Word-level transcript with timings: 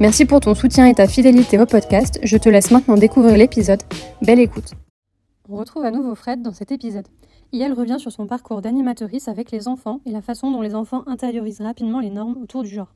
Merci 0.00 0.24
pour 0.24 0.40
ton 0.40 0.56
soutien 0.56 0.86
et 0.86 0.94
ta 0.94 1.06
fidélité 1.06 1.56
au 1.56 1.66
podcast. 1.66 2.18
Je 2.24 2.36
te 2.36 2.48
laisse 2.48 2.72
maintenant 2.72 2.96
découvrir 2.96 3.36
l'épisode. 3.36 3.80
Belle 4.22 4.40
écoute. 4.40 4.72
On 5.48 5.56
retrouve 5.56 5.84
à 5.84 5.92
nouveau 5.92 6.16
Fred 6.16 6.42
dans 6.42 6.52
cet 6.52 6.72
épisode. 6.72 7.06
elle 7.52 7.72
revient 7.72 8.00
sur 8.00 8.10
son 8.10 8.26
parcours 8.26 8.60
d'animatrice 8.60 9.28
avec 9.28 9.52
les 9.52 9.68
enfants 9.68 10.00
et 10.04 10.10
la 10.10 10.20
façon 10.20 10.50
dont 10.50 10.62
les 10.62 10.74
enfants 10.74 11.04
intériorisent 11.06 11.60
rapidement 11.60 12.00
les 12.00 12.10
normes 12.10 12.36
autour 12.42 12.64
du 12.64 12.70
genre. 12.70 12.92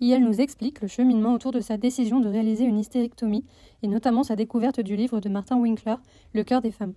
elle 0.00 0.22
nous 0.22 0.40
explique 0.40 0.80
le 0.80 0.86
cheminement 0.86 1.34
autour 1.34 1.50
de 1.50 1.60
sa 1.60 1.76
décision 1.76 2.20
de 2.20 2.28
réaliser 2.28 2.64
une 2.64 2.78
hystérectomie 2.78 3.44
et 3.82 3.88
notamment 3.88 4.22
sa 4.22 4.36
découverte 4.36 4.78
du 4.80 4.94
livre 4.94 5.18
de 5.20 5.28
Martin 5.28 5.58
Winkler, 5.58 5.96
Le 6.34 6.44
cœur 6.44 6.62
des 6.62 6.70
femmes. 6.70 6.94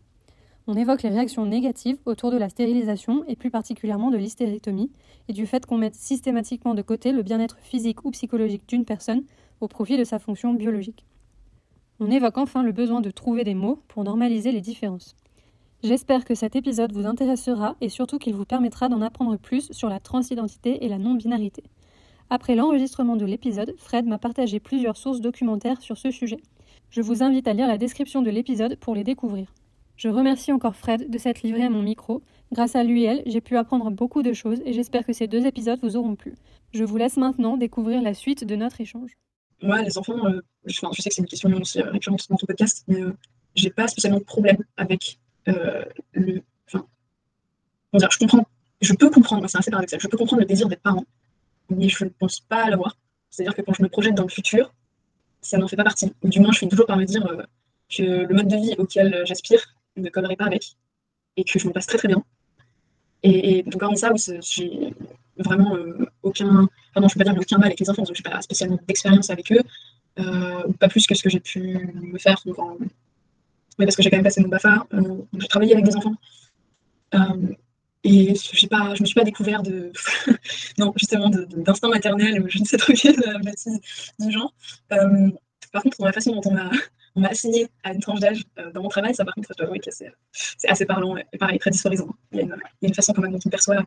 On 0.67 0.76
évoque 0.76 1.02
les 1.02 1.09
réactions 1.09 1.45
négatives 1.45 1.98
autour 2.06 2.31
de 2.31 2.38
la 2.38 2.50
stérilisation 2.50 3.23
et 3.28 3.36
plus 3.36 3.50
particulièrement 3.50 4.12
de 4.12 4.17
l'hystérectomie 4.17 4.92
et 5.28 5.34
du 5.34 5.48
fait 5.48 5.66
qu'on 5.66 5.78
mette 5.78 5.95
systématiquement 5.95 6.76
de 6.76 6.84
côté 6.84 7.12
le 7.12 7.23
bien-être 7.23 7.58
physique 7.59 8.06
ou 8.06 8.12
psychologique 8.12 8.68
d'une 8.68 8.86
personne 8.86 9.23
au 9.59 9.68
profit 9.68 9.98
de 9.98 10.03
sa 10.03 10.20
fonction 10.20 10.53
biologique. 10.53 11.06
On 12.00 12.12
évoque 12.12 12.38
enfin 12.38 12.64
le 12.64 12.72
besoin 12.72 13.02
de 13.02 13.12
trouver 13.12 13.44
des 13.44 13.56
mots 13.56 13.81
pour 13.88 14.03
normaliser 14.03 14.52
les 14.52 14.62
différences. 14.62 15.16
J'espère 15.84 16.26
que 16.26 16.36
cet 16.36 16.56
épisode 16.56 16.94
vous 16.94 17.08
intéressera 17.08 17.75
et 17.81 17.90
surtout 17.90 18.20
qu'il 18.20 18.36
vous 18.36 18.46
permettra 18.46 18.88
d'en 18.88 19.02
apprendre 19.02 19.38
plus 19.38 19.72
sur 19.72 19.90
la 19.90 20.00
transidentité 20.00 20.86
et 20.86 20.90
la 20.90 21.00
non-binarité. 21.00 21.64
Après 22.30 22.56
l'enregistrement 22.56 23.16
de 23.16 23.25
l'épisode, 23.25 23.73
Fred 23.78 24.06
m'a 24.06 24.20
partagé 24.20 24.59
plusieurs 24.59 24.96
sources 24.96 25.22
documentaires 25.22 25.81
sur 25.81 25.98
ce 25.98 26.12
sujet. 26.12 26.40
Je 26.92 27.02
vous 27.02 27.23
invite 27.23 27.48
à 27.48 27.53
lire 27.53 27.68
la 27.68 27.80
description 27.80 28.22
de 28.22 28.30
l'épisode 28.30 28.78
pour 28.78 28.94
les 28.94 29.03
découvrir. 29.03 29.48
Je 30.02 30.10
remercie 30.10 30.52
encore 30.52 30.76
Fred 30.76 31.12
de 31.12 31.18
s'être 31.20 31.44
livré 31.44 31.62
à 31.62 31.70
mon 31.70 31.84
micro. 31.84 32.24
Grâce 32.52 32.76
à 32.76 32.84
lui 32.84 33.04
et 33.04 33.06
elle, 33.06 33.24
j'ai 33.28 33.40
pu 33.40 33.56
apprendre 33.56 33.92
beaucoup 33.92 34.24
de 34.24 34.34
choses 34.34 34.60
et 34.66 34.74
j'espère 34.74 35.06
que 35.06 35.14
ces 35.14 35.28
deux 35.28 35.46
épisodes 35.46 35.78
vous 35.84 35.96
auront 35.96 36.16
plu. 36.16 36.34
Je 36.74 36.84
vous 36.84 36.98
laisse 36.98 37.18
maintenant 37.18 37.56
découvrir 37.56 38.02
la 38.02 38.16
suite 38.16 38.44
de 38.44 38.56
notre 38.56 38.82
échange. 38.82 39.12
Moi, 39.62 39.80
les 39.84 40.00
enfants, 40.00 40.26
euh, 40.26 40.42
je, 40.66 40.74
sais 40.74 40.88
que 40.88 41.14
c'est 41.14 41.22
une 41.22 41.28
question 41.28 41.52
aussi 41.54 41.84
euh, 41.84 41.92
récurrente 41.92 42.28
dans 42.32 42.36
ton 42.36 42.48
podcast, 42.48 42.84
mais 42.88 43.00
euh, 43.00 43.16
j'ai 43.54 43.70
pas 43.70 43.88
spécialement 43.88 44.18
de 44.18 44.24
problème 44.24 44.58
avec 44.76 45.20
le. 45.46 46.42
Enfin, 46.74 46.88
je 47.94 48.18
comprends, 48.18 48.48
je 48.81 48.94
peux 48.94 49.12
comprendre, 49.12 49.48
c'est 49.48 49.59
assez 49.59 49.70
paradoxal, 49.70 50.00
je 50.02 50.08
peux 50.08 50.18
comprendre 50.18 50.40
le 50.40 50.48
désir 50.48 50.68
d'être 50.68 50.81
parent, 50.81 51.06
mais 51.70 51.90
je 51.90 52.06
ne 52.06 52.09
pense 52.09 52.40
pas 52.40 52.68
l'avoir. 52.72 52.98
C'est-à-dire 53.30 53.54
que 53.54 53.62
quand 53.62 53.74
je 53.74 53.84
me 53.84 53.88
projette 53.88 54.16
dans 54.16 54.24
le 54.24 54.30
futur, 54.30 54.74
ça 55.42 55.59
n'en 55.59 55.68
fait 55.68 55.75
pas 55.75 55.84
partie. 55.84 56.12
Du 56.24 56.40
moins, 56.40 56.52
je 56.54 56.58
finis 56.58 56.72
toujours 56.72 56.88
par 56.88 56.98
me 56.98 57.06
dire 57.06 57.24
que 57.88 58.02
le 58.02 58.34
mode 58.34 58.48
de 58.48 58.56
vie 58.56 58.74
auquel 58.80 59.22
j'aspire 59.28 59.75
ne 60.01 60.09
collerai 60.09 60.35
pas 60.35 60.45
avec 60.45 60.75
et 61.38 61.44
que 61.44 61.59
je 61.59 61.67
me 61.67 61.73
passe 61.73 61.88
très 61.88 61.97
très 61.97 62.07
bien. 62.07 62.23
Et, 63.23 63.63
donc 63.63 63.81
en 63.84 63.95
ça, 63.95 64.12
j'ai 64.41 64.94
vraiment 65.38 65.75
euh, 65.75 66.06
aucun, 66.23 66.67
enfin 66.95 67.07
je 67.07 67.13
peux 67.13 67.23
pas 67.23 67.31
dire 67.31 67.39
aucun 67.39 67.57
mal 67.57 67.67
avec 67.67 67.79
les 67.79 67.89
enfants, 67.89 68.03
je 68.03 68.12
n'ai 68.12 68.29
pas 68.29 68.41
spécialement 68.41 68.79
d'expérience 68.88 69.29
avec 69.29 69.51
eux, 69.51 69.62
euh, 70.19 70.73
pas 70.79 70.88
plus 70.88 71.06
que 71.06 71.13
ce 71.13 71.22
que 71.22 71.29
j'ai 71.29 71.39
pu 71.39 71.59
me 71.94 72.17
faire. 72.17 72.41
Donc 72.45 72.57
Mais 73.78 73.85
parce 73.85 73.95
que 73.95 74.01
j'ai 74.01 74.09
quand 74.09 74.17
même 74.17 74.23
passé 74.23 74.41
mon 74.41 74.50
BAFA, 74.50 74.88
euh, 74.94 75.22
j'ai 75.38 75.47
travaillé 75.47 75.73
avec 75.73 75.85
des 75.85 75.95
enfants. 75.95 76.16
et 78.03 78.33
j'ai 78.35 78.68
pas, 78.68 78.95
je 78.95 79.01
me 79.01 79.06
suis 79.06 79.16
pas 79.16 79.23
découvert 79.23 79.62
de, 79.62 79.91
non, 80.79 80.91
justement, 80.97 81.29
d'instinct 81.29 81.89
maternel, 81.89 82.44
je 82.47 82.59
ne 82.59 82.66
sais 82.66 82.78
trop 82.78 82.94
quelle 82.94 83.22
bêtise 83.44 83.79
du 84.19 84.31
genre. 84.31 84.53
par 84.89 85.83
contre, 85.83 85.97
dans 86.00 86.06
la 86.06 86.13
façon 86.13 86.33
dont 86.33 86.41
on 86.45 86.53
m'a 86.53 86.72
on 87.16 87.22
m'a 87.22 87.30
assigné 87.30 87.68
à 87.84 87.94
une 87.94 88.00
tranche 88.00 88.20
d'âge 88.20 88.44
euh, 88.58 88.72
dans 88.72 88.82
mon 88.82 88.90
travail. 88.90 89.14
Ça, 89.14 89.26
par 89.26 89.36
contre, 89.36 89.50
je 89.58 89.90
c'est 90.32 90.70
assez 90.70 90.86
parlant 90.86 91.18
et 91.18 91.38
pareil, 91.38 91.60
très 91.60 91.72
dysforisant. 91.72 92.08
Il 92.32 92.40
y 92.40 92.42
a 92.42 92.46
une, 92.82 92.94
façon 92.94 93.14
quand 93.14 93.22
même 93.22 93.32
dont 93.32 93.40
on 93.46 93.50
perçoit. 93.50 93.84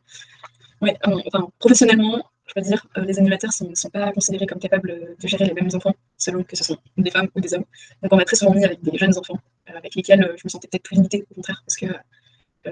Ouais, 0.81 0.97
euh, 1.07 1.21
enfin, 1.27 1.49
professionnellement, 1.59 2.23
je 2.47 2.53
veux 2.57 2.67
dire, 2.67 2.87
euh, 2.99 3.05
les 3.05 3.19
animateurs 3.19 3.51
ne 3.61 3.75
sont, 3.75 3.89
pas 3.89 4.13
considérés 4.13 4.47
comme 4.47 4.59
capables 4.59 5.17
de 5.19 5.29
gérer 5.29 5.47
les 5.47 5.55
mêmes 5.55 5.71
enfants, 5.73 5.95
selon 6.19 6.43
que 6.43 6.57
ce 6.57 6.65
sont 6.65 6.77
des 6.99 7.11
femmes 7.11 7.29
ou 7.35 7.41
des 7.41 7.55
hommes. 7.55 7.65
Donc, 8.03 8.13
on 8.13 8.17
m'a 8.17 8.25
très 8.25 8.37
souvent 8.37 8.55
mis 8.55 8.65
avec 8.65 8.83
des 8.83 8.99
jeunes 8.99 9.17
enfants, 9.17 9.39
avec 9.67 9.95
lesquels 9.95 10.35
je 10.37 10.43
me 10.45 10.49
sentais 10.49 10.69
peut-être 10.69 10.83
plus 10.83 10.97
limitée, 10.97 11.25
au 11.31 11.35
contraire, 11.35 11.63
parce 11.67 11.77
que 11.77 11.87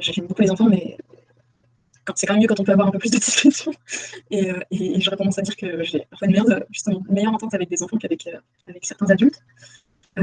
j'aime 0.00 0.26
beaucoup 0.26 0.42
les 0.42 0.50
enfants, 0.50 0.68
mais 0.68 0.98
c'est 2.16 2.26
quand 2.26 2.34
même 2.34 2.42
mieux 2.42 2.48
quand 2.48 2.58
on 2.58 2.64
peut 2.64 2.72
avoir 2.72 2.88
un 2.88 2.90
peu 2.90 2.98
plus 2.98 3.10
de 3.10 3.18
discrétion. 3.18 3.72
Et, 4.30 4.50
et, 4.70 5.00
j'aurais 5.00 5.16
à 5.20 5.42
dire 5.42 5.56
que 5.56 5.82
j'ai 5.84 6.06
une 6.22 7.02
meilleure, 7.08 7.32
entente 7.32 7.54
avec 7.54 7.68
des 7.68 7.82
enfants 7.82 7.96
qu'avec 7.96 8.28
avec 8.66 8.84
certains 8.84 9.08
adultes. 9.10 9.40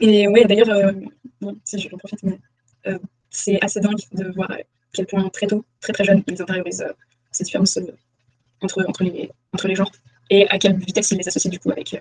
Euh, 0.00 0.06
et 0.06 0.28
oui, 0.28 0.44
d'ailleurs, 0.46 0.70
euh, 0.70 0.92
si 1.64 1.76
je 1.80 1.88
profite, 1.88 2.20
euh, 2.86 2.98
c'est 3.30 3.60
assez 3.60 3.80
dingue 3.80 3.98
de 4.12 4.32
voir 4.32 4.48
à 4.52 4.58
quel 4.92 5.06
point 5.06 5.28
très 5.30 5.48
tôt, 5.48 5.64
très 5.80 5.92
très 5.92 6.04
jeune, 6.04 6.22
ils 6.28 6.40
intériorisent 6.40 6.86
ces 7.32 7.42
différences 7.42 7.80
entre, 8.60 8.84
entre, 8.86 9.02
les, 9.02 9.28
entre 9.52 9.66
les 9.66 9.74
genres 9.74 9.90
et 10.30 10.48
à 10.50 10.58
quelle 10.58 10.78
vitesse 10.78 11.10
ils 11.10 11.18
les 11.18 11.26
associent 11.26 11.50
du 11.50 11.58
coup 11.58 11.72
avec, 11.72 12.00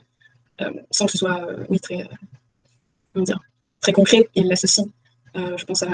sans 0.91 1.07
que 1.07 1.11
ce 1.11 1.17
soit 1.17 1.43
oui, 1.69 1.79
très, 1.79 2.07
dire, 3.15 3.39
très 3.81 3.93
concret, 3.93 4.29
ils 4.35 4.47
l'associent 4.47 4.87
je 5.35 5.65
pense 5.65 5.81
à, 5.83 5.87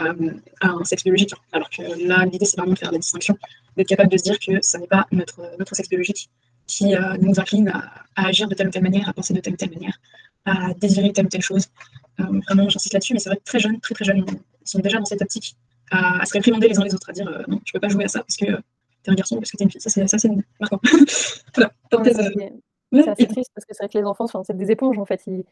un 0.61 0.83
sexe 0.83 1.03
biologique. 1.03 1.33
Alors 1.53 1.69
que 1.69 1.81
là, 2.05 2.25
l'idée, 2.25 2.45
c'est 2.45 2.57
vraiment 2.57 2.73
de 2.73 2.79
faire 2.79 2.91
la 2.91 2.97
distinction, 2.97 3.37
d'être 3.77 3.87
capable 3.87 4.11
de 4.11 4.17
se 4.17 4.23
dire 4.23 4.39
que 4.39 4.61
ce 4.61 4.77
n'est 4.77 4.87
pas 4.87 5.07
notre, 5.11 5.55
notre 5.57 5.73
sexe 5.73 5.87
biologique 5.87 6.29
qui 6.67 6.95
euh, 6.95 7.17
nous 7.19 7.39
incline 7.39 7.69
à, 7.69 8.05
agir 8.15 8.47
de 8.47 8.55
telle 8.55 8.67
ou 8.67 8.71
telle 8.71 8.83
manière, 8.83 9.09
à 9.09 9.13
penser 9.13 9.33
de 9.33 9.39
telle 9.39 9.53
ou 9.53 9.57
telle 9.57 9.71
manière, 9.71 9.99
à 10.45 10.73
désirer 10.75 11.11
telle 11.11 11.25
ou 11.25 11.29
telle 11.29 11.41
chose. 11.41 11.67
Euh, 12.19 12.25
vraiment, 12.47 12.69
j'insiste 12.69 12.93
là-dessus, 12.93 13.13
mais 13.13 13.19
c'est 13.19 13.29
vrai 13.29 13.37
que 13.37 13.43
très 13.43 13.59
jeunes, 13.59 13.79
très 13.79 13.95
très 13.95 14.05
jeunes, 14.05 14.25
ils 14.27 14.67
sont 14.69 14.79
déjà 14.79 14.99
dans 14.99 15.05
cette 15.05 15.21
optique 15.21 15.55
à, 15.91 16.25
se 16.25 16.33
réprimander 16.33 16.67
les 16.67 16.79
uns 16.79 16.83
les 16.83 16.93
autres, 16.93 17.09
à 17.09 17.13
dire 17.13 17.27
euh, 17.27 17.43
non, 17.47 17.59
je 17.65 17.73
peux 17.73 17.79
pas 17.79 17.89
jouer 17.89 18.05
à 18.05 18.07
ça 18.07 18.19
parce 18.19 18.37
que 18.37 18.45
t'es 18.45 19.11
un 19.11 19.15
garçon, 19.15 19.37
parce 19.37 19.51
que 19.51 19.57
t'es 19.57 19.63
une 19.63 19.71
fille. 19.71 19.81
Ça, 19.81 19.89
c'est 19.89 20.01
assez 20.01 20.29
marquant. 20.59 20.79
voilà, 21.55 21.71
c'est 22.91 23.09
assez 23.09 23.27
triste 23.27 23.51
parce 23.55 23.65
que 23.65 23.73
c'est 23.73 23.83
vrai 23.83 23.89
que 23.89 23.97
les 23.97 24.05
enfants, 24.05 24.27
c'est 24.43 24.55
des 24.55 24.71
éponges 24.71 24.99
en 24.99 25.05
fait. 25.05 25.21
Ils, 25.27 25.43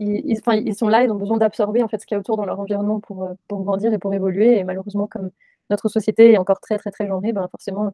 ils, 0.00 0.22
ils, 0.28 0.74
sont 0.74 0.88
là, 0.88 1.04
ils 1.04 1.10
ont 1.10 1.16
besoin 1.16 1.38
d'absorber 1.38 1.82
en 1.82 1.88
fait 1.88 2.00
ce 2.00 2.06
qu'il 2.06 2.14
y 2.14 2.16
a 2.16 2.20
autour 2.20 2.36
dans 2.36 2.44
leur 2.44 2.58
environnement 2.58 3.00
pour, 3.00 3.30
pour 3.46 3.62
grandir 3.62 3.92
et 3.92 3.98
pour 3.98 4.12
évoluer. 4.12 4.58
Et 4.58 4.64
malheureusement, 4.64 5.06
comme 5.06 5.30
notre 5.70 5.88
société 5.88 6.32
est 6.32 6.38
encore 6.38 6.60
très 6.60 6.78
très 6.78 6.90
très 6.90 7.06
genrée, 7.06 7.32
ben 7.32 7.46
forcément, 7.48 7.92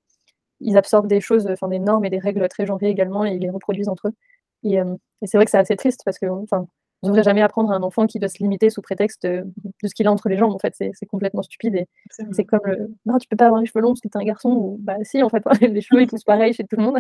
ils 0.61 0.77
absorbent 0.77 1.09
des 1.09 1.21
choses, 1.21 1.47
enfin 1.49 1.69
des 1.69 1.79
normes 1.79 2.05
et 2.05 2.11
des 2.11 2.19
règles 2.19 2.47
très 2.49 2.67
genrées 2.67 2.89
également, 2.89 3.25
et 3.25 3.33
ils 3.33 3.41
les 3.41 3.51
reproduisent 3.51 3.89
entre 3.89 4.09
eux. 4.09 4.15
Et, 4.65 4.81
euh, 4.81 4.97
c'est 5.25 5.39
vrai 5.39 5.45
que 5.45 5.51
c'est 5.51 5.59
assez 5.59 5.77
triste 5.77 6.03
parce 6.05 6.19
que, 6.19 6.27
enfin, 6.27 6.67
on 7.03 7.09
ne 7.09 7.13
devrait 7.13 7.25
jamais 7.25 7.43
apprendre 7.43 7.71
à 7.71 7.75
un 7.75 7.83
enfant 7.83 8.07
qui 8.07 8.19
doit 8.19 8.29
se 8.29 8.39
limiter 8.39 8.71
sous 8.71 8.83
prétexte 8.83 9.27
de, 9.27 9.45
ce 9.85 9.95
qu'il 9.95 10.07
a 10.07 10.13
entre 10.13 10.29
les 10.29 10.37
jambes. 10.37 10.53
En 10.53 10.59
fait, 10.59 10.75
c'est 10.75 11.07
complètement 11.07 11.43
stupide. 11.43 11.77
Et 11.77 11.89
c'est 12.33 12.45
comme 12.45 12.61
le 12.65 12.89
non, 13.05 13.19
tu 13.19 13.29
peux 13.29 13.37
pas 13.37 13.47
avoir 13.47 13.61
les 13.61 13.67
cheveux 13.67 13.81
longs 13.81 13.91
parce 13.91 14.01
que 14.01 14.09
tu 14.09 14.19
es 14.19 14.21
un 14.21 14.25
garçon. 14.25 14.51
Ou 14.51 14.79
bah 14.81 14.97
si, 15.03 15.23
en 15.23 15.29
fait, 15.29 15.43
les 15.61 15.81
cheveux 15.81 16.03
ils 16.03 16.07
poussent 16.09 16.25
pareil 16.25 16.53
chez 16.55 16.65
tout 16.65 16.77
le 16.77 16.83
monde. 16.83 16.99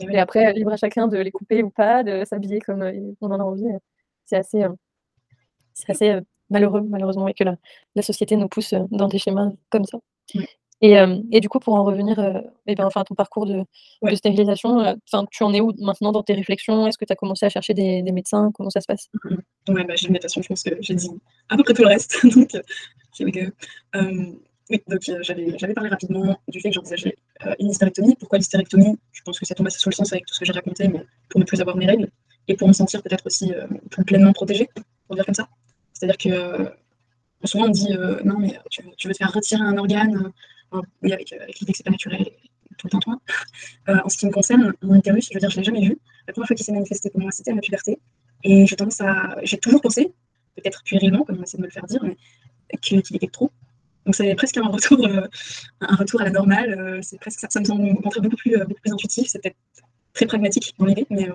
Et 0.00 0.18
après, 0.18 0.52
libre 0.52 0.72
à 0.72 0.76
chacun 0.76 1.08
de 1.08 1.18
les 1.18 1.30
couper 1.30 1.62
ou 1.62 1.70
pas, 1.70 2.02
de 2.04 2.24
s'habiller 2.24 2.60
comme 2.60 2.82
euh, 2.82 2.92
on 3.20 3.30
en 3.30 3.40
a 3.40 3.44
envie. 3.44 3.64
C'est 4.26 4.36
assez, 4.36 4.62
euh, 4.62 4.70
c'est 5.74 5.90
assez 5.90 6.20
malheureux, 6.50 6.82
malheureusement, 6.82 7.28
et 7.28 7.34
que 7.34 7.44
la, 7.44 7.56
la, 7.94 8.02
société 8.02 8.36
nous 8.36 8.48
pousse 8.48 8.74
dans 8.90 9.08
des 9.08 9.18
schémas 9.18 9.50
comme 9.70 9.84
ça. 9.84 9.98
Et, 10.82 10.96
et, 11.30 11.40
du 11.40 11.48
coup, 11.50 11.58
pour 11.58 11.74
en 11.74 11.84
revenir 11.84 12.18
euh, 12.18 12.40
eh 12.66 12.74
ben, 12.74 12.86
enfin, 12.86 13.02
à 13.02 13.04
ton 13.04 13.14
parcours 13.14 13.44
de, 13.44 13.64
de 14.02 14.14
stérilisation, 14.14 14.78
enfin 15.12 15.26
tu 15.30 15.42
en 15.42 15.52
es 15.52 15.60
où 15.60 15.74
maintenant 15.78 16.10
dans 16.10 16.22
tes 16.22 16.32
réflexions? 16.32 16.86
Est-ce 16.86 16.96
que 16.96 17.04
tu 17.04 17.12
as 17.12 17.16
commencé 17.16 17.44
à 17.44 17.50
chercher 17.50 17.74
des, 17.74 18.02
des, 18.02 18.12
médecins? 18.12 18.50
Comment 18.54 18.70
ça 18.70 18.80
se 18.80 18.86
passe? 18.86 19.08
Mmh 19.24 19.36
Ouais, 19.68 19.84
bah, 19.84 19.94
j'ai 19.94 20.08
une 20.08 20.18
je 20.18 20.48
pense 20.48 20.62
que 20.62 20.70
j'ai 20.80 20.94
dit 20.94 21.10
à 21.50 21.56
peu 21.56 21.62
près 21.62 21.74
tout 21.74 21.82
le 21.82 21.88
reste. 21.88 22.18
donc, 22.34 22.54
euh, 22.54 24.32
oui, 24.70 24.82
donc 24.88 25.00
j'avais 25.02 25.74
parlé 25.74 25.90
rapidement 25.90 26.40
du 26.48 26.60
fait 26.60 26.70
que 26.70 26.74
j'envisageais 26.74 27.14
euh, 27.44 27.54
une 27.58 27.68
hystérectomie. 27.68 28.16
Pourquoi 28.18 28.38
l'hystérectomie? 28.38 28.98
Je 29.12 29.20
pense 29.22 29.38
que 29.38 29.44
ça 29.44 29.54
tombe 29.54 29.66
assez 29.66 29.78
sur 29.78 29.90
le 29.90 29.94
sens 29.94 30.10
avec 30.12 30.24
tout 30.24 30.32
ce 30.32 30.40
que 30.40 30.46
j'ai 30.46 30.52
raconté, 30.52 30.88
mais 30.88 31.04
pour 31.28 31.40
ne 31.40 31.44
plus 31.44 31.60
avoir 31.60 31.76
mes 31.76 31.86
règles 31.86 32.08
et 32.48 32.56
pour 32.56 32.68
me 32.68 32.72
sentir 32.72 33.02
peut-être 33.02 33.26
aussi 33.26 33.52
plus 33.90 34.04
pleinement 34.04 34.32
protégée, 34.32 34.68
pour 35.06 35.14
dire 35.14 35.26
comme 35.26 35.34
ça. 35.34 35.46
C'est-à-dire 35.92 36.16
que 36.16 36.72
souvent 37.44 37.66
on 37.66 37.68
dit 37.68 37.92
non, 38.24 38.38
mais 38.38 38.58
tu, 38.70 38.82
veux 38.82 39.12
te 39.12 39.18
faire 39.18 39.32
retirer 39.32 39.62
un 39.62 39.76
organe, 39.76 40.32
oui, 41.02 41.12
avec, 41.12 41.32
avec 41.32 41.58
que 41.58 41.64
c'est 41.74 41.84
pas 41.84 41.90
naturel, 41.90 42.30
tout 42.78 42.88
le 42.92 43.00
temps, 43.00 43.20
en 43.88 44.08
ce 44.08 44.16
qui 44.16 44.26
me 44.26 44.32
concerne, 44.32 44.72
mon 44.82 44.94
utérus, 44.94 45.28
je 45.28 45.34
veux 45.34 45.40
dire, 45.40 45.50
je 45.50 45.56
l'ai 45.58 45.64
jamais 45.64 45.86
vu. 45.86 45.98
La 46.26 46.32
première 46.32 46.46
fois 46.46 46.56
qu'il 46.56 46.64
s'est 46.64 46.72
manifesté 46.72 47.10
pour 47.10 47.20
moi, 47.20 47.30
c'était 47.30 47.50
à 47.50 47.54
ma 47.54 47.60
puberté. 47.60 47.98
Et 48.44 48.66
j'ai 48.66 48.76
tendance 48.76 49.00
à. 49.00 49.36
J'ai 49.42 49.58
toujours 49.58 49.80
pensé, 49.80 50.12
peut-être 50.56 50.82
puérilement, 50.84 51.24
comme 51.24 51.38
on 51.38 51.42
essaie 51.42 51.56
de 51.58 51.62
me 51.62 51.66
le 51.66 51.72
faire 51.72 51.84
dire, 51.84 52.02
mais 52.02 52.16
qu'il 52.80 52.98
était 52.98 53.26
trop. 53.26 53.50
Donc 54.06 54.14
c'est 54.14 54.34
presque 54.34 54.56
un 54.56 54.66
retour, 54.66 55.04
euh, 55.06 55.26
un 55.80 55.96
retour 55.96 56.20
à 56.20 56.24
la 56.24 56.30
normale. 56.30 56.78
Euh, 56.78 57.00
c'est 57.02 57.18
presque 57.18 57.40
ça, 57.40 57.48
ça 57.50 57.60
me 57.60 57.64
semble 57.64 57.94
beaucoup 57.94 58.36
plus, 58.36 58.56
euh, 58.56 58.64
beaucoup 58.64 58.80
plus 58.80 58.92
intuitif. 58.92 59.28
C'est 59.28 59.42
peut-être 59.42 59.56
très 60.14 60.26
pragmatique 60.26 60.74
dans 60.78 60.86
l'idée, 60.86 61.06
mais 61.10 61.28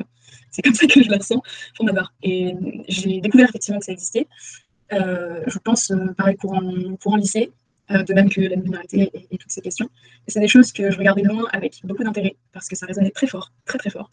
c'est 0.52 0.62
comme 0.62 0.74
ça 0.74 0.86
que 0.88 1.02
je 1.02 1.10
la 1.10 1.18
ressens 1.18 1.42
pour 1.76 1.86
ma 1.86 1.94
part. 1.94 2.14
Et 2.24 2.56
j'ai 2.88 3.22
découvert 3.22 3.50
effectivement 3.50 3.80
que 3.80 3.86
ça 3.86 3.92
existait. 3.92 4.28
je 4.92 5.58
pense 5.60 5.94
pareil 6.18 6.36
pour 6.36 6.56
un 6.56 7.18
lycée, 7.18 7.52
de 7.90 8.14
même 8.14 8.30
que 8.30 8.42
la 8.42 8.56
minorité 8.56 9.12
et, 9.14 9.38
toutes 9.38 9.52
ces 9.52 9.62
questions. 9.62 9.90
Et 10.28 10.32
c'est 10.32 10.40
des 10.40 10.48
choses 10.48 10.72
que 10.72 10.90
je 10.92 10.98
regardais 10.98 11.22
loin 11.22 11.46
avec 11.52 11.82
beaucoup 11.84 12.04
d'intérêt 12.04 12.36
parce 12.52 12.68
que 12.68 12.76
ça 12.76 12.86
résonnait 12.86 13.12
très 13.12 13.28
fort, 13.28 13.52
très 13.66 13.78
très 13.78 13.90
fort. 13.90 14.10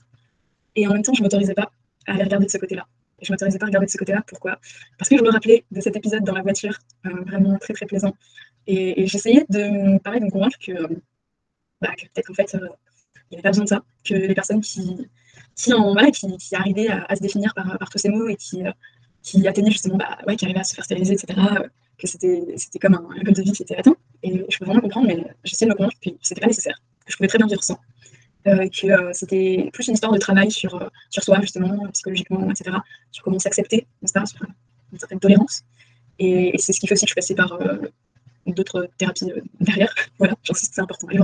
Et 0.76 0.86
en 0.86 0.92
même 0.92 1.02
temps, 1.02 1.14
je 1.14 1.20
ne 1.20 1.24
m'autorisais 1.24 1.54
pas 1.54 1.72
à 2.06 2.12
aller 2.14 2.24
regarder 2.24 2.46
de 2.46 2.50
ce 2.50 2.58
côté-là. 2.58 2.86
Et 3.20 3.24
je 3.24 3.30
ne 3.30 3.34
m'autorisais 3.34 3.58
pas 3.58 3.66
à 3.66 3.68
regarder 3.68 3.86
de 3.86 3.90
ce 3.90 3.98
côté-là. 3.98 4.22
Pourquoi? 4.26 4.58
Parce 4.98 5.08
que 5.08 5.16
je 5.16 5.22
me 5.22 5.30
rappelais 5.30 5.64
de 5.70 5.80
cet 5.80 5.96
épisode 5.96 6.24
dans 6.24 6.34
la 6.34 6.42
voiture, 6.42 6.78
vraiment 7.04 7.56
très 7.58 7.72
très 7.72 7.86
plaisant, 7.86 8.14
et, 8.66 9.06
j'essayais 9.06 9.44
de, 9.48 9.98
pareil, 9.98 10.20
de 10.20 10.26
me 10.26 10.30
convaincre 10.30 10.58
que, 10.58 10.72
bah, 11.80 11.90
peut-être 11.98 12.30
en 12.30 12.34
fait, 12.34 12.54
euh, 12.54 12.68
il 13.30 13.34
n'y 13.34 13.36
avait 13.36 13.42
pas 13.42 13.50
besoin 13.50 13.64
de 13.64 13.68
ça, 13.68 13.82
que 14.04 14.14
les 14.14 14.34
personnes 14.34 14.60
qui, 14.60 15.08
qui, 15.56 15.72
en, 15.72 15.92
voilà, 15.92 16.10
qui, 16.10 16.36
qui 16.36 16.54
arrivaient 16.54 16.88
à, 16.88 17.16
se 17.16 17.20
définir 17.20 17.54
par, 17.54 17.88
tous 17.90 17.98
ces 17.98 18.08
mots 18.08 18.28
et 18.28 18.36
qui, 18.36 18.64
euh, 18.64 18.72
qui 19.22 19.46
atteignaient 19.48 19.70
justement, 19.70 19.96
bah, 19.96 20.18
ouais, 20.26 20.36
qui 20.36 20.44
arrivaient 20.44 20.60
à 20.60 20.64
se 20.64 20.74
faire 20.74 20.84
stériliser, 20.84 21.14
etc., 21.14 21.40
euh, 21.60 21.68
que 22.02 22.08
c'était 22.08 22.78
comme 22.80 22.94
un, 22.94 23.08
un, 23.16 23.24
code 23.24 23.34
de 23.34 23.42
vie 23.42 23.52
qui 23.52 23.62
était 23.62 23.76
atteint. 23.76 23.96
Et 24.22 24.44
je 24.48 24.58
peux 24.58 24.64
vraiment 24.64 24.80
comprendre, 24.80 25.06
mais 25.06 25.24
j'essayais 25.44 25.68
de 25.68 25.72
me 25.72 25.76
convaincre 25.76 25.96
que 26.02 26.10
c'était 26.20 26.40
pas 26.40 26.48
nécessaire, 26.48 26.80
que 27.06 27.12
je 27.12 27.16
pouvais 27.16 27.28
très 27.28 27.38
bien 27.38 27.46
vivre 27.46 27.62
sans. 27.62 27.78
que 28.44 29.12
c'était 29.12 29.70
plus 29.72 29.88
une 29.88 29.94
histoire 29.94 30.12
de 30.12 30.18
travail 30.18 30.50
sur, 30.50 30.90
sur 31.10 31.22
soi, 31.22 31.40
justement, 31.40 31.86
psychologiquement, 31.92 32.50
etc., 32.50 32.76
sur 33.10 33.24
comment 33.24 33.38
s'accepter, 33.38 33.86
sur 34.04 34.22
une 34.92 34.98
certaine 34.98 35.20
tolérance. 35.20 35.62
Et, 36.18 36.52
c'est 36.58 36.72
ce 36.72 36.80
qui 36.80 36.86
fait 36.86 36.94
aussi 36.94 37.06
que 37.06 37.08
je 37.08 37.22
suis 37.22 37.34
passée 37.34 37.34
par 37.34 37.58
d'autres 38.46 38.88
thérapies 38.98 39.30
euh, 39.30 39.40
derrière. 39.60 39.94
Voilà, 40.18 40.34
j'insiste 40.42 40.70
que 40.70 40.74
c'est 40.76 40.82
important. 40.82 41.08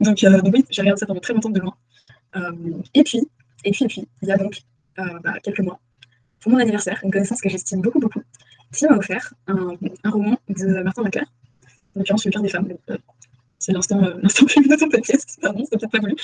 Euh, 0.00 0.04
donc, 0.04 0.18
oui, 0.52 0.64
j'ai 0.70 0.82
regardé 0.82 1.00
ça 1.00 1.06
pendant 1.06 1.18
très 1.18 1.34
longtemps 1.34 1.50
de 1.50 1.58
loin. 1.58 1.74
Euh, 2.36 2.52
et 2.94 3.02
puis, 3.02 3.18
et 3.64 3.72
puis, 3.72 3.84
et 3.84 3.88
puis, 3.88 4.06
il 4.22 4.28
y 4.28 4.30
a 4.30 4.36
donc 4.36 4.60
bah, 4.96 5.34
quelques 5.42 5.60
mois, 5.60 5.80
pour 6.38 6.52
mon 6.52 6.58
anniversaire, 6.58 7.00
une 7.02 7.10
connaissance 7.10 7.40
que 7.40 7.48
j'estime 7.48 7.80
beaucoup, 7.80 7.98
beaucoup, 7.98 8.22
qui 8.72 8.86
m'a 8.86 8.96
offert 8.96 9.32
un, 9.46 9.76
roman 10.04 10.38
de 10.48 10.82
Martin 10.82 11.02
Maclair, 11.02 11.26
en 11.94 12.00
l'occurrence 12.00 12.24
Le 12.24 12.30
cœur 12.30 12.42
des 12.42 12.48
femmes. 12.48 12.68
c'est 13.58 13.72
l'instant 13.72 14.02
euh, 14.04 14.18
l'instant 14.22 14.46
de 14.56 14.78
ton 14.78 14.88
podcast, 14.88 15.38
pardon, 15.40 15.64
c'est 15.64 15.78
peut-être 15.78 15.92
pas 15.92 15.98
voulu. 15.98 16.16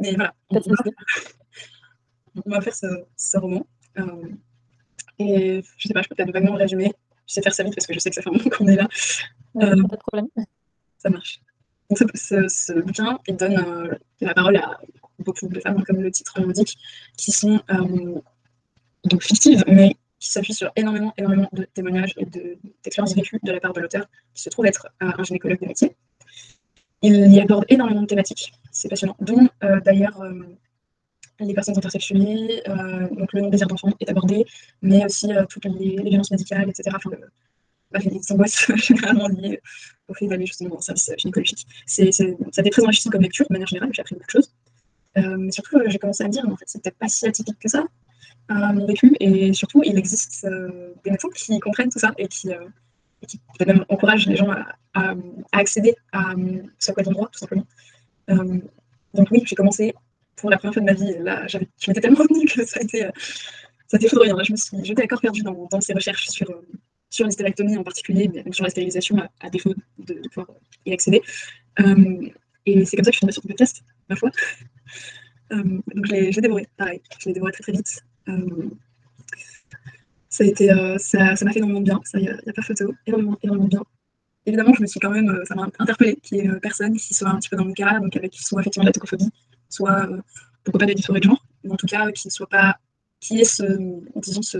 mais 0.00 0.14
voilà, 0.14 0.34
on 0.50 0.60
m'a 2.46 2.58
offert 2.58 2.74
ce, 2.74 2.86
ce 3.16 3.38
roman. 3.38 3.66
et 5.18 5.62
je 5.76 5.88
sais 5.88 5.94
pas, 5.94 6.02
je 6.02 6.08
peux 6.08 6.14
peut-être 6.14 6.32
vaguement 6.32 6.52
le 6.52 6.58
résumer 6.58 6.92
je 7.26 7.34
sais 7.34 7.42
faire 7.42 7.54
ça 7.54 7.62
vite 7.62 7.74
parce 7.74 7.86
que 7.86 7.94
je 7.94 7.98
sais 7.98 8.10
que 8.10 8.14
ça 8.14 8.22
fait 8.22 8.28
un 8.28 8.32
moment 8.32 8.50
qu'on 8.50 8.66
est 8.68 8.76
là. 8.76 8.88
Euh, 9.56 9.82
pas 9.82 9.96
de 9.96 10.00
problème. 10.00 10.28
Ça 10.98 11.10
marche. 11.10 11.40
Donc, 11.90 12.10
ce, 12.14 12.80
bouquin, 12.80 13.18
il 13.26 13.36
donne 13.36 13.58
euh, 13.58 13.94
la 14.20 14.34
parole 14.34 14.56
à 14.56 14.80
beaucoup 15.18 15.46
de 15.48 15.60
femmes, 15.60 15.82
comme 15.84 16.00
le 16.00 16.10
titre 16.10 16.40
l'indique, 16.40 16.76
qui 17.16 17.32
sont 17.32 17.60
euh, 17.70 18.20
donc 19.04 19.22
fictives, 19.22 19.64
mais 19.68 19.96
qui 20.18 20.30
s'appuient 20.30 20.54
sur 20.54 20.70
énormément, 20.76 21.12
énormément 21.18 21.48
de 21.52 21.64
témoignages 21.64 22.14
et 22.16 22.24
d'expériences 22.24 23.14
vécues 23.14 23.38
de 23.42 23.52
la 23.52 23.60
part 23.60 23.72
de 23.72 23.80
l'auteur, 23.80 24.06
qui 24.34 24.42
se 24.42 24.48
trouve 24.50 24.66
être 24.66 24.88
un 25.00 25.22
gynécologue 25.22 25.60
de 25.60 25.66
métier. 25.66 25.96
Il 27.02 27.32
y 27.32 27.40
aborde 27.40 27.66
énormément 27.68 28.02
de 28.02 28.06
thématiques, 28.06 28.52
c'est 28.72 28.88
passionnant, 28.88 29.16
dont 29.20 29.48
d'ailleurs 29.84 30.22
les 31.40 31.54
personnes 31.54 31.76
intersexuées, 31.76 32.62
euh, 32.68 33.08
donc 33.10 33.32
le 33.32 33.42
non-désir 33.42 33.66
d'enfant 33.66 33.90
est 34.00 34.08
abordé, 34.08 34.46
mais 34.82 35.04
aussi 35.04 35.32
euh, 35.32 35.44
toutes 35.48 35.66
les, 35.66 36.02
violences 36.02 36.30
médicales, 36.30 36.68
etc. 36.68 36.90
Enfin, 36.94 37.10
le, 37.10 37.20
bah, 37.90 37.98
les 38.04 38.20
angoisses 38.32 38.70
généralement 38.76 39.28
liées 39.28 39.60
au 40.08 40.14
fait 40.14 40.26
d'aller 40.26 40.46
justement 40.46 40.78
un 40.78 40.80
service 40.80 41.10
gynécologique. 41.18 41.66
C'est, 41.86 42.10
ça 42.12 42.24
a 42.24 42.60
été 42.60 42.70
très 42.70 42.82
enrichissant 42.82 43.10
comme 43.10 43.22
lecture, 43.22 43.46
de 43.48 43.52
manière 43.52 43.68
générale, 43.68 43.90
j'ai 43.92 44.00
appris 44.00 44.14
beaucoup 44.14 44.26
de 44.26 44.30
choses. 44.30 44.50
Euh, 45.18 45.36
mais 45.38 45.50
surtout, 45.50 45.78
j'ai 45.86 45.98
commencé 45.98 46.24
à 46.24 46.26
me 46.26 46.32
dire, 46.32 46.46
en 46.46 46.56
fait, 46.56 46.64
c'est 46.66 46.82
peut-être 46.82 46.98
pas 46.98 47.08
si 47.08 47.26
atypique 47.26 47.58
que 47.58 47.68
ça, 47.68 47.84
mon 48.48 48.86
vécu, 48.86 49.14
et 49.20 49.52
surtout, 49.52 49.82
il 49.84 49.98
existe 49.98 50.46
des 51.04 51.10
médecins 51.10 51.28
qui 51.34 51.58
comprennent 51.60 51.88
tout 51.88 51.98
ça 51.98 52.12
et 52.18 52.28
qui, 52.28 52.50
et 52.50 53.26
qui 53.26 53.38
peut-être 53.38 53.68
même 53.68 53.84
encouragent 53.88 54.26
les 54.26 54.36
gens 54.36 54.50
à, 54.50 54.76
à, 54.94 55.14
accéder 55.52 55.94
à 56.12 56.34
ce 56.78 56.90
à 56.90 56.94
quoi 56.94 57.02
droit, 57.02 57.28
tout 57.32 57.38
simplement. 57.38 57.66
donc 58.28 59.28
oui, 59.30 59.42
j'ai 59.44 59.56
commencé 59.56 59.94
pour 60.36 60.50
la 60.50 60.58
première 60.58 60.74
fois 60.74 60.82
de 60.82 60.86
ma 60.86 60.92
vie, 60.92 61.14
là, 61.20 61.46
je 61.48 61.58
m'étais 61.88 62.00
tellement 62.00 62.18
retenue 62.22 62.46
que 62.46 62.64
ça 62.64 62.78
a 62.78 62.82
été, 62.82 63.04
euh, 63.04 63.10
ça 63.88 63.96
a 63.96 63.98
été 63.98 64.08
foudroyant. 64.08 64.38
je 64.44 64.52
me 64.52 64.56
suis, 64.56 64.76
j'étais 64.84 65.02
encore 65.02 65.20
perdue 65.20 65.42
dans, 65.42 65.66
dans, 65.70 65.80
ces 65.80 65.94
recherches 65.94 66.28
sur, 66.28 66.48
euh, 66.50 66.62
sur 67.10 67.26
l'hystérectomie 67.26 67.76
en 67.76 67.82
particulier, 67.82 68.30
mais 68.32 68.52
sur 68.52 68.64
la 68.64 68.70
stérilisation 68.70 69.16
à, 69.40 69.50
défaut 69.50 69.74
de, 69.98 70.14
pouvoir 70.28 70.48
y 70.84 70.92
accéder. 70.92 71.22
Euh, 71.80 72.28
et 72.66 72.84
c'est 72.84 72.96
comme 72.96 73.04
ça 73.04 73.10
que 73.10 73.14
je 73.14 73.18
suis 73.18 73.20
tombée 73.20 73.32
sur 73.32 73.42
ton 73.42 73.48
podcast, 73.48 73.82
ma 74.08 74.16
foi. 74.16 74.30
donc 75.50 76.06
je 76.06 76.12
l'ai 76.12 76.30
dévoré, 76.30 76.66
pareil, 76.76 77.00
je 77.20 77.28
l'ai 77.28 77.34
dévoré 77.34 77.52
très 77.52 77.62
très 77.62 77.72
vite. 77.72 78.02
Ça 80.28 80.44
a 80.44 80.46
été, 80.46 80.68
ça, 80.98 81.36
ça 81.36 81.44
m'a 81.44 81.52
fait 81.52 81.58
énormément 81.58 81.80
de 81.80 81.84
bien, 81.84 82.00
il 82.14 82.20
n'y 82.20 82.28
a, 82.28 82.34
a, 82.34 82.52
pas 82.52 82.62
photo, 82.62 82.92
énormément, 83.06 83.38
énormément 83.42 83.68
bien. 83.68 83.82
Évidemment, 84.46 84.72
je 84.74 84.82
me 84.82 84.86
suis 84.86 85.00
quand 85.00 85.10
même, 85.10 85.42
ça 85.44 85.54
m'a 85.56 85.68
interpellée 85.78 86.16
qu'il 86.22 86.38
y 86.38 86.40
ait 86.42 86.60
personne 86.60 86.96
qui 86.96 87.14
soit 87.14 87.28
un 87.28 87.36
petit 87.38 87.48
peu 87.48 87.56
dans 87.56 87.64
mon 87.64 87.72
cas, 87.72 87.98
donc 87.98 88.14
avec 88.16 88.32
soit 88.34 88.60
effectivement 88.60 88.84
de 88.84 88.90
la 88.90 88.92
tocophobie, 88.92 89.30
soit, 89.68 90.08
euh, 90.08 90.20
pourquoi 90.62 90.80
pas, 90.80 90.86
des 90.86 90.94
dysphorie 90.94 91.20
de 91.20 91.24
genre, 91.24 91.44
mais 91.64 91.72
en 91.72 91.76
tout 91.76 91.86
cas, 91.86 92.10
qui 92.12 92.30
soit 92.30 92.48
pas, 92.48 92.78
qui 93.20 93.40
ait 93.40 93.44
ce, 93.44 93.64
disons, 94.16 94.42
ce, 94.42 94.58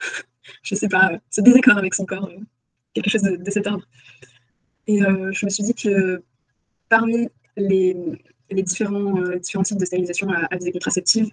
je 0.62 0.74
sais 0.74 0.88
pas, 0.88 1.12
ce 1.30 1.40
désaccord 1.40 1.78
avec 1.78 1.94
son 1.94 2.06
corps, 2.06 2.28
euh, 2.28 2.40
quelque 2.92 3.10
chose 3.10 3.22
de, 3.22 3.50
cet 3.50 3.66
ordre. 3.66 3.86
Et 4.86 5.02
euh, 5.02 5.30
je 5.32 5.46
me 5.46 5.50
suis 5.50 5.62
dit 5.62 5.74
que 5.74 6.22
parmi 6.88 7.28
les, 7.56 7.96
différents 8.50 9.62
types 9.62 9.78
de 9.78 9.84
stérilisation 9.84 10.28
à, 10.30 10.46
à 10.50 10.56
visée 10.56 10.72
contraceptive, 10.72 11.30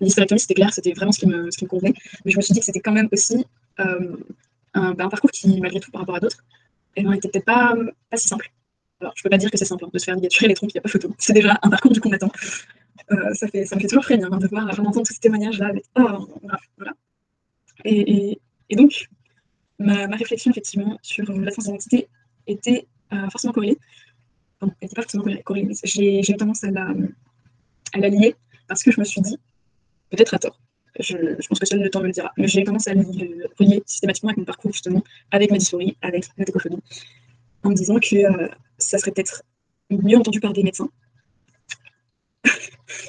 l'hystérectomie, 0.00 0.40
c'était 0.40 0.54
clair, 0.54 0.72
c'était 0.72 0.92
vraiment 0.92 1.12
ce 1.12 1.18
qui, 1.18 1.26
me, 1.26 1.50
ce 1.50 1.58
qui 1.58 1.64
me 1.64 1.68
convenait, 1.68 1.94
mais 2.24 2.30
je 2.30 2.36
me 2.36 2.42
suis 2.42 2.52
dit 2.52 2.60
que 2.60 2.66
c'était 2.66 2.80
quand 2.80 2.92
même 2.92 3.08
aussi 3.12 3.46
un, 3.78 4.92
bah, 4.92 5.04
un, 5.04 5.08
parcours 5.08 5.30
qui, 5.30 5.60
malgré 5.60 5.80
tout, 5.80 5.90
par 5.90 6.00
rapport 6.02 6.16
à 6.16 6.20
d'autres, 6.20 6.44
n'était 6.96 7.28
peut-être 7.28 7.44
pas, 7.44 7.74
pas 8.10 8.16
si 8.16 8.28
simple. 8.28 8.50
Alors, 9.00 9.12
je 9.16 9.22
peux 9.22 9.28
pas 9.28 9.38
dire 9.38 9.50
que 9.50 9.58
c'est 9.58 9.64
simple 9.64 9.84
hein, 9.84 9.90
de 9.92 9.98
se 9.98 10.04
faire 10.04 10.14
ligaturer 10.14 10.48
les 10.48 10.54
troncs, 10.54 10.70
il 10.72 10.76
n'y 10.76 10.78
a 10.78 10.82
pas 10.82 10.88
photo. 10.88 11.14
C'est 11.18 11.32
déjà 11.32 11.58
un 11.62 11.70
parcours 11.70 11.92
du 11.92 12.00
combattant. 12.00 12.30
Euh, 13.12 13.34
ça, 13.34 13.48
fait, 13.48 13.66
ça 13.66 13.76
me 13.76 13.80
fait 13.80 13.88
toujours 13.88 14.04
hein, 14.08 14.38
de 14.38 14.46
voir, 14.46 14.66
d'entendre 14.66 15.06
tous 15.06 15.12
ces 15.12 15.20
témoignages-là. 15.20 15.72
Oh, 15.96 16.28
voilà. 16.78 16.92
Et, 17.84 18.40
et, 18.70 18.76
donc, 18.76 19.08
ma, 19.78 20.06
réflexion, 20.06 20.50
effectivement, 20.52 20.96
sur 21.02 21.30
la 21.30 21.50
transidentité 21.50 22.08
était 22.46 22.86
euh, 23.12 23.28
forcément 23.30 23.52
corrélée. 23.52 23.78
Enfin, 24.60 24.72
elle 24.80 24.86
n'était 24.86 24.94
pas 24.94 25.02
forcément 25.02 25.24
corrélée, 25.44 25.74
j'ai 25.84 26.20
eu 26.20 26.36
tendance 26.36 26.64
à 26.64 26.70
la, 26.70 26.94
à 27.92 27.98
la 27.98 28.08
lier 28.08 28.36
parce 28.68 28.82
que 28.82 28.90
je 28.90 29.00
me 29.00 29.04
suis 29.04 29.20
dit, 29.20 29.36
peut-être 30.10 30.34
à 30.34 30.38
tort, 30.38 30.60
je, 31.00 31.16
je, 31.40 31.48
pense 31.48 31.58
que 31.58 31.66
seul 31.66 31.80
le 31.80 31.90
temps 31.90 32.00
me 32.00 32.06
le 32.06 32.12
dira, 32.12 32.32
mais 32.36 32.46
j'ai 32.46 32.62
tendance 32.64 32.86
à 32.86 32.94
le 32.94 33.02
relier 33.58 33.82
systématiquement 33.86 34.30
avec 34.30 34.38
mon 34.38 34.44
parcours, 34.44 34.72
justement, 34.72 35.02
avec 35.30 35.50
ma 35.50 35.58
dysphorie, 35.58 35.96
avec 36.02 36.26
la 36.38 36.44
tocophobie, 36.44 36.78
en 37.64 37.70
me 37.70 37.74
disant 37.74 37.98
que 37.98 38.16
euh, 38.16 38.48
ça 38.78 38.98
serait 38.98 39.10
peut-être 39.10 39.42
mieux 39.90 40.16
entendu 40.16 40.40
par 40.40 40.52
des 40.52 40.62
médecins. 40.62 40.88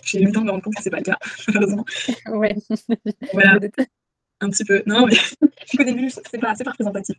J'ai 0.04 0.22
eu 0.22 0.26
le 0.26 0.32
temps 0.32 0.42
de 0.42 0.46
me 0.48 0.52
rendre 0.52 0.64
compte 0.64 0.76
que 0.76 0.84
c'est 0.84 0.90
pas 0.90 0.98
le 0.98 1.04
cas, 1.04 1.18
malheureusement. 1.48 1.86
Ouais. 2.28 2.56
Voilà. 3.34 3.60
Un 4.42 4.50
petit 4.50 4.66
peu. 4.66 4.84
Non, 4.86 5.08
mais 5.08 5.16
au 5.80 5.84
début, 5.84 6.10
c'est 6.10 6.40
pas, 6.40 6.54
pas 6.56 6.72
représentatif. 6.72 7.16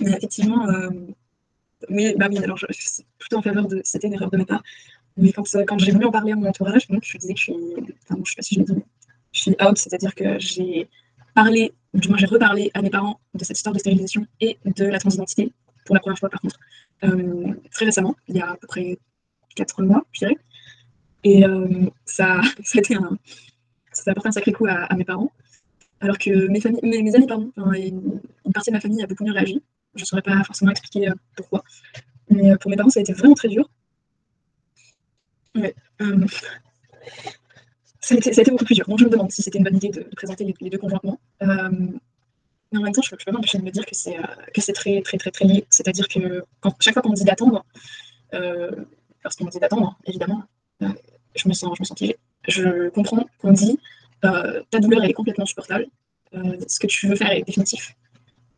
Mais 0.00 0.12
effectivement, 0.12 0.68
euh, 0.68 0.90
oui, 1.88 2.14
bah 2.16 2.28
oui, 2.30 2.38
alors 2.38 2.56
je, 2.56 2.66
suis 2.70 3.04
plutôt 3.18 3.38
en 3.38 3.42
faveur 3.42 3.66
de. 3.66 3.80
C'était 3.82 4.06
une 4.06 4.14
erreur 4.14 4.30
de 4.30 4.36
ma 4.36 4.44
part. 4.44 4.62
Mais 5.16 5.32
quand, 5.32 5.42
quand 5.66 5.78
j'ai 5.78 5.90
voulu 5.90 6.06
en 6.06 6.12
parler 6.12 6.30
à 6.30 6.36
mon 6.36 6.46
entourage, 6.46 6.86
donc 6.86 7.02
je 7.04 7.18
disais 7.18 7.34
que 7.34 7.40
je 7.40 7.44
suis. 7.44 7.54
Enfin, 8.08 8.20
je 8.24 8.30
sais 8.30 8.36
pas 8.36 8.42
si 8.42 8.54
je 8.54 8.60
le 8.60 8.66
dis, 8.66 8.84
je 9.40 9.50
suis 9.50 9.56
out, 9.66 9.78
c'est-à-dire 9.78 10.14
que 10.14 10.38
j'ai 10.38 10.88
parlé, 11.34 11.72
du 11.94 12.08
moins 12.08 12.18
j'ai 12.18 12.26
reparlé 12.26 12.70
à 12.74 12.82
mes 12.82 12.90
parents 12.90 13.20
de 13.34 13.42
cette 13.44 13.56
histoire 13.56 13.74
de 13.74 13.78
stérilisation 13.78 14.26
et 14.40 14.58
de 14.64 14.84
la 14.84 14.98
transidentité, 14.98 15.52
pour 15.86 15.94
la 15.94 16.00
première 16.00 16.18
fois 16.18 16.28
par 16.28 16.40
contre, 16.40 16.58
euh, 17.04 17.54
très 17.72 17.86
récemment, 17.86 18.14
il 18.28 18.36
y 18.36 18.40
a 18.40 18.50
à 18.50 18.56
peu 18.56 18.66
près 18.66 18.98
4 19.56 19.82
mois, 19.82 20.04
je 20.12 20.20
dirais. 20.20 20.36
Et 21.24 21.44
euh, 21.44 21.86
ça, 22.04 22.40
ça, 22.64 22.78
a 22.78 22.80
été 22.80 22.96
un, 22.96 23.18
apporté 24.06 24.28
un 24.28 24.32
sacré 24.32 24.52
coup 24.52 24.66
à, 24.66 24.94
mes 24.94 25.04
parents. 25.04 25.32
Alors 26.00 26.18
que 26.18 26.30
mes, 26.48 26.60
mes, 26.82 27.14
amis, 27.14 27.26
pardon, 27.26 27.52
une, 27.72 28.20
partie 28.52 28.70
de 28.70 28.76
ma 28.76 28.80
famille 28.80 29.02
a 29.02 29.06
beaucoup 29.06 29.24
mieux 29.24 29.32
réagi. 29.32 29.62
Je 29.94 30.02
ne 30.02 30.06
saurais 30.06 30.22
pas 30.22 30.42
forcément 30.44 30.70
expliquer 30.70 31.08
euh, 31.08 31.14
pourquoi. 31.36 31.64
Mais 32.28 32.56
pour 32.58 32.70
mes 32.70 32.76
parents, 32.76 32.90
ça 32.90 33.00
a 33.00 33.02
été 33.02 33.12
vraiment 33.12 33.34
très 33.34 33.48
dur. 33.48 33.68
Ça, 38.00 38.14
beaucoup 38.50 38.64
plus 38.64 38.74
dur. 38.74 38.86
Donc 38.88 38.98
je 38.98 39.04
me 39.04 39.10
demande 39.10 39.30
si 39.30 39.42
c'était 39.42 39.58
une 39.58 39.64
bonne 39.64 39.76
idée 39.76 39.90
de, 39.90 40.02
présenter 40.16 40.44
les, 40.44 40.70
deux 40.70 40.78
conjointement. 40.78 41.18
Mais 42.72 42.78
en 42.78 42.82
même 42.82 42.92
temps, 42.92 43.02
je 43.02 43.12
ne 43.12 43.18
peux 43.18 43.24
pas 43.24 43.32
m'empêcher 43.32 43.58
de 43.58 43.64
me 43.64 43.70
dire 43.70 43.84
que 43.84 43.94
c'est 43.94 44.16
euh, 44.16 44.72
très, 44.74 45.02
très, 45.02 45.18
très, 45.18 45.30
très 45.30 45.44
lié. 45.44 45.64
C'est-à-dire 45.70 46.06
que 46.06 46.44
chaque 46.78 46.94
fois 46.94 47.02
qu'on 47.02 47.10
me 47.10 47.16
dit 47.16 47.24
d'attendre, 47.24 47.64
euh, 48.34 48.70
parce 49.22 49.34
qu'on 49.34 49.44
me 49.44 49.50
dit 49.50 49.58
d'attendre, 49.58 49.98
évidemment, 50.06 50.44
euh, 50.82 50.88
je 51.34 51.48
me 51.48 51.52
sens, 51.52 51.76
piégée. 51.96 52.16
Je 52.48 52.88
comprends 52.90 53.26
qu'on 53.40 53.50
me 53.50 53.56
dit 53.56 53.78
ta 54.20 54.78
douleur 54.80 55.02
est 55.04 55.12
complètement 55.14 55.46
supportable, 55.46 55.86
ce 56.32 56.78
que 56.78 56.86
tu 56.86 57.08
veux 57.08 57.16
faire 57.16 57.32
est 57.32 57.42
définitif. 57.42 57.94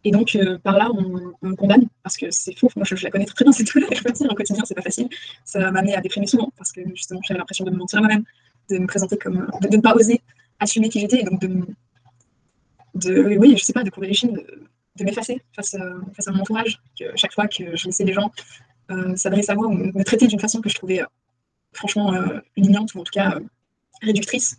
Et 0.04 0.10
donc, 0.10 0.36
par 0.64 0.76
là, 0.76 0.90
on, 0.92 1.46
me 1.46 1.54
condamne, 1.54 1.86
parce 2.02 2.16
que 2.16 2.26
c'est 2.30 2.58
faux. 2.58 2.68
Moi, 2.74 2.84
je, 2.84 2.96
la 3.02 3.10
connais 3.10 3.24
très 3.24 3.44
bien, 3.44 3.52
cette 3.52 3.72
douleur. 3.72 3.88
Je 3.94 4.02
peux 4.02 4.10
dire, 4.10 4.28
au 4.28 4.34
quotidien, 4.34 4.64
c'est 4.66 4.74
pas 4.74 4.82
facile. 4.82 5.08
Ça 5.44 5.70
m'a 5.70 5.78
amené 5.78 5.94
à 5.94 6.00
déprimer 6.00 6.26
souvent, 6.26 6.52
parce 6.56 6.72
que 6.72 6.80
justement, 6.94 7.20
j'avais 7.22 7.38
l'impression 7.38 7.64
de 7.64 7.70
me 7.70 7.76
mentir 7.76 8.00
à 8.00 8.02
moi-même, 8.02 8.24
de 8.70 8.78
me 8.78 8.86
présenter 8.86 9.16
comme. 9.16 9.50
de, 9.60 9.76
ne 9.76 9.82
pas 9.82 9.94
oser 9.94 10.20
assumer 10.60 10.88
qui 10.88 11.00
j'étais, 11.00 11.20
et 11.20 11.24
donc 11.24 11.40
de, 11.40 11.66
de, 12.94 13.36
oui, 13.36 13.56
je 13.56 13.64
sais 13.64 13.72
pas, 13.72 13.82
de 13.82 13.90
courir 13.90 14.08
les 14.08 14.14
chines, 14.14 14.40
de, 14.96 15.04
m'effacer 15.04 15.42
face, 15.56 15.76
face, 16.14 16.28
à 16.28 16.32
mon 16.32 16.40
entourage. 16.40 16.80
Que 16.98 17.04
chaque 17.16 17.32
fois 17.32 17.48
que 17.48 17.76
je 17.76 17.86
laissais 17.86 18.04
les 18.04 18.12
gens 18.12 18.30
euh, 18.90 19.16
s'adresser 19.16 19.52
à 19.52 19.54
moi 19.54 19.66
ou 19.66 19.74
me 19.74 20.02
traiter 20.02 20.26
d'une 20.26 20.40
façon 20.40 20.60
que 20.60 20.68
je 20.68 20.74
trouvais 20.74 21.02
euh, 21.02 21.06
franchement 21.72 22.12
euh, 22.14 22.40
humiliante 22.56 22.94
ou 22.94 23.00
en 23.00 23.04
tout 23.04 23.12
cas 23.12 23.38
réductrice, 24.02 24.56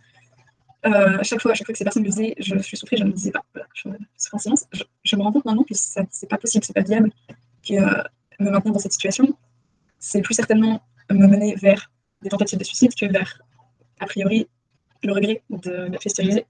à 0.82 1.22
chaque 1.22 1.40
fois, 1.40 1.54
chaque 1.54 1.66
fois 1.66 1.72
que 1.72 1.78
ces 1.78 1.84
personnes 1.84 2.02
me 2.02 2.08
disaient, 2.08 2.34
je 2.38 2.58
suis 2.58 2.76
souffrée, 2.76 2.98
je 2.98 3.04
ne 3.04 3.08
me 3.08 3.14
disais 3.14 3.30
pas. 3.30 3.42
Voilà, 3.54 3.66
je, 3.72 3.88
en 4.32 4.38
silence. 4.38 4.66
Je, 5.02 5.16
me 5.16 5.22
rends 5.22 5.32
compte 5.32 5.46
maintenant 5.46 5.62
que 5.62 5.74
c'est 5.74 6.28
pas 6.28 6.36
possible, 6.36 6.62
c'est 6.62 6.74
pas 6.74 6.82
viable 6.82 7.10
que 7.66 7.74
me 8.38 8.50
maintenir 8.50 8.74
dans 8.74 8.78
cette 8.78 8.92
situation. 8.92 9.34
C'est 9.98 10.20
plus 10.20 10.34
certainement 10.34 10.82
me 11.10 11.26
mener 11.26 11.54
vers 11.54 11.90
des 12.20 12.28
tentatives 12.28 12.58
de 12.58 12.64
suicide 12.64 12.94
que 12.94 13.06
vers, 13.06 13.40
a 14.00 14.06
priori, 14.06 14.46
le 15.02 15.12
regret 15.12 15.42
de 15.50 15.96
fait 16.00 16.08
stériliser. 16.08 16.46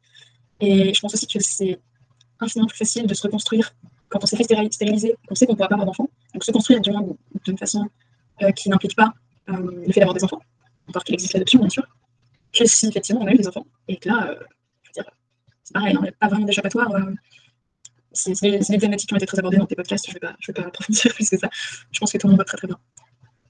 Et 0.60 0.94
je 0.94 1.00
pense 1.00 1.14
aussi 1.14 1.26
que 1.26 1.38
c'est 1.40 1.78
infiniment 2.40 2.66
plus 2.66 2.78
facile 2.78 3.06
de 3.06 3.14
se 3.14 3.22
reconstruire 3.22 3.74
quand 4.08 4.22
on 4.22 4.26
s'est 4.26 4.36
fait 4.36 4.44
stériliser, 4.70 5.16
qu'on 5.26 5.34
sait 5.34 5.46
qu'on 5.46 5.52
ne 5.52 5.56
pourra 5.56 5.68
pas 5.68 5.74
avoir 5.74 5.86
d'enfants. 5.86 6.08
Donc 6.32 6.44
se 6.44 6.52
construire 6.52 6.80
d'une 6.80 7.58
façon 7.58 7.88
euh, 8.42 8.50
qui 8.52 8.68
n'implique 8.68 8.96
pas 8.96 9.12
euh, 9.48 9.84
le 9.86 9.92
fait 9.92 10.00
d'avoir 10.00 10.14
des 10.14 10.24
enfants, 10.24 10.40
encore 10.88 11.04
qu'il 11.04 11.14
existe 11.14 11.32
l'adoption 11.34 11.60
bien 11.60 11.68
sûr, 11.68 11.84
que 12.52 12.64
si 12.64 12.86
effectivement 12.86 13.22
on 13.22 13.26
a 13.26 13.32
eu 13.32 13.36
des 13.36 13.48
enfants. 13.48 13.66
Et 13.88 13.96
que 13.96 14.08
là, 14.08 14.30
euh, 14.30 14.36
c'est 15.62 15.72
pareil, 15.72 15.94
il 15.94 16.02
n'y 16.02 16.08
a 16.08 16.12
pas 16.12 16.28
vraiment 16.28 16.44
d'échappatoire. 16.44 16.90
c'est 18.12 18.32
des 18.40 18.78
thématiques 18.78 19.08
qui 19.08 19.14
ont 19.14 19.16
été 19.16 19.26
très 19.26 19.38
abordées 19.38 19.56
dans 19.56 19.66
tes 19.66 19.74
podcasts, 19.74 20.06
je 20.06 20.14
ne 20.14 20.20
vais, 20.20 20.34
vais 20.46 20.52
pas 20.52 20.68
approfondir 20.68 21.02
plus 21.14 21.28
que 21.30 21.38
ça. 21.38 21.48
Je 21.90 21.98
pense 21.98 22.12
que 22.12 22.18
tout 22.18 22.26
le 22.26 22.32
monde 22.32 22.38
va 22.38 22.44
très 22.44 22.58
très 22.58 22.66
bien. 22.66 22.78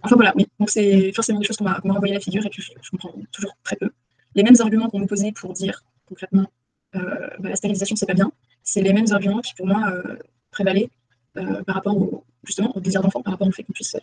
Enfin 0.04 0.16
voilà, 0.16 0.32
oui. 0.37 0.46
Donc 0.61 0.70
c'est 0.70 1.12
forcément 1.12 1.38
des 1.38 1.46
choses 1.46 1.56
qu'on 1.56 1.64
m'a 1.64 1.80
renvoyé 1.82 2.14
à 2.14 2.18
la 2.18 2.20
figure 2.20 2.44
et 2.44 2.50
que 2.50 2.61
je, 2.61 2.70
comprends 2.90 3.14
toujours 3.32 3.52
très 3.64 3.76
peu. 3.76 3.90
Les 4.34 4.42
mêmes 4.42 4.56
arguments 4.61 4.88
qu'on 4.88 4.99
nous 4.99 5.06
posait 5.06 5.32
pour 5.32 5.52
dire 5.52 5.82
concrètement 6.06 6.46
euh, 6.94 7.28
bah, 7.38 7.49
la 7.49 7.56
stérilisation, 7.56 7.96
c'est 7.96 8.06
pas 8.06 8.14
bien. 8.14 8.30
C'est 8.62 8.82
les 8.82 8.92
mêmes 8.92 9.11
arguments 9.11 9.40
qui, 9.40 9.54
pour 9.54 9.66
moi, 9.66 9.90
euh, 9.90 10.16
prévalaient 10.50 10.90
euh, 11.38 11.62
par 11.64 11.76
rapport 11.76 11.96
au, 11.96 12.25
justement 12.44 12.76
au 12.76 12.80
désir 12.80 13.00
d'enfant, 13.00 13.23
par 13.23 13.32
rapport 13.32 13.49
au 13.49 13.52
fait 13.52 13.62
qu'on 13.62 13.73
puisse 13.73 13.96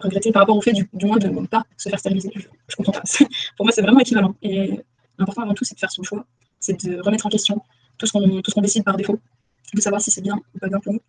regretter, 0.00 0.32
par 0.32 0.42
rapport 0.42 0.56
au 0.56 0.60
fait 0.60 0.72
du, 0.72 0.88
moins 1.06 1.18
de 1.18 1.28
ne 1.28 1.46
pas 1.46 1.64
se 1.76 1.88
faire 1.88 1.98
stériliser. 1.98 2.30
Je, 2.34 2.48
je 2.68 2.76
comprends 2.76 2.92
pas. 2.92 3.02
pour 3.56 3.66
moi, 3.66 3.72
c'est 3.72 3.82
vraiment 3.82 4.00
équivalent. 4.00 4.34
Et 4.42 4.80
l'important 5.18 5.42
avant 5.42 5.54
tout, 5.54 5.64
c'est 5.64 5.74
de 5.74 5.80
faire 5.80 5.92
son 5.92 6.02
choix, 6.02 6.26
c'est 6.58 6.84
de 6.84 7.00
remettre 7.00 7.26
en 7.26 7.30
question 7.30 7.62
tout 7.98 8.06
ce 8.06 8.12
qu'on 8.12 8.60
décide 8.60 8.84
par 8.84 8.96
défaut, 8.96 9.18
de 9.72 9.80
savoir 9.80 10.02
si 10.02 10.10
c'est 10.10 10.20
bien 10.20 10.36
ou 10.54 10.58
pas 10.58 10.68
bien 10.68 10.80
pour 10.80 10.92
nous. 10.92 11.00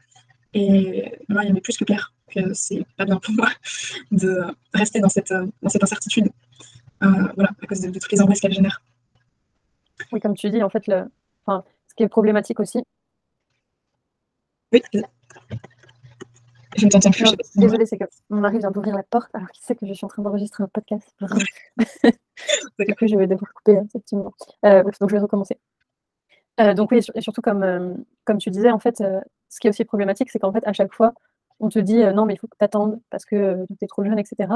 Et 0.53 1.11
moi, 1.27 1.43
il 1.43 1.47
y 1.47 1.51
avait 1.51 1.59
plus 1.59 1.75
que 1.75 1.83
clair 1.83 2.13
que 2.27 2.53
c'est 2.53 2.85
pas 2.97 3.05
bien 3.05 3.17
pour 3.17 3.33
moi 3.33 3.49
de 4.11 4.41
rester 4.73 4.99
dans 4.99 5.09
cette, 5.09 5.33
dans 5.33 5.69
cette 5.69 5.83
incertitude, 5.83 6.29
voilà, 7.01 7.51
à 7.61 7.67
cause 7.67 7.81
de, 7.81 7.89
de 7.89 7.99
toutes 7.99 8.11
les 8.11 8.21
angoisses 8.21 8.39
qu'elle 8.39 8.53
génère. 8.53 8.81
Oui, 10.11 10.19
comme 10.19 10.35
tu 10.35 10.49
dis, 10.49 10.61
en 10.63 10.69
fait, 10.69 10.87
le, 10.87 11.05
enfin, 11.45 11.63
ce 11.89 11.95
qui 11.95 12.03
est 12.03 12.09
problématique 12.09 12.59
aussi. 12.59 12.83
Oui, 14.71 14.81
je 16.77 16.85
ne 16.85 16.91
t'entends 16.91 17.11
plus. 17.11 17.35
Désolée, 17.55 17.85
c'est 17.85 17.97
qu'on 17.97 18.43
arrive 18.43 18.59
vient 18.59 18.71
d'ouvrir 18.71 18.95
la 18.95 19.03
porte 19.03 19.33
alors 19.33 19.49
qu'il 19.49 19.63
sait 19.63 19.75
que 19.75 19.85
je 19.87 19.93
suis 19.93 20.05
en 20.05 20.09
train 20.09 20.21
d'enregistrer 20.21 20.63
un 20.63 20.67
podcast. 20.67 21.11
du 22.79 22.95
coup, 22.95 23.07
je 23.07 23.15
vais 23.15 23.27
devoir 23.27 23.51
couper 23.53 23.77
hein, 23.77 23.87
petit 23.91 24.15
moment. 24.15 24.33
Euh, 24.65 24.83
donc, 24.83 25.09
je 25.09 25.15
vais 25.15 25.21
recommencer. 25.21 25.57
Euh, 26.59 26.73
donc 26.73 26.91
oui, 26.91 26.99
et 27.15 27.21
surtout 27.21 27.41
comme, 27.41 27.63
euh, 27.63 27.93
comme 28.25 28.37
tu 28.37 28.49
disais, 28.51 28.71
en 28.71 28.79
fait, 28.79 28.97
ce 28.97 29.59
qui 29.59 29.67
est 29.67 29.69
aussi 29.69 29.85
problématique, 29.85 30.29
c'est 30.29 30.39
qu'en 30.39 30.51
fait, 30.51 30.65
à 30.65 30.73
chaque 30.73 30.93
fois, 30.93 31.13
on 31.59 31.69
te 31.69 31.79
dit 31.79 32.03
non, 32.13 32.25
mais 32.25 32.33
il 32.35 32.37
faut 32.37 32.47
que 32.47 32.57
tu 32.57 32.65
attendes 32.65 32.99
parce 33.09 33.25
que 33.25 33.65
tu 33.67 33.85
es 33.85 33.87
trop 33.87 34.03
jeune, 34.03 34.19
etc. 34.19 34.47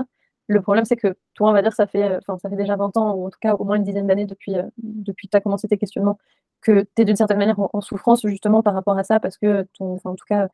Le 0.48 0.62
problème, 0.62 0.86
c'est 0.86 0.98
que 0.98 1.16
toi, 1.34 1.50
on 1.50 1.54
va 1.54 1.62
dire, 1.62 1.74
ça 1.74 1.88
fait, 1.88 2.04
euh, 2.04 2.20
ça 2.42 2.50
fait 2.50 2.56
déjà 2.56 2.76
20 2.76 2.98
ans, 2.98 3.14
ou 3.16 3.28
en 3.28 3.30
tout 3.30 3.40
cas 3.40 3.54
au 3.54 3.64
moins 3.64 3.78
une 3.78 3.84
dizaine 3.84 4.08
d'années 4.08 4.26
depuis, 4.26 4.56
euh, 4.58 4.64
que 5.08 5.12
tu 5.14 5.30
as 5.34 5.40
commencé 5.42 5.68
tes 5.68 5.78
questionnements, 5.78 6.18
que 6.62 6.82
tu 6.96 7.02
es 7.02 7.06
d'une 7.06 7.16
certaine 7.16 7.38
manière 7.38 7.58
en, 7.60 7.82
souffrance 7.82 8.26
justement 8.28 8.62
par 8.62 8.74
rapport 8.74 8.98
à 8.98 9.04
ça, 9.04 9.20
parce 9.20 9.38
que, 9.38 9.66
ton, 9.78 9.98
en 10.04 10.16
tout 10.16 10.26
cas, 10.28 10.50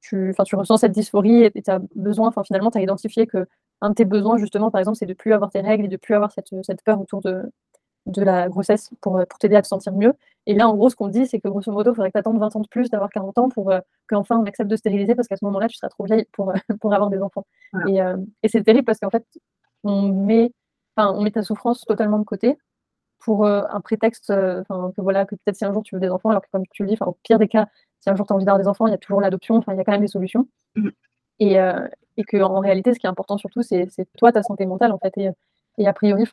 tu, 0.00 0.34
tu 0.46 0.56
ressens 0.56 0.78
cette 0.78 0.92
dysphorie 0.92 1.44
et 1.44 1.50
tu 1.62 1.70
as 1.70 1.80
besoin, 1.96 2.32
finalement, 2.46 2.70
tu 2.70 2.78
as 2.78 2.82
identifié 2.82 3.26
que 3.26 3.46
un 3.80 3.90
de 3.90 3.94
tes 3.94 4.04
besoins, 4.04 4.38
justement, 4.38 4.70
par 4.70 4.78
exemple, 4.78 4.98
c'est 4.98 5.06
de 5.06 5.14
plus 5.14 5.32
avoir 5.32 5.50
tes 5.50 5.60
règles 5.60 5.86
et 5.86 5.88
de 5.88 5.96
plus 5.96 6.14
avoir 6.14 6.30
cette, 6.32 6.48
cette 6.62 6.82
peur 6.84 7.00
autour 7.00 7.20
de, 7.20 7.42
de 8.06 8.22
la 8.22 8.48
grossesse 8.48 8.90
pour, 9.00 9.18
euh, 9.18 9.24
pour 9.26 9.38
t'aider 9.38 9.56
à 9.56 9.62
te 9.62 9.66
sentir 9.66 9.92
mieux. 9.92 10.14
Et 10.46 10.54
là, 10.54 10.68
en 10.68 10.74
gros, 10.74 10.88
ce 10.90 10.96
qu'on 10.96 11.08
dit, 11.08 11.26
c'est 11.26 11.40
que 11.40 11.48
grosso 11.48 11.70
modo, 11.70 11.92
il 11.92 11.94
faudrait 11.94 12.10
que 12.10 12.14
tu 12.14 12.18
attendes 12.18 12.38
20 12.38 12.56
ans 12.56 12.60
de 12.60 12.68
plus, 12.68 12.90
d'avoir 12.90 13.10
40 13.10 13.38
ans 13.38 13.48
pour 13.48 13.70
euh, 13.70 13.80
qu'enfin 14.08 14.38
on 14.38 14.44
accepte 14.44 14.70
de 14.70 14.76
stériliser, 14.76 15.14
parce 15.14 15.28
qu'à 15.28 15.36
ce 15.36 15.44
moment-là, 15.44 15.68
tu 15.68 15.76
seras 15.76 15.88
trop 15.90 16.04
vieille 16.04 16.26
pour, 16.32 16.52
pour 16.80 16.94
avoir 16.94 17.10
des 17.10 17.20
enfants. 17.20 17.46
Et, 17.88 17.98
et 18.42 18.48
c'est 18.48 18.62
terrible 18.62 18.84
parce 18.84 18.98
qu'en 18.98 19.10
fait, 19.10 19.24
on 19.84 20.08
met, 20.08 20.52
on 20.96 21.22
met 21.22 21.30
ta 21.30 21.42
souffrance 21.42 21.82
totalement 21.82 22.18
de 22.18 22.24
côté 22.24 22.56
pour 23.20 23.44
euh, 23.44 23.62
un 23.70 23.80
prétexte, 23.80 24.30
euh, 24.30 24.62
que 24.64 25.00
voilà, 25.00 25.26
que 25.26 25.36
peut-être 25.36 25.56
si 25.56 25.64
un 25.64 25.72
jour 25.72 25.82
tu 25.82 25.94
veux 25.94 26.00
des 26.00 26.10
enfants, 26.10 26.30
alors 26.30 26.42
que 26.42 26.48
comme 26.50 26.66
tu 26.72 26.82
le 26.82 26.88
dis, 26.88 26.96
au 27.00 27.16
pire 27.22 27.38
des 27.38 27.48
cas, 27.48 27.68
si 28.00 28.10
un 28.10 28.16
jour 28.16 28.26
tu 28.26 28.32
as 28.32 28.36
envie 28.36 28.44
d'avoir 28.44 28.60
des 28.60 28.66
enfants, 28.66 28.86
il 28.86 28.90
y 28.90 28.94
a 28.94 28.98
toujours 28.98 29.20
l'adoption, 29.20 29.62
il 29.68 29.76
y 29.76 29.80
a 29.80 29.84
quand 29.84 29.92
même 29.92 30.00
des 30.00 30.08
solutions. 30.08 30.48
Mmh. 30.74 30.88
Et, 31.38 31.60
euh, 31.60 31.86
et 32.16 32.24
qu'en 32.24 32.60
réalité, 32.60 32.92
ce 32.94 32.98
qui 32.98 33.06
est 33.06 33.10
important 33.10 33.38
surtout, 33.38 33.62
c'est 33.62 33.88
toi, 34.16 34.32
ta 34.32 34.42
santé 34.42 34.66
mentale, 34.66 34.92
en 34.92 34.98
fait. 34.98 35.12
Et, 35.18 35.30
et 35.80 35.86
a 35.88 35.94
priori, 35.94 36.24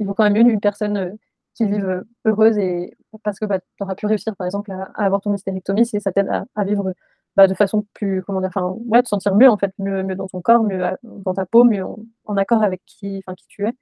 il 0.00 0.06
vaut 0.06 0.14
quand 0.14 0.24
même 0.24 0.34
mieux 0.34 0.52
une 0.52 0.60
personne 0.60 1.16
qui 1.54 1.66
vive 1.66 2.04
heureuse 2.26 2.58
et 2.58 2.94
parce 3.22 3.38
que 3.38 3.46
bah, 3.46 3.58
tu 3.58 3.82
auras 3.82 3.94
pu 3.94 4.06
réussir, 4.06 4.36
par 4.36 4.46
exemple, 4.46 4.70
à, 4.70 4.90
avoir 4.96 5.22
ton 5.22 5.34
hystérectomie, 5.34 5.86
si 5.86 5.98
ça 5.98 6.12
t'aide 6.12 6.28
à, 6.54 6.64
vivre 6.64 6.92
bah, 7.34 7.46
de 7.46 7.54
façon 7.54 7.86
plus, 7.94 8.22
comment 8.22 8.40
dire, 8.40 8.50
enfin, 8.54 8.76
ouais, 8.86 9.02
te 9.02 9.08
sentir 9.08 9.34
mieux, 9.34 9.48
en 9.48 9.56
fait, 9.56 9.72
mieux, 9.78 10.02
mieux 10.02 10.14
dans 10.14 10.28
ton 10.28 10.42
corps, 10.42 10.62
mieux 10.62 10.82
dans 11.02 11.32
ta 11.32 11.46
peau, 11.46 11.64
mieux 11.64 11.84
en, 12.26 12.36
accord 12.36 12.62
avec 12.62 12.82
qui, 12.84 13.22
qui 13.38 13.46
tu 13.48 13.66
es. 13.66 13.72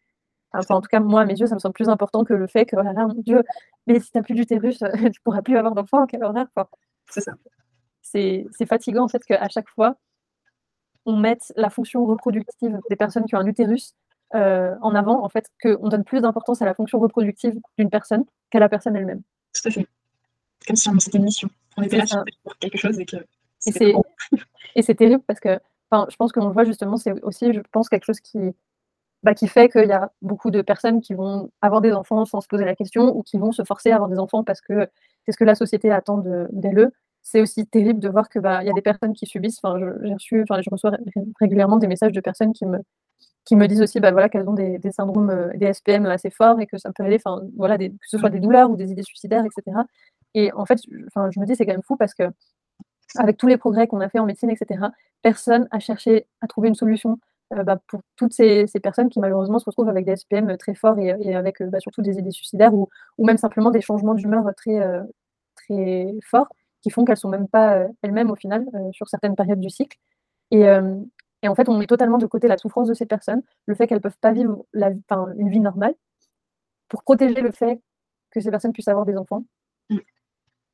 Enfin, 0.52 0.76
en 0.76 0.80
tout 0.80 0.88
cas, 0.88 1.00
moi, 1.00 1.22
à 1.22 1.24
mes 1.24 1.38
yeux, 1.38 1.46
ça 1.46 1.56
me 1.56 1.60
semble 1.60 1.74
plus 1.74 1.88
important 1.88 2.22
que 2.22 2.34
le 2.34 2.46
fait 2.46 2.66
que, 2.66 2.76
oh 2.76 2.82
là 2.82 2.92
mon 2.92 3.20
Dieu, 3.22 3.42
mais 3.88 3.98
si 3.98 4.12
tu 4.12 4.18
n'as 4.18 4.22
plus 4.22 4.34
d'utérus, 4.34 4.78
tu 5.12 5.20
pourras 5.24 5.42
plus 5.42 5.56
avoir 5.56 5.74
d'enfant, 5.74 6.06
quelle 6.06 6.22
horreur. 6.22 6.46
C'est 7.10 7.20
ça. 7.20 7.32
C'est 8.02 8.66
fatigant, 8.66 9.04
en 9.04 9.08
fait, 9.08 9.24
qu'à 9.24 9.48
chaque 9.48 9.68
fois, 9.68 9.96
on 11.06 11.16
mette 11.16 11.52
la 11.56 11.70
fonction 11.70 12.04
reproductive 12.04 12.78
des 12.90 12.96
personnes 12.96 13.24
qui 13.24 13.34
ont 13.34 13.38
un 13.38 13.46
utérus 13.46 13.94
euh, 14.34 14.74
en 14.80 14.94
avant, 14.94 15.24
en 15.24 15.28
fait, 15.28 15.46
qu'on 15.62 15.88
donne 15.88 16.04
plus 16.04 16.20
d'importance 16.20 16.62
à 16.62 16.64
la 16.64 16.74
fonction 16.74 16.98
reproductive 16.98 17.58
d'une 17.78 17.90
personne 17.90 18.24
qu'à 18.50 18.58
la 18.58 18.68
personne 18.68 18.96
elle-même. 18.96 19.22
Tout 19.52 19.68
à 19.68 19.70
fait. 19.70 19.86
Comme 20.66 20.76
si 20.76 20.90
c'était 21.00 21.18
une 21.18 21.24
mission. 21.24 21.48
On 21.76 21.82
était 21.82 21.96
là 21.96 22.04
pour 22.44 22.56
quelque 22.58 22.78
chose 22.78 22.98
et 23.00 23.06
que 23.06 23.16
et 23.66 24.82
c'est 24.82 24.94
terrible 24.94 25.22
parce 25.26 25.40
que 25.40 25.58
je 25.92 26.16
pense 26.16 26.32
qu'on 26.32 26.46
le 26.46 26.52
voit 26.52 26.64
justement, 26.64 26.96
c'est 26.96 27.20
aussi, 27.22 27.52
je 27.52 27.60
pense, 27.72 27.88
quelque 27.88 28.04
chose 28.04 28.20
qui, 28.20 28.38
bah, 29.22 29.34
qui 29.34 29.48
fait 29.48 29.68
qu'il 29.68 29.86
y 29.86 29.92
a 29.92 30.12
beaucoup 30.22 30.50
de 30.50 30.62
personnes 30.62 31.00
qui 31.00 31.14
vont 31.14 31.50
avoir 31.60 31.80
des 31.80 31.92
enfants 31.92 32.24
sans 32.24 32.40
se 32.40 32.48
poser 32.48 32.64
la 32.64 32.76
question 32.76 33.16
ou 33.16 33.22
qui 33.22 33.38
vont 33.38 33.52
se 33.52 33.64
forcer 33.64 33.90
à 33.90 33.96
avoir 33.96 34.08
des 34.08 34.18
enfants 34.18 34.44
parce 34.44 34.60
que 34.60 34.88
c'est 35.24 35.32
ce 35.32 35.36
que 35.36 35.44
la 35.44 35.54
société 35.54 35.90
attend 35.90 36.18
d'elle. 36.52 36.90
C'est 37.22 37.42
aussi 37.42 37.66
terrible 37.66 38.00
de 38.00 38.08
voir 38.08 38.28
qu'il 38.28 38.40
bah, 38.40 38.64
y 38.64 38.70
a 38.70 38.72
des 38.72 38.82
personnes 38.82 39.12
qui 39.12 39.26
subissent. 39.26 39.60
Enfin, 39.62 39.78
j'ai 40.02 40.14
reçu, 40.14 40.44
je 40.48 40.70
reçois 40.70 40.92
régulièrement 41.38 41.76
des 41.76 41.88
messages 41.88 42.12
de 42.12 42.20
personnes 42.20 42.52
qui 42.54 42.64
me, 42.64 42.78
qui 43.50 43.56
me 43.56 43.66
disent 43.66 43.82
aussi 43.82 43.98
bah, 43.98 44.12
voilà, 44.12 44.28
qu'elles 44.28 44.48
ont 44.48 44.54
des, 44.54 44.78
des, 44.78 44.92
syndromes, 44.92 45.30
euh, 45.30 45.48
des 45.56 45.72
SPM 45.72 46.06
assez 46.06 46.30
forts 46.30 46.60
et 46.60 46.68
que 46.68 46.78
ça 46.78 46.92
peut 46.92 47.02
aller, 47.02 47.18
voilà, 47.56 47.76
que 47.78 47.90
ce 48.06 48.16
soit 48.16 48.30
des 48.30 48.38
douleurs 48.38 48.70
ou 48.70 48.76
des 48.76 48.92
idées 48.92 49.02
suicidaires, 49.02 49.44
etc. 49.44 49.76
Et 50.34 50.52
en 50.52 50.64
fait, 50.64 50.78
je 50.86 51.40
me 51.40 51.44
dis 51.46 51.56
c'est 51.56 51.66
quand 51.66 51.72
même 51.72 51.82
fou 51.82 51.96
parce 51.96 52.14
que 52.14 52.22
avec 53.16 53.38
tous 53.38 53.48
les 53.48 53.56
progrès 53.56 53.88
qu'on 53.88 54.00
a 54.00 54.08
fait 54.08 54.20
en 54.20 54.24
médecine, 54.24 54.50
etc., 54.50 54.86
personne 55.20 55.66
n'a 55.72 55.80
cherché 55.80 56.28
à 56.40 56.46
trouver 56.46 56.68
une 56.68 56.76
solution 56.76 57.18
euh, 57.54 57.64
bah, 57.64 57.80
pour 57.88 58.02
toutes 58.14 58.32
ces, 58.32 58.66
personnes 58.80 59.08
qui 59.08 59.18
malheureusement 59.18 59.58
se 59.58 59.64
retrouvent 59.64 59.88
avec 59.88 60.06
des 60.06 60.14
SPM 60.14 60.56
très 60.56 60.76
forts 60.76 61.00
et, 61.00 61.34
avec 61.34 61.60
euh, 61.60 61.66
bah, 61.66 61.80
surtout 61.80 62.02
des 62.02 62.18
idées 62.20 62.30
suicidaires 62.30 62.72
ou, 62.72 62.88
même 63.18 63.36
simplement 63.36 63.72
des 63.72 63.80
changements 63.80 64.14
d'humeur 64.14 64.44
très, 64.56 64.78
très 65.56 66.14
forts 66.24 66.54
qui 66.82 66.90
font 66.90 67.04
qu'elles 67.04 67.14
ne 67.14 67.18
sont 67.18 67.28
même 67.28 67.48
pas 67.48 67.84
elles-mêmes 68.02 68.30
au 68.30 68.36
final 68.36 68.64
sur 68.92 69.08
certaines 69.08 69.34
périodes 69.34 69.58
du 69.58 69.70
cycle. 69.70 69.98
Et, 70.52 70.68
en 71.48 71.54
fait, 71.54 71.68
on 71.68 71.78
met 71.78 71.86
totalement 71.86 72.18
de 72.18 72.26
côté 72.26 72.48
la 72.48 72.58
souffrance 72.58 72.88
de 72.88 72.94
ces 72.94 73.06
personnes, 73.06 73.42
le 73.66 73.74
fait 73.74 73.86
qu'elles 73.86 73.98
ne 73.98 74.02
peuvent 74.02 74.18
pas 74.20 74.32
vivre 74.32 74.64
la, 74.72 74.90
une 75.36 75.48
vie 75.48 75.60
normale, 75.60 75.94
pour 76.88 77.02
protéger 77.02 77.40
le 77.40 77.50
fait 77.52 77.80
que 78.30 78.40
ces 78.40 78.50
personnes 78.50 78.72
puissent 78.72 78.88
avoir 78.88 79.06
des 79.06 79.16
enfants. 79.16 79.44
Mmh 79.90 79.98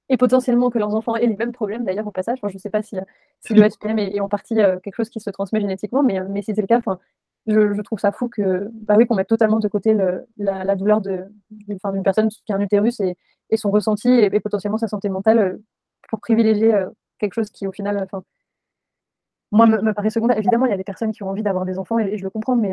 et 0.08 0.16
potentiellement 0.16 0.70
que 0.70 0.78
leurs 0.78 0.94
enfants 0.94 1.16
aient 1.16 1.26
les 1.26 1.36
mêmes 1.36 1.52
problèmes 1.52 1.84
d'ailleurs 1.84 2.06
au 2.06 2.12
passage. 2.12 2.38
je 2.42 2.52
ne 2.52 2.58
sais 2.58 2.70
pas 2.70 2.82
si, 2.82 2.96
si 3.40 3.54
le 3.54 3.68
SPM 3.68 3.98
est, 3.98 4.20
en 4.20 4.28
partie 4.28 4.60
euh, 4.60 4.78
quelque 4.80 4.94
chose 4.94 5.08
qui 5.08 5.20
se 5.20 5.30
transmet 5.30 5.60
génétiquement, 5.60 6.02
mais, 6.02 6.20
mais 6.28 6.42
si 6.42 6.54
c'est 6.54 6.60
le 6.60 6.66
cas, 6.66 6.80
je, 7.46 7.74
je, 7.74 7.82
trouve 7.82 7.98
ça 7.98 8.12
fou 8.12 8.28
que 8.28 8.68
bah 8.72 8.94
oui, 8.96 9.06
qu'on 9.06 9.14
mette 9.14 9.28
totalement 9.28 9.58
de 9.58 9.68
côté 9.68 9.94
le, 9.94 10.26
la, 10.36 10.76
douleur 10.76 11.00
d'une 11.00 12.02
personne 12.04 12.28
qui 12.28 12.52
a 12.52 12.56
un 12.56 12.60
utérus 12.60 13.00
et, 13.00 13.16
et 13.50 13.56
son 13.56 13.70
ressenti 13.70 14.08
et, 14.08 14.40
potentiellement 14.40 14.78
sa 14.78 14.88
santé 14.88 15.08
mentale 15.08 15.38
euh, 15.38 15.56
pour 16.08 16.20
privilégier 16.20 16.72
quelque 17.18 17.34
chose 17.34 17.50
qui, 17.50 17.66
au 17.66 17.72
final, 17.72 18.06
moi, 19.56 19.66
me, 19.66 19.92
paraît 19.92 20.10
secondaire. 20.10 20.38
Évidemment, 20.38 20.66
il 20.66 20.70
y 20.70 20.74
a 20.74 20.76
des 20.76 20.84
personnes 20.84 21.12
qui 21.12 21.22
ont 21.22 21.30
envie 21.30 21.42
d'avoir 21.42 21.64
des 21.64 21.78
enfants 21.78 21.98
et, 21.98 22.16
je 22.16 22.24
le 22.24 22.30
comprends, 22.30 22.56
mais, 22.56 22.72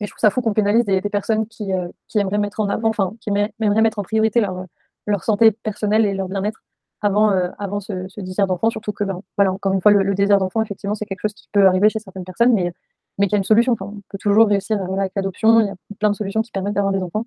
je 0.00 0.06
trouve 0.06 0.18
ça 0.18 0.30
fou 0.30 0.42
qu'on 0.42 0.52
pénalise 0.52 0.84
des, 0.84 1.00
personnes 1.02 1.46
qui, 1.46 1.70
qui, 2.08 2.18
aimeraient 2.18 2.38
mettre 2.38 2.60
en 2.60 2.68
avant, 2.68 2.88
enfin, 2.88 3.14
qui 3.20 3.30
aimeraient 3.30 3.82
mettre 3.82 3.98
en 3.98 4.02
priorité 4.02 4.40
leur, 4.40 4.66
leur 5.06 5.24
santé 5.24 5.52
personnelle 5.52 6.04
et 6.06 6.14
leur 6.14 6.28
bien-être 6.28 6.62
avant, 7.00 7.30
avant 7.58 7.80
ce, 7.80 8.20
désir 8.20 8.46
d'enfant. 8.46 8.70
Surtout 8.70 8.92
que, 8.92 9.04
ben, 9.04 9.20
voilà, 9.36 9.52
encore 9.52 9.72
une 9.72 9.80
fois, 9.80 9.92
le, 9.92 10.14
désir 10.14 10.38
d'enfant, 10.38 10.62
effectivement, 10.62 10.94
c'est 10.94 11.04
quelque 11.04 11.20
chose 11.20 11.34
qui 11.34 11.48
peut 11.52 11.66
arriver 11.66 11.88
chez 11.88 11.98
certaines 11.98 12.24
personnes, 12.24 12.52
mais, 12.54 12.72
mais 13.18 13.26
qu'il 13.26 13.32
y 13.32 13.36
a 13.36 13.38
une 13.38 13.44
solution. 13.44 13.74
Enfin, 13.74 13.86
on 13.86 14.02
peut 14.08 14.18
toujours 14.18 14.48
réussir 14.48 14.78
avec 14.98 15.12
l'adoption. 15.14 15.60
Il 15.60 15.66
y 15.66 15.70
a 15.70 15.76
plein 15.98 16.10
de 16.10 16.16
solutions 16.16 16.42
qui 16.42 16.50
permettent 16.50 16.74
d'avoir 16.74 16.92
des 16.92 17.02
enfants. 17.02 17.26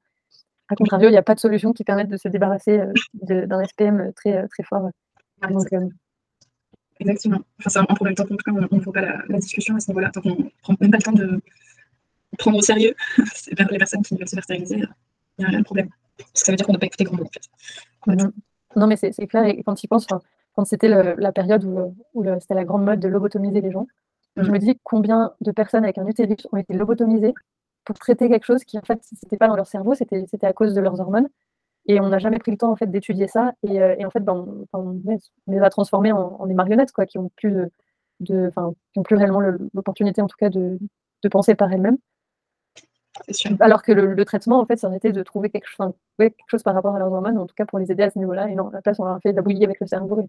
A 0.70 0.76
contrario, 0.76 1.08
il 1.10 1.12
n'y 1.12 1.18
a 1.18 1.24
pas 1.24 1.36
de 1.36 1.40
solution 1.40 1.72
qui 1.74 1.84
permette 1.84 2.10
de 2.10 2.18
se 2.18 2.28
débarrasser 2.28 2.82
d'un 3.14 3.64
SPM 3.64 4.12
très, 4.14 4.48
très 4.48 4.64
fort. 4.64 4.90
Exactement. 7.00 7.42
Enfin, 7.60 7.70
c'est 7.70 7.80
un 7.80 7.86
problème 7.86 8.16
tant 8.16 8.26
qu'on 8.26 8.38
on 8.72 8.76
ne 8.76 8.82
voit 8.82 8.94
pas 8.94 9.02
la, 9.02 9.40
discussion 9.40 9.76
à 9.76 9.80
ce 9.80 9.90
niveau-là, 9.90 10.10
tant 10.12 10.22
qu'on 10.22 10.30
ne 10.30 10.50
prend 10.62 10.76
même 10.80 10.92
pas 10.92 10.98
le 10.98 11.04
temps 11.04 11.12
de 11.12 11.42
prendre 12.38 12.58
au 12.58 12.62
sérieux 12.62 12.96
les 13.72 13.78
personnes 13.78 14.02
qui 14.02 14.16
veulent 14.16 14.28
se 14.28 14.36
faire 14.36 14.44
stériliser, 14.44 14.76
il 14.76 14.88
n'y 15.40 15.46
a 15.46 15.50
rien 15.50 15.60
de 15.60 15.64
problème. 15.64 15.90
Ça 16.34 16.52
veut 16.52 16.56
dire 16.56 16.66
qu'on 16.66 16.74
doit 16.74 16.80
pas 16.80 16.88
écouter 16.88 17.04
grand 17.04 17.18
mot, 17.18 17.24
en 17.24 17.30
fait. 17.30 18.24
Mhm. 18.24 18.32
Non, 18.76 18.88
mais 18.88 18.96
c'est 18.96 19.12
clair, 19.28 19.46
et 19.46 19.64
quand 19.64 19.76
tu 19.76 19.88
penses, 19.88 20.08
quand 20.54 20.66
c'était 20.66 20.88
la 20.90 21.32
période 21.32 21.64
où, 21.64 21.96
où 22.14 22.24
c'était 22.40 22.56
la 22.56 22.66
grande 22.66 22.84
mode 22.84 23.00
de 23.00 23.08
lobotomiser 23.08 23.62
les 23.62 23.72
gens, 23.72 23.88
je 24.36 24.44
mhm. 24.44 24.52
me 24.52 24.60
dis 24.60 24.80
combien 24.84 25.32
de 25.42 25.52
personnes 25.52 25.84
avec 25.84 25.98
un 25.98 26.08
utérus 26.08 26.48
ont 26.52 26.58
été 26.58 26.74
lobotomisées 26.74 27.34
pour 27.86 27.98
traiter 27.98 28.30
quelque 28.30 28.46
chose 28.46 28.64
qui, 28.64 28.78
en 28.78 28.82
fait, 28.82 29.00
n'était 29.24 29.38
pas 29.38 29.48
dans 29.48 29.56
leur 29.56 29.68
cerveau, 29.68 29.96
c'était 29.96 30.46
à 30.46 30.54
cause 30.54 30.74
de 30.74 30.82
leurs 30.82 31.00
hormones. 31.00 31.28
Et 31.88 32.00
on 32.02 32.10
n'a 32.10 32.20
jamais 32.20 32.40
pris 32.40 32.52
le 32.52 32.58
temps 32.58 32.72
en 32.72 32.76
fait 32.76 32.88
d'étudier 32.88 33.28
ça. 33.28 33.54
Et, 33.64 33.82
euh, 33.82 33.96
en 34.06 34.10
fait, 34.10 34.20
ben, 34.20 34.46
on, 34.74 35.02
les 35.48 35.60
a 35.60 35.70
transformés 35.70 36.12
en, 36.12 36.46
des 36.46 36.54
marionnettes, 36.54 36.92
quoi, 36.92 37.06
qui 37.06 37.18
ont 37.18 37.32
plus 37.38 37.52
de, 37.52 37.72
qui 38.20 38.34
ont 39.00 39.04
plus 39.04 39.16
réellement 39.16 39.40
l'opportunité, 39.74 40.22
en 40.22 40.28
tout 40.28 40.38
cas, 40.38 40.50
de, 40.50 40.78
penser 41.32 41.56
par 41.56 41.72
elles-mêmes. 41.72 41.98
Alors 43.60 43.82
que 43.84 43.92
le, 43.92 44.26
traitement, 44.26 44.60
en 44.60 44.66
fait, 44.66 44.78
ça 44.78 44.88
aurait 44.88 44.98
été 44.98 45.12
de 45.12 45.24
trouver 45.24 45.50
quelque, 45.50 45.68
chose, 45.68 45.92
quelque 46.20 46.36
chose 46.48 46.64
par 46.64 46.74
rapport 46.74 46.96
à 46.96 47.00
leurs 47.00 47.12
hormones, 47.12 47.38
en 47.38 47.46
tout 47.46 47.56
cas 47.56 47.66
pour 47.66 47.80
les 47.80 47.92
aider 47.92 48.04
à 48.04 48.10
ce 48.10 48.20
niveau-là. 48.20 48.50
Et 48.50 48.56
non, 48.56 48.70
à 48.70 48.74
la 48.74 48.82
place, 48.82 49.00
on 49.00 49.06
a 49.06 49.20
fait 49.22 49.32
de 49.32 49.36
la 49.38 49.42
bouillie 49.42 49.64
avec 49.64 49.80
le 49.80 49.88
cerveau. 49.88 50.22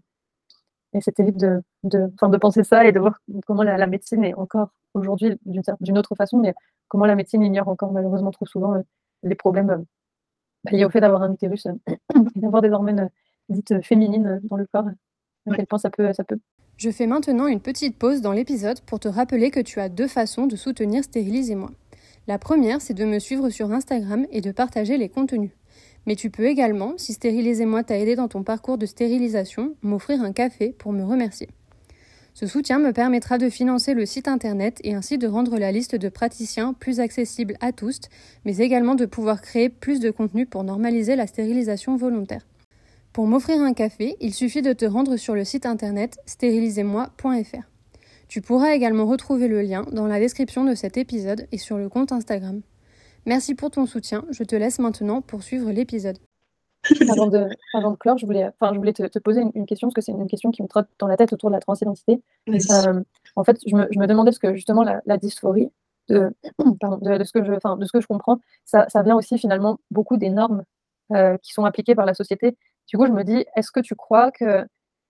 Et, 0.93 1.01
c'est 1.01 1.11
terrible 1.11 1.39
de, 1.39 1.61
de, 1.83 2.07
de, 2.07 2.37
penser 2.37 2.63
ça 2.63 2.85
et 2.85 2.91
de 2.91 2.99
voir 2.99 3.19
comment 3.45 3.63
la, 3.63 3.85
médecine 3.85 4.23
est 4.23 4.33
encore 4.33 4.69
aujourd'hui 4.95 5.37
d'une 5.45 5.97
autre 5.97 6.15
façon, 6.15 6.39
mais 6.39 6.55
comment 6.87 7.05
la 7.05 7.15
médecine 7.15 7.43
ignore 7.43 7.67
encore 7.67 7.91
malheureusement 7.91 8.31
trop 8.31 8.47
souvent 8.47 8.73
euh, 8.73 8.81
les 9.21 9.35
problèmes 9.35 9.69
euh, 9.69 9.77
lié 10.71 10.85
au 10.85 10.89
fait 10.89 11.01
d'avoir 11.01 11.23
un 11.23 11.33
utérus 11.33 11.65
euh, 11.65 11.73
et 12.35 12.39
d'avoir 12.39 12.61
des 12.61 12.69
hormones 12.69 12.99
euh, 12.99 13.07
dites 13.49 13.71
euh, 13.71 13.81
féminines 13.81 14.39
dans 14.43 14.57
le 14.57 14.65
corps, 14.71 14.87
à 14.87 15.55
quel 15.55 15.65
point 15.65 15.79
ça 15.79 15.89
peut, 15.89 16.11
ça 16.13 16.23
peut. 16.23 16.39
Je 16.77 16.91
fais 16.91 17.07
maintenant 17.07 17.47
une 17.47 17.59
petite 17.59 17.97
pause 17.97 18.21
dans 18.21 18.31
l'épisode 18.31 18.79
pour 18.81 18.99
te 18.99 19.07
rappeler 19.07 19.51
que 19.51 19.59
tu 19.59 19.79
as 19.79 19.89
deux 19.89 20.07
façons 20.07 20.47
de 20.47 20.55
soutenir 20.55 21.03
Stérilisez-moi. 21.03 21.71
La 22.27 22.37
première, 22.37 22.79
c'est 22.79 22.93
de 22.93 23.05
me 23.05 23.19
suivre 23.19 23.49
sur 23.49 23.71
Instagram 23.71 24.25
et 24.31 24.41
de 24.41 24.51
partager 24.51 24.97
les 24.97 25.09
contenus. 25.09 25.51
Mais 26.05 26.15
tu 26.15 26.29
peux 26.29 26.45
également, 26.45 26.93
si 26.97 27.13
Stérilisez-moi 27.13 27.83
t'a 27.83 27.97
aidé 27.97 28.15
dans 28.15 28.27
ton 28.27 28.43
parcours 28.43 28.77
de 28.77 28.85
stérilisation, 28.85 29.75
m'offrir 29.81 30.21
un 30.21 30.31
café 30.31 30.69
pour 30.71 30.93
me 30.93 31.03
remercier. 31.03 31.49
Ce 32.39 32.47
soutien 32.47 32.79
me 32.79 32.93
permettra 32.93 33.37
de 33.37 33.49
financer 33.49 33.93
le 33.93 34.05
site 34.05 34.29
internet 34.29 34.79
et 34.85 34.93
ainsi 34.93 35.17
de 35.17 35.27
rendre 35.27 35.59
la 35.59 35.73
liste 35.73 35.97
de 35.97 36.07
praticiens 36.07 36.71
plus 36.71 37.01
accessible 37.01 37.55
à 37.59 37.73
tous, 37.73 37.99
mais 38.45 38.59
également 38.59 38.95
de 38.95 39.05
pouvoir 39.05 39.41
créer 39.41 39.67
plus 39.67 39.99
de 39.99 40.09
contenu 40.09 40.45
pour 40.45 40.63
normaliser 40.63 41.17
la 41.17 41.27
stérilisation 41.27 41.97
volontaire. 41.97 42.47
Pour 43.11 43.27
m'offrir 43.27 43.59
un 43.59 43.73
café, 43.73 44.15
il 44.21 44.33
suffit 44.33 44.61
de 44.61 44.71
te 44.71 44.85
rendre 44.85 45.17
sur 45.17 45.35
le 45.35 45.43
site 45.43 45.65
internet 45.65 46.17
stérilisez-moi.fr. 46.27 47.67
Tu 48.29 48.39
pourras 48.39 48.73
également 48.73 49.05
retrouver 49.05 49.49
le 49.49 49.61
lien 49.61 49.85
dans 49.91 50.07
la 50.07 50.21
description 50.21 50.63
de 50.63 50.75
cet 50.75 50.95
épisode 50.95 51.45
et 51.51 51.57
sur 51.57 51.77
le 51.77 51.89
compte 51.89 52.13
Instagram. 52.13 52.61
Merci 53.25 53.53
pour 53.53 53.69
ton 53.69 53.85
soutien, 53.85 54.23
je 54.31 54.45
te 54.45 54.55
laisse 54.55 54.79
maintenant 54.79 55.21
poursuivre 55.21 55.71
l'épisode. 55.71 56.19
avant, 57.09 57.27
de, 57.27 57.47
avant 57.73 57.91
de 57.91 57.97
clore, 57.97 58.17
je 58.17 58.25
voulais, 58.25 58.45
enfin, 58.45 58.73
je 58.73 58.77
voulais 58.77 58.93
te, 58.93 59.19
poser 59.19 59.41
une, 59.53 59.65
question, 59.65 59.87
parce 59.87 59.95
que 59.95 60.01
c'est 60.01 60.11
une 60.11 60.27
question 60.27 60.51
qui 60.51 60.63
me 60.63 60.67
trotte 60.67 60.87
dans 60.99 61.07
la 61.07 61.17
tête 61.17 61.33
autour 61.33 61.49
de 61.49 61.55
la 61.55 61.61
transidentité. 61.61 62.21
Euh, 62.49 63.03
en 63.35 63.43
fait, 63.43 63.57
je 63.65 63.75
me, 63.75 63.87
je 63.91 63.99
me, 63.99 64.07
demandais 64.07 64.31
ce 64.31 64.39
que 64.39 64.53
justement 64.53 64.83
la, 64.83 65.17
dysphorie, 65.17 65.71
de, 66.07 66.33
pardon, 66.79 66.97
de, 66.97 67.23
ce 67.23 67.31
que 67.31 67.43
je, 67.43 67.51
de 67.51 67.85
ce 67.85 67.91
que 67.91 68.01
je 68.01 68.07
comprends, 68.07 68.39
ça, 68.65 68.87
ça 68.89 69.03
vient 69.03 69.15
aussi 69.15 69.37
finalement 69.37 69.79
beaucoup 69.91 70.17
des 70.17 70.29
normes 70.29 70.63
euh, 71.13 71.37
qui 71.37 71.53
sont 71.53 71.65
appliquées 71.65 71.95
par 71.95 72.05
la 72.05 72.13
société. 72.13 72.57
Du 72.87 72.97
coup, 72.97 73.05
je 73.05 73.11
me 73.11 73.23
dis, 73.23 73.45
est-ce 73.55 73.71
que 73.71 73.79
tu 73.79 73.95
crois 73.95 74.31
que 74.31 74.65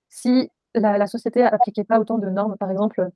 si 0.09 0.49
la, 0.75 0.97
la 0.97 1.07
société 1.07 1.43
appliquait 1.43 1.83
pas 1.83 1.99
autant 1.99 2.17
de 2.17 2.29
normes, 2.29 2.57
par 2.57 2.71
exemple, 2.71 3.09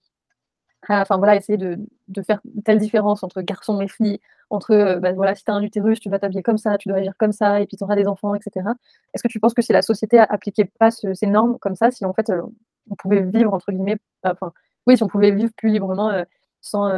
enfin 0.89 1.17
voilà, 1.17 1.36
essayer 1.36 1.58
de, 1.58 1.78
de, 2.08 2.21
faire 2.21 2.41
telle 2.65 2.78
différence 2.78 3.23
entre 3.23 3.41
garçons 3.41 3.80
et 3.82 3.88
filles, 3.88 4.19
entre, 4.54 4.72
euh, 4.72 5.00
bah, 5.00 5.13
voilà, 5.13 5.36
si 5.36 5.44
tu 5.44 5.52
as 5.52 5.56
un 5.56 5.62
utérus, 5.63 6.00
tu 6.00 6.10
vas 6.10 6.20
t'habiller 6.20 6.44
comme 6.44 6.58
ça, 6.58 6.78
tu 6.78 6.89
dois 6.89 7.00
agir 7.00 7.13
comme 7.18 7.32
ça, 7.32 7.60
et 7.60 7.66
puis 7.66 7.76
tu 7.78 7.84
auras 7.84 7.96
des 7.96 8.08
enfants, 8.08 8.36
etc. 8.36 8.70
Est-ce 9.13 9.24
que 9.24 9.28
tu 9.28 9.39
penses 9.39 9.54
que 9.54 9.62
si 9.63 9.74
la 9.74 9.82
société 9.82 10.20
appliquait 10.20 10.70
pas 10.80 10.92
ces 10.92 11.28
normes 11.28 11.58
comme 11.60 11.76
ça, 11.76 11.92
si 11.92 12.06
en 12.06 12.13
fait 12.13 12.30
euh, 12.30 12.42
on 12.89 12.96
pouvait 12.96 13.22
vivre, 13.24 13.54
entre 13.54 13.72
guillemets, 13.72 13.98
enfin, 14.24 14.54
oui, 14.88 14.98
si 14.98 15.04
on 15.04 15.08
pouvait 15.08 15.32
vivre 15.32 15.52
plus 15.58 15.70
librement 15.70 16.12
euh, 16.12 16.24
sans, 16.62 16.92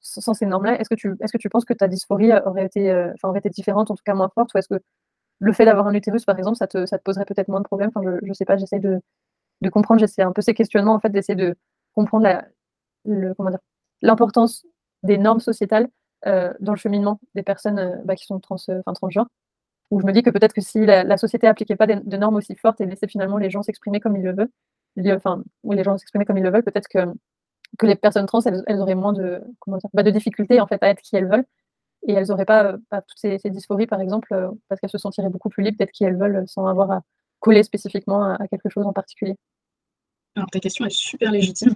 sans, 0.00 0.34
ces 0.34 0.46
normes-là, 0.46 0.80
est-ce 0.80 0.88
que, 0.88 0.94
tu, 0.94 1.14
est-ce 1.20 1.32
que 1.32 1.38
tu 1.38 1.48
penses 1.48 1.64
que 1.64 1.74
ta 1.74 1.88
dysphorie 1.88 2.32
aurait 2.46 2.66
été, 2.66 2.92
aurait 3.22 3.38
été 3.38 3.50
différente, 3.50 3.90
en 3.90 3.94
tout 3.94 4.02
cas 4.04 4.14
moins 4.14 4.30
forte, 4.34 4.52
ou 4.54 4.58
est-ce 4.58 4.68
que 4.68 4.80
le 5.40 5.52
fait 5.52 5.64
d'avoir 5.66 5.86
un 5.86 5.94
utérus, 5.94 6.24
par 6.24 6.38
exemple, 6.38 6.56
ça 6.56 6.66
te, 6.66 6.86
ça 6.86 6.98
te 6.98 7.02
poserait 7.04 7.24
peut-être 7.26 7.48
moins 7.48 7.60
de 7.60 7.64
problèmes? 7.64 7.90
Enfin, 7.94 8.02
Je 8.22 8.28
ne 8.28 8.34
sais 8.34 8.44
pas, 8.44 8.56
j'essaie 8.56 8.80
de, 8.80 9.00
de 9.60 9.70
comprendre, 9.70 10.00
j'essaie 10.00 10.22
un 10.22 10.32
peu 10.32 10.42
ces 10.42 10.54
questionnements, 10.54 10.94
en 10.94 11.00
fait, 11.00 11.10
d'essayer 11.10 11.36
de 11.36 11.54
comprendre 11.94 12.26
l'importance 14.02 14.66
des 15.02 15.18
normes 15.18 15.40
sociétales 15.40 15.84
euh, 15.84 15.88
dans 16.60 16.72
le 16.72 16.78
cheminement 16.78 17.20
des 17.34 17.42
personnes 17.42 17.78
euh, 17.78 17.96
bah, 18.04 18.14
qui 18.14 18.26
sont 18.26 18.40
trans, 18.40 18.56
euh, 18.68 18.82
transgenres. 18.94 19.28
Où 19.90 20.00
je 20.00 20.06
me 20.06 20.12
dis 20.12 20.22
que 20.22 20.30
peut-être 20.30 20.54
que 20.54 20.60
si 20.60 20.84
la, 20.86 21.16
société 21.18 21.46
appliquait 21.46 21.76
pas 21.76 21.86
de 21.86 22.16
normes 22.16 22.36
aussi 22.36 22.56
fortes 22.56 22.80
et 22.80 22.86
laissait 22.86 23.06
finalement 23.06 23.36
les 23.36 23.50
gens 23.50 23.62
s'exprimer 23.62 24.00
comme 24.00 24.16
ils 24.16 24.22
le 24.22 24.34
veulent, 24.34 24.50
enfin, 25.14 25.42
les 25.70 25.84
gens 25.84 25.96
s'exprimer 25.98 26.24
comme 26.24 26.38
ils 26.38 26.42
le 26.42 26.50
veulent, 26.50 26.64
peut-être 26.64 26.88
que, 26.88 26.98
que 27.78 27.86
les 27.86 27.94
personnes 27.94 28.26
trans, 28.26 28.40
elles, 28.40 28.80
auraient 28.80 28.94
moins 28.94 29.12
de, 29.12 29.42
comment 29.60 29.76
dire, 29.76 29.90
bah, 29.92 30.02
de 30.02 30.10
difficultés 30.10 30.60
en 30.60 30.66
fait, 30.66 30.82
à 30.82 30.88
être 30.88 31.02
qui 31.02 31.16
elles 31.16 31.28
veulent. 31.28 31.44
Et 32.08 32.14
elles 32.14 32.28
n'auraient 32.28 32.46
pas, 32.46 32.76
toutes 32.90 33.18
ces, 33.18 33.38
dysphories, 33.44 33.86
par 33.86 34.00
exemple, 34.00 34.34
parce 34.68 34.80
qu'elles 34.80 34.90
se 34.90 34.98
sentiraient 34.98 35.30
beaucoup 35.30 35.48
plus 35.48 35.62
libres 35.62 35.78
d'être 35.78 35.92
qui 35.92 36.04
elles 36.04 36.16
veulent 36.16 36.44
sans 36.46 36.66
avoir 36.66 36.90
à 36.90 37.02
coller 37.40 37.62
spécifiquement 37.62 38.34
à 38.34 38.48
quelque 38.48 38.70
chose 38.70 38.86
en 38.86 38.92
particulier. 38.92 39.36
Alors 40.36 40.50
ta 40.50 40.60
question 40.60 40.86
est 40.86 40.90
super 40.90 41.30
légitime. 41.30 41.74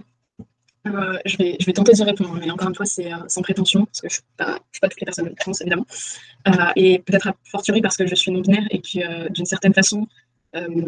Euh, 0.87 1.17
je, 1.25 1.37
vais, 1.37 1.73
tenter 1.73 1.91
d'y 1.91 2.03
répondre, 2.03 2.33
mais 2.39 2.49
encore 2.49 2.69
une 2.69 2.75
fois, 2.75 2.85
c'est 2.85 3.11
euh, 3.11 3.17
sans 3.27 3.41
prétention, 3.41 3.85
parce 3.85 4.01
que 4.01 4.09
je 4.09 4.13
ne 4.13 4.15
suis, 4.15 4.23
pas, 4.37 4.59
pas 4.81 4.87
toutes 4.87 5.01
les 5.01 5.05
personnes 5.05 5.35
trans, 5.35 5.51
évidemment. 5.59 5.85
Euh, 6.47 6.51
et 6.75 6.99
peut-être 6.99 7.27
a 7.27 7.35
fortiori 7.43 7.81
parce 7.81 7.97
que 7.97 8.07
je 8.07 8.15
suis 8.15 8.31
non-binaire 8.31 8.65
et 8.71 8.79
que, 8.79 9.29
d'une 9.29 9.45
certaine 9.45 9.73
façon, 9.73 10.07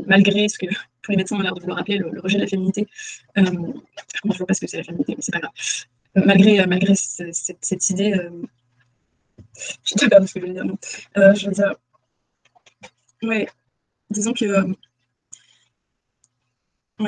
malgré 0.08 0.48
ce 0.48 0.58
que 0.58 0.66
tous 1.02 1.12
les 1.12 1.18
médecins 1.18 1.36
ont 1.36 1.42
l'air 1.42 1.54
de 1.54 1.60
vouloir 1.60 1.80
appeler 1.80 1.98
le, 1.98 2.20
rejet 2.22 2.38
de 2.38 2.44
la 2.44 2.48
féminité, 2.48 2.88
je 3.36 3.42
ne 3.42 4.34
vois 4.34 4.48
pas 4.48 4.54
ce 4.54 4.62
que 4.62 4.68
c'est 4.68 4.78
la 4.78 4.84
féminité, 4.84 5.14
mais 5.16 5.22
c'est 5.22 5.34
pas 5.34 5.40
grave. 5.40 5.52
malgré, 6.16 6.66
malgré 6.66 6.96
cette, 6.96 7.58
cette, 7.62 7.90
idée, 7.90 8.14
je 9.84 9.96
ne 9.96 10.00
sais 10.00 10.10
pas 10.10 10.26
ce 10.26 10.34
que 10.34 10.40
je 10.40 10.46
veux 10.46 10.54
dire. 10.54 10.66
Non. 10.66 10.78
je 11.16 11.48
veux 11.48 11.54
dire, 11.54 11.76
ouais, 13.24 13.48
disons 14.10 14.34
que 14.34 14.66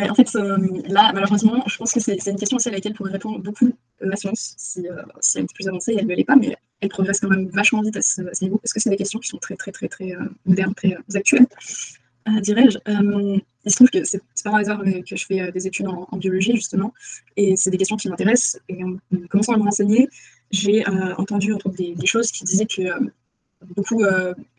en 0.01 0.15
fait, 0.15 0.35
euh, 0.35 0.57
là, 0.87 1.11
malheureusement, 1.13 1.63
je 1.67 1.77
pense 1.77 1.91
que 1.91 1.99
c'est 1.99 2.15
une 2.25 2.37
question 2.37 2.57
aussi 2.57 2.69
à 2.69 2.71
laquelle 2.71 2.93
pourrait 2.93 3.11
répondre 3.11 3.39
beaucoup 3.39 3.67
euh, 3.67 4.09
la 4.09 4.15
science, 4.15 4.55
si, 4.57 4.87
euh, 4.87 5.01
si, 5.19 5.37
elle 5.37 5.45
est 5.45 5.53
plus 5.53 5.67
avancée, 5.67 5.95
elle 5.97 6.07
ne 6.07 6.15
l'est 6.15 6.23
pas, 6.23 6.35
mais 6.35 6.55
elle 6.81 6.89
progresse 6.89 7.19
quand 7.19 7.29
même 7.29 7.47
vachement 7.49 7.81
vite 7.81 7.97
à 7.97 8.01
ce, 8.01 8.21
niveau, 8.43 8.57
parce 8.57 8.73
que 8.73 8.79
c'est 8.79 8.89
des 8.89 8.97
questions 8.97 9.19
qui 9.19 9.29
sont 9.29 9.37
très, 9.37 9.55
très, 9.55 9.71
très, 9.71 9.87
très 9.87 10.13
modernes, 10.45 10.73
très 10.75 10.97
actuelles, 11.15 11.47
dirais-je. 12.41 12.77
il 12.87 13.71
se 13.71 13.75
trouve 13.75 13.89
que 13.89 14.03
c'est 14.03 14.21
pas 14.43 14.51
un 14.51 14.59
hasard 14.59 14.83
que 14.83 15.15
je 15.15 15.25
fais 15.25 15.51
des 15.51 15.67
études 15.67 15.87
en, 15.87 16.17
biologie, 16.17 16.55
justement, 16.55 16.93
et 17.37 17.55
c'est 17.55 17.69
des 17.69 17.77
questions 17.77 17.95
qui 17.95 18.09
m'intéressent, 18.09 18.59
et 18.69 18.83
en, 18.83 18.97
commençant 19.29 19.53
à 19.53 19.57
me 19.57 19.63
renseigner, 19.63 20.09
j'ai 20.51 20.85
entendu 21.17 21.55
des, 21.77 21.95
des, 21.95 22.05
choses 22.05 22.31
qui 22.31 22.43
disaient 22.43 22.65
que 22.65 22.81
beaucoup, 23.75 24.03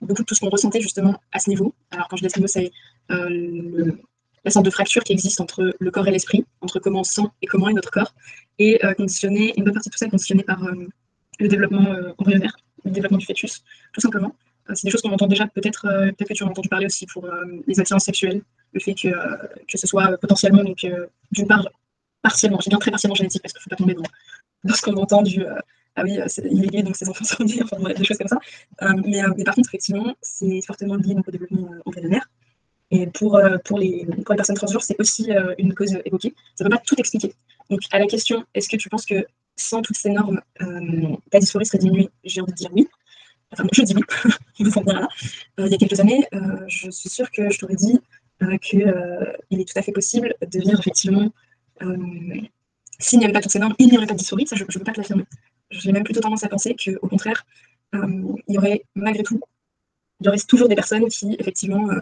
beaucoup 0.00 0.22
de 0.22 0.26
tout 0.26 0.34
ce 0.34 0.40
qu'on 0.40 0.50
ressentait 0.50 0.80
justement 0.80 1.20
à 1.32 1.40
ce 1.40 1.50
niveau, 1.50 1.74
alors 1.90 2.08
quand 2.08 2.16
je 2.16 2.22
dis 2.22 2.26
à 2.26 2.30
ce 2.30 2.38
niveau, 2.38 2.48
c'est 2.48 2.72
le 3.10 3.98
la 4.44 4.50
sorte 4.50 4.64
de 4.64 4.70
fracture 4.70 5.02
qui 5.04 5.12
existe 5.12 5.40
entre 5.40 5.74
le 5.78 5.90
corps 5.90 6.06
et 6.06 6.10
l'esprit, 6.10 6.44
entre 6.60 6.78
comment 6.78 7.00
on 7.00 7.04
sent 7.04 7.22
et 7.42 7.46
comment 7.46 7.68
est 7.68 7.72
notre 7.72 7.90
corps, 7.90 8.14
et 8.58 8.84
euh, 8.84 8.94
conditionné, 8.94 9.54
une 9.56 9.64
bonne 9.64 9.74
partie 9.74 9.88
de 9.88 9.92
tout 9.92 9.98
ça 9.98 10.06
est 10.06 10.10
conditionné 10.10 10.42
par 10.42 10.62
euh, 10.64 10.86
le 11.40 11.48
développement 11.48 11.86
euh, 11.86 12.12
embryonnaire, 12.18 12.56
le 12.84 12.90
développement 12.90 13.18
du 13.18 13.26
fœtus, 13.26 13.64
tout 13.92 14.00
simplement. 14.00 14.34
c'est 14.74 14.84
des 14.84 14.90
choses 14.90 15.02
qu'on 15.02 15.12
entend 15.12 15.26
déjà, 15.26 15.46
peut-être 15.46 15.86
peut 16.18 16.24
que 16.24 16.34
tu 16.34 16.44
en 16.44 16.48
as 16.48 16.50
entendu 16.50 16.68
parler 16.68 16.86
aussi 16.86 17.06
pour 17.06 17.26
les 17.66 17.80
attirances 17.80 18.04
sexuelles, 18.04 18.42
le 18.72 18.80
fait 18.80 18.94
que, 18.94 19.08
que 19.08 19.78
ce 19.78 19.86
soit 19.86 20.18
potentiellement, 20.18 20.62
donc 20.62 20.86
d'une 21.32 21.46
part, 21.46 21.66
partiellement, 22.20 22.58
dis 22.58 22.68
bien 22.68 22.78
très 22.78 22.90
partiellement 22.90 23.14
génétique, 23.14 23.42
parce 23.42 23.52
qu'il 23.52 23.60
ne 23.60 23.62
faut 23.62 23.70
pas 23.70 23.76
tomber 23.76 23.94
dans, 23.94 24.74
ce 24.74 24.82
qu'on 24.82 24.96
entend 24.96 25.22
du 25.22 25.42
ah 25.96 26.02
oui, 26.02 26.18
il 26.50 26.64
est 26.64 26.68
gay, 26.68 26.82
donc 26.82 26.96
ses 26.96 27.08
enfants 27.08 27.24
sont 27.24 27.44
enfin 27.62 27.94
des 27.94 28.04
choses 28.04 28.18
comme 28.18 28.28
ça. 28.28 28.38
mais, 29.06 29.22
mais, 29.36 29.44
par 29.44 29.54
contre, 29.54 29.68
effectivement, 29.68 30.14
c'est 30.20 30.60
fortement 30.66 30.96
lié 30.96 31.14
au 31.26 31.30
développement 31.30 31.70
embryonnaire. 31.86 32.28
Et 32.90 33.06
pour, 33.06 33.40
pour, 33.64 33.78
les, 33.78 34.06
pour 34.24 34.34
les 34.34 34.36
personnes 34.36 34.56
transgenres, 34.56 34.82
c'est 34.82 35.00
aussi 35.00 35.30
une 35.58 35.74
cause 35.74 35.96
évoquée. 36.04 36.34
Ça 36.54 36.64
ne 36.64 36.68
peut 36.68 36.76
pas 36.76 36.82
tout 36.84 36.94
expliquer. 36.96 37.34
Donc, 37.70 37.80
à 37.90 37.98
la 37.98 38.06
question, 38.06 38.44
est-ce 38.54 38.68
que 38.68 38.76
tu 38.76 38.88
penses 38.88 39.06
que 39.06 39.26
sans 39.56 39.82
toutes 39.82 39.96
ces 39.96 40.10
normes, 40.10 40.40
ta 41.30 41.38
dysphorie 41.38 41.66
serait 41.66 41.78
diminuée 41.78 42.10
J'ai 42.24 42.40
envie 42.40 42.52
de 42.52 42.56
dire 42.56 42.70
oui. 42.72 42.86
Enfin, 43.52 43.64
je 43.72 43.82
dis 43.82 43.94
oui, 43.96 44.02
il 44.58 44.66
il 45.58 45.66
y 45.66 45.74
a 45.74 45.78
quelques 45.78 45.98
années, 45.98 46.26
je 46.68 46.90
suis 46.90 47.08
sûre 47.08 47.30
que 47.30 47.50
je 47.50 47.58
t'aurais 47.58 47.76
dit 47.76 48.00
qu'il 48.60 48.80
est 48.80 49.64
tout 49.64 49.78
à 49.78 49.82
fait 49.82 49.92
possible 49.92 50.34
de 50.42 50.60
vivre 50.60 50.78
effectivement 50.78 51.32
s'il 52.98 53.18
n'y 53.18 53.24
avait 53.24 53.32
pas 53.32 53.40
toutes 53.40 53.52
ces 53.52 53.58
normes, 53.58 53.74
il 53.78 53.88
n'y 53.88 53.96
aurait 53.96 54.06
pas 54.06 54.14
de 54.14 54.18
dysphorie, 54.18 54.46
ça 54.46 54.56
je 54.56 54.64
ne 54.64 54.66
peux 54.66 54.80
pas 54.80 54.92
te 54.92 54.98
l'affirmer. 54.98 55.24
J'ai 55.70 55.92
même 55.92 56.04
plutôt 56.04 56.20
tendance 56.20 56.44
à 56.44 56.48
penser 56.48 56.76
qu'au 56.76 57.08
contraire, 57.08 57.44
euh, 57.94 58.36
il 58.48 58.54
y 58.54 58.58
aurait 58.58 58.84
malgré 58.94 59.22
tout, 59.22 59.40
il 60.20 60.26
y 60.26 60.28
aurait 60.28 60.38
toujours 60.38 60.68
des 60.68 60.74
personnes 60.74 61.08
qui, 61.08 61.36
effectivement, 61.38 61.90
euh, 61.90 62.00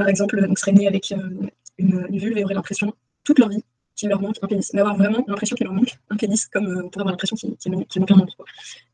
par 0.00 0.08
exemple, 0.08 0.48
seraient 0.56 0.72
nées 0.72 0.88
avec 0.88 1.12
euh, 1.12 1.48
une, 1.78 2.18
vulve 2.18 2.38
et 2.38 2.44
auraient 2.44 2.54
l'impression 2.54 2.92
toute 3.24 3.38
leur 3.38 3.48
vie 3.48 3.62
qu'il 3.94 4.08
leur 4.08 4.20
manque 4.20 4.36
un 4.40 4.46
pénis, 4.46 4.72
mais 4.72 4.80
avoir 4.80 4.96
vraiment 4.96 5.22
l'impression 5.28 5.54
qu'il 5.54 5.66
leur 5.66 5.74
manque 5.74 5.98
un 6.08 6.16
pénis, 6.16 6.46
comme 6.46 6.66
on 6.66 6.88
pourrait 6.88 7.02
avoir 7.02 7.12
l'impression 7.12 7.36
qu'il 7.36 7.72
manque, 7.72 7.86
un 7.96 8.16
membre. 8.16 8.34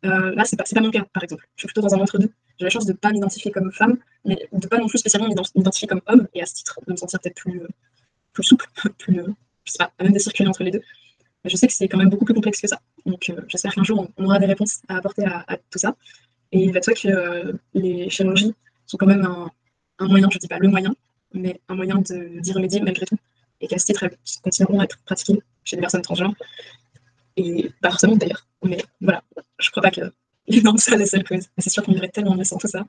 là, 0.03 0.45
c'est 0.45 0.57
pas, 0.57 0.65
pas 0.65 0.81
mon 0.81 0.91
cas, 0.91 1.05
par 1.13 1.23
exemple. 1.23 1.47
Je 1.55 1.61
suis 1.61 1.67
plutôt 1.69 1.81
dans 1.81 1.95
un 1.95 2.01
entre-deux. 2.01 2.31
J'ai 2.59 2.65
la 2.65 2.71
chance 2.71 2.87
de 2.87 2.93
ne 2.93 2.97
pas 2.97 3.13
m'identifier 3.13 3.53
comme 3.53 3.71
femme, 3.71 3.99
mais 4.25 4.49
de 4.53 4.67
pas 4.67 4.79
non 4.79 4.89
plus 4.89 4.99
spécialement 4.99 5.29
m'identifier 5.29 5.87
comme 5.87 6.01
homme, 6.07 6.27
et 6.35 6.43
à 6.43 6.47
ce 6.47 6.55
titre, 6.55 6.81
de 6.85 6.93
me 6.93 6.97
sentir 6.97 7.21
peut-être 7.21 7.37
plus, 7.37 7.61
plus 8.33 8.43
souple, 8.43 8.67
plus, 8.99 9.21
je 9.65 9.73
sais 9.73 9.79
pas, 9.79 9.93
même 10.03 10.13
de 10.13 10.19
circuler 10.19 10.49
entre 10.49 10.65
les 10.65 10.73
deux 10.73 10.83
je 11.49 11.57
sais 11.57 11.67
que 11.67 11.73
c'est 11.73 11.89
quand 11.89 11.99
même 11.99 12.11
beaucoup 12.11 12.25
plus 12.25 12.35
complexe 12.35 12.61
que 12.61 12.69
ça. 12.69 12.81
Donc 13.05 13.31
euh, 13.31 13.41
j'espère 13.49 13.75
qu'un 13.75 13.85
jour, 13.85 14.09
on, 14.17 14.25
aura 14.25 14.39
des 14.39 14.47
réponses 14.47 14.81
à 14.89 14.97
apporter 14.97 15.25
à, 15.25 15.57
tout 15.71 15.79
ça. 15.79 15.95
Et 16.53 16.65
il 16.65 16.73
va 16.73 16.81
de 16.81 16.85
soi 16.85 16.95
que 16.95 17.09
euh, 17.09 17.53
les 17.75 18.09
chirurgies 18.11 18.55
sont 18.87 18.97
quand 18.97 19.07
même 19.07 19.25
un, 19.25 19.51
moyen, 20.01 20.29
je 20.31 20.37
ne 20.37 20.41
dis 20.41 20.49
pas 20.49 20.59
le 20.59 20.69
moyen, 20.69 20.95
mais 21.33 21.61
un 21.69 21.75
moyen 21.75 21.97
d'y 22.01 22.53
remédier 22.53 22.81
malgré 22.81 23.07
tout. 23.07 23.17
Et 23.61 23.69
qu'à 23.69 23.79
ce 23.79 23.87
titre, 23.87 24.03
elles 24.05 24.17
continueront 24.43 24.81
à 24.81 24.85
être 24.85 24.99
pratiquées 24.99 25.41
chez 25.65 25.77
des 25.77 25.81
personnes 25.81 26.03
transgenres. 26.03 26.35
Et 27.37 27.71
pas 27.81 27.91
forcément 27.91 28.17
d'ailleurs. 28.17 28.47
Mais 28.63 28.85
voilà, 29.01 29.23
je 29.59 29.69
ne 29.69 29.71
crois 29.71 29.83
pas 29.83 29.91
que 29.91 30.13
les 30.49 30.61
normes 30.61 30.79
soient 30.79 30.97
la 30.97 31.07
seule 31.07 31.25
cause. 31.25 31.45
C'est 31.59 31.71
sûr 31.71 31.83
qu'on 31.83 31.93
irait 31.93 32.09
tellement 32.09 32.35
mieux 32.35 32.45
sans 32.45 32.59
tout 32.59 32.69
ça. 32.69 32.87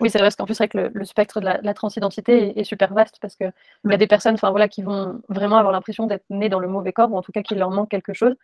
Oui, 0.00 0.10
c'est 0.10 0.18
vrai, 0.18 0.26
parce 0.26 0.36
qu'en 0.36 0.44
plus, 0.44 0.60
avec 0.60 0.74
le, 0.74 0.90
le 0.92 1.04
spectre 1.04 1.40
de 1.40 1.46
la, 1.46 1.74
transidentité 1.74 2.58
est, 2.58 2.64
super 2.64 2.92
vaste, 2.92 3.18
parce 3.20 3.36
qu'il 3.36 3.52
y 3.84 3.94
a 3.94 3.96
des 3.96 4.06
personnes 4.06 4.36
voilà, 4.40 4.68
qui 4.68 4.82
vont 4.82 5.20
vraiment 5.28 5.56
avoir 5.56 5.72
l'impression 5.72 6.06
d'être 6.06 6.24
nées 6.30 6.48
dans 6.48 6.58
le 6.58 6.68
mauvais 6.68 6.92
corps, 6.92 7.10
ou 7.12 7.16
en 7.16 7.22
tout 7.22 7.32
cas 7.32 7.42
qu'il 7.42 7.58
leur 7.58 7.70
manque 7.70 7.90
quelque 7.90 8.12
chose. 8.12 8.34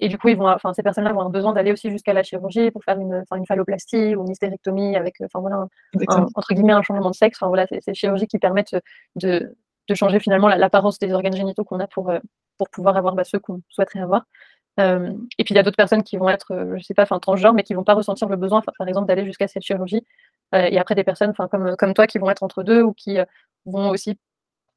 Et 0.00 0.08
du 0.08 0.18
coup, 0.18 0.28
ils 0.28 0.36
vont, 0.36 0.48
enfin, 0.48 0.72
ces 0.74 0.82
personnes-là 0.82 1.10
vont 1.12 1.20
avoir 1.20 1.30
besoin 1.30 1.52
d'aller 1.52 1.72
aussi 1.72 1.90
jusqu'à 1.90 2.12
la 2.12 2.22
chirurgie 2.22 2.70
pour 2.70 2.84
faire 2.84 2.98
une, 2.98 3.24
une 3.34 3.46
phalloplastie 3.46 4.14
ou 4.14 4.22
une 4.22 4.30
hystérectomie 4.30 4.96
avec, 4.96 5.16
enfin, 5.22 5.40
voilà, 5.40 5.66
entre 6.34 6.54
guillemets, 6.54 6.72
un 6.72 6.82
changement 6.82 7.10
de 7.10 7.16
sexe. 7.16 7.38
Enfin, 7.40 7.48
voilà, 7.48 7.66
c'est 7.66 7.80
ces 7.82 7.94
chirurgies 7.94 8.26
qui 8.28 8.38
permettent 8.38 8.76
de, 9.16 9.54
de 9.88 9.94
changer 9.94 10.20
finalement 10.20 10.48
l'apparence 10.48 10.98
des 10.98 11.12
organes 11.12 11.36
génitaux 11.36 11.64
qu'on 11.64 11.80
a 11.80 11.86
pour, 11.86 12.10
euh, 12.10 12.18
pour 12.58 12.68
pouvoir 12.70 12.96
avoir 12.96 13.14
bah, 13.14 13.24
ceux 13.24 13.38
qu'on 13.38 13.60
souhaiterait 13.70 14.00
avoir. 14.00 14.24
Euh, 14.78 15.12
et 15.38 15.44
puis 15.44 15.54
il 15.54 15.56
y 15.56 15.58
a 15.60 15.62
d'autres 15.62 15.76
personnes 15.76 16.04
qui 16.04 16.16
vont 16.16 16.28
être, 16.28 16.52
euh, 16.52 16.76
je 16.78 16.84
sais 16.84 16.94
pas, 16.94 17.02
enfin 17.02 17.18
transgenres, 17.18 17.52
mais 17.52 17.64
qui 17.64 17.74
vont 17.74 17.84
pas 17.84 17.94
ressentir 17.94 18.28
le 18.28 18.36
besoin, 18.36 18.62
par 18.78 18.86
exemple, 18.86 19.08
d'aller 19.08 19.24
jusqu'à 19.24 19.48
cette 19.48 19.64
chirurgie. 19.64 20.04
Euh, 20.54 20.68
et 20.70 20.78
après 20.78 20.94
des 20.94 21.04
personnes, 21.04 21.32
comme 21.34 21.76
comme 21.76 21.94
toi, 21.94 22.06
qui 22.06 22.18
vont 22.18 22.30
être 22.30 22.42
entre 22.42 22.62
deux 22.62 22.82
ou 22.82 22.92
qui 22.94 23.18
vont 23.66 23.90
aussi 23.90 24.18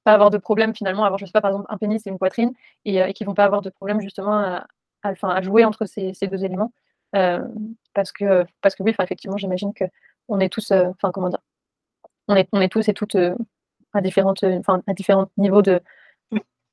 pas 0.04 0.14
avoir 0.14 0.30
de 0.32 0.38
problème 0.38 0.76
finalement, 0.76 1.06
avoir 1.06 1.20
je 1.20 1.26
sais 1.26 1.32
pas 1.32 1.42
par 1.42 1.52
exemple 1.52 1.68
un 1.70 1.78
pénis 1.78 2.06
et 2.06 2.10
une 2.10 2.18
poitrine, 2.18 2.54
et, 2.86 2.98
et 2.98 3.14
qui 3.14 3.24
vont 3.26 3.36
pas 3.36 3.46
avoir 3.46 3.62
de 3.62 3.70
problème 3.70 4.02
justement 4.02 4.34
à, 4.34 4.68
à, 5.04 5.42
jouer 5.42 5.66
entre 5.66 5.86
ces, 5.86 6.14
deux 6.24 6.44
éléments, 6.46 6.74
parce 7.94 8.12
que 8.12 8.46
parce 8.62 8.76
que 8.76 8.84
oui, 8.84 8.94
effectivement, 9.00 9.38
j'imagine 9.38 9.74
que 9.74 9.86
on 10.28 10.40
est 10.40 10.50
tous, 10.50 10.72
enfin 10.72 11.12
comment 11.12 11.30
dire, 11.30 11.42
on 12.28 12.36
est 12.36 12.50
on 12.54 12.62
est 12.62 12.70
tous 12.70 12.90
et 12.90 12.94
toutes 12.94 13.18
à 13.94 14.02
différentes, 14.02 14.44
à 14.44 14.94
différents 14.94 15.30
niveaux 15.38 15.62
de 15.62 15.82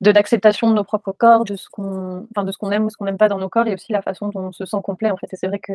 de 0.00 0.10
l'acceptation 0.12 0.70
de 0.70 0.74
nos 0.74 0.84
propres 0.84 1.12
corps, 1.12 1.44
de 1.44 1.56
ce 1.56 1.68
qu'on 1.68 2.26
de 2.36 2.52
ce 2.52 2.58
qu'on 2.58 2.70
aime 2.70 2.84
ou 2.84 2.90
ce 2.90 2.96
qu'on 2.96 3.04
n'aime 3.06 3.18
pas 3.18 3.28
dans 3.28 3.38
nos 3.38 3.48
corps, 3.48 3.66
et 3.66 3.74
aussi 3.74 3.92
la 3.92 4.02
façon 4.02 4.28
dont 4.28 4.46
on 4.48 4.52
se 4.52 4.64
sent 4.64 4.76
complet 4.82 5.10
en 5.10 5.16
fait. 5.16 5.32
Et 5.32 5.36
c'est 5.36 5.48
vrai 5.48 5.58
que 5.58 5.72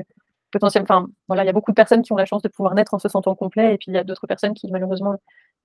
potentiellement, 0.54 0.88
enfin 0.90 1.08
voilà, 1.28 1.44
il 1.44 1.48
y 1.48 1.50
a 1.50 1.54
beaucoup 1.54 1.72
de 1.72 1.76
personnes 1.76 2.02
qui 2.04 2.14
ont 2.14 2.18
la 2.18 2.26
chance 2.26 2.42
de 2.42 2.48
pouvoir 2.48 2.76
naître 2.76 2.94
en 2.94 3.00
se 3.00 3.10
sentant 3.10 3.36
complet, 3.36 3.74
et 3.74 3.78
puis 3.78 3.88
il 3.92 3.96
y 3.96 3.98
a 3.98 4.04
d'autres 4.04 4.28
personnes 4.28 4.54
qui 4.54 4.72
malheureusement, 4.72 5.16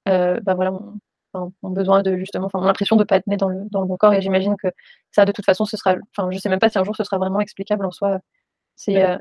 euh, 0.09 0.41
bah 0.43 0.55
voilà, 0.55 0.73
ont, 1.35 1.53
besoin 1.63 2.03
de 2.03 2.17
justement, 2.17 2.47
enfin, 2.47 2.59
ont 2.61 2.65
l'impression 2.65 2.97
de 2.97 3.03
ne 3.03 3.05
pas 3.05 3.17
être 3.17 3.27
nées 3.27 3.37
dans 3.37 3.49
le, 3.49 3.61
dans 3.71 3.81
le 3.83 3.87
bon 3.87 3.97
corps. 3.97 4.15
Et 4.15 4.21
j'imagine 4.23 4.57
que 4.57 4.69
ça, 5.13 5.25
de 5.25 5.33
toute 5.33 5.45
façon, 5.45 5.65
ce 5.65 5.77
sera, 5.77 5.97
enfin, 6.17 6.31
je 6.31 6.39
sais 6.39 6.49
même 6.49 6.59
pas 6.59 6.69
si 6.69 6.79
un 6.79 6.85
jour 6.85 6.97
ce 6.97 7.05
sera 7.05 7.19
vraiment 7.19 7.41
explicable 7.41 7.85
en 7.87 7.91
soi. 7.91 8.19
C'est, 8.77 9.03
euh, 9.03 9.19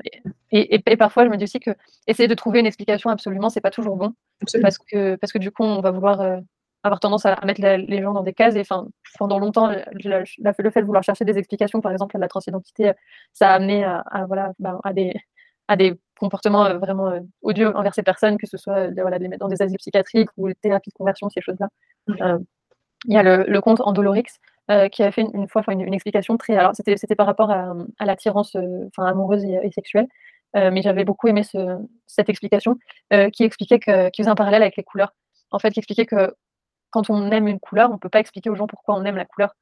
et, 0.52 0.76
et, 0.76 0.96
parfois, 0.96 1.24
je 1.24 1.30
me 1.30 1.36
dis 1.36 1.44
aussi 1.44 1.58
que 1.58 1.72
essayer 2.06 2.28
de 2.28 2.34
trouver 2.34 2.60
une 2.60 2.66
explication 2.66 3.10
absolument, 3.10 3.50
c'est 3.50 3.60
pas 3.60 3.72
toujours 3.72 3.96
bon, 3.96 4.14
parce 4.62 4.78
que 4.78 5.16
parce 5.16 5.32
que 5.32 5.38
du 5.38 5.50
coup, 5.50 5.64
on 5.64 5.80
va 5.80 5.90
vouloir 5.90 6.20
euh, 6.20 6.38
avoir 6.84 7.00
tendance 7.00 7.26
à, 7.26 7.38
mettre 7.44 7.60
les 7.60 8.02
gens 8.02 8.12
dans 8.12 8.22
des 8.22 8.34
cases. 8.34 8.54
Et 8.54 8.60
enfin, 8.60 8.86
pendant 9.18 9.38
longtemps, 9.40 9.68
le, 9.68 10.24
fait 10.24 10.80
de 10.80 10.86
vouloir 10.86 11.02
chercher 11.02 11.24
des 11.24 11.38
explications, 11.38 11.80
par 11.80 11.90
exemple, 11.92 12.16
à 12.16 12.20
la 12.20 12.28
transidentité, 12.28 12.92
ça 13.32 13.50
a 13.50 13.54
amené 13.54 13.84
à, 13.84 14.04
voilà, 14.28 14.52
ben, 14.60 14.78
à, 14.84 14.92
des, 14.92 15.12
à 15.68 15.76
des 15.76 15.94
comportements 16.18 16.64
euh, 16.64 16.78
vraiment 16.78 17.08
euh, 17.08 17.20
odieux 17.42 17.74
envers 17.76 17.94
ces 17.94 18.02
personnes, 18.02 18.38
que 18.38 18.46
ce 18.46 18.56
soit 18.56 18.90
voilà, 19.00 19.18
de 19.18 19.22
les 19.22 19.28
mettre 19.28 19.40
dans 19.40 19.48
des 19.48 19.62
asiles 19.62 19.78
psychiatriques 19.78 20.30
ou 20.36 20.52
thérapie 20.54 20.90
de 20.90 20.94
conversion, 20.94 21.28
ces 21.30 21.40
choses-là. 21.40 21.68
Euh, 22.20 22.38
il 23.04 23.14
y 23.14 23.16
a 23.16 23.22
le, 23.22 23.44
le 23.44 23.60
compte 23.60 23.80
Endolorix 23.80 24.40
qui 24.92 25.02
a 25.02 25.10
fait 25.10 25.22
une, 25.32 25.48
fois 25.48 25.62
une, 25.68 25.80
une, 25.80 25.94
explication 25.94 26.36
très. 26.36 26.54
Alors, 26.54 26.72
c'était 26.74 27.14
par 27.14 27.26
rapport 27.26 27.50
à, 27.50 27.72
à 27.98 28.04
l'attirance 28.04 28.54
amoureuse 28.98 29.42
et, 29.42 29.70
sexuelle. 29.70 30.06
mais 30.52 30.82
j'avais 30.82 31.04
beaucoup 31.04 31.26
aimé 31.26 31.42
ce, 31.42 31.78
cette 32.06 32.28
explication 32.28 32.76
qui 33.32 33.44
expliquait 33.44 33.78
que, 33.78 34.10
qui 34.10 34.20
faisait 34.20 34.30
un 34.30 34.34
parallèle 34.34 34.60
avec 34.60 34.76
les 34.76 34.82
couleurs. 34.82 35.14
En 35.52 35.58
fait, 35.58 35.70
qui 35.70 35.78
expliquait 35.78 36.04
que 36.04 36.34
quand 36.90 37.08
on 37.08 37.30
aime 37.30 37.48
une 37.48 37.60
couleur, 37.60 37.88
on 37.88 37.94
ne 37.94 37.98
peut 37.98 38.10
pas 38.10 38.20
expliquer 38.20 38.50
aux 38.50 38.56
gens 38.56 38.66
pourquoi 38.66 38.94
on 38.96 39.04
aime 39.04 39.16
la 39.16 39.24
couleur. 39.24 39.54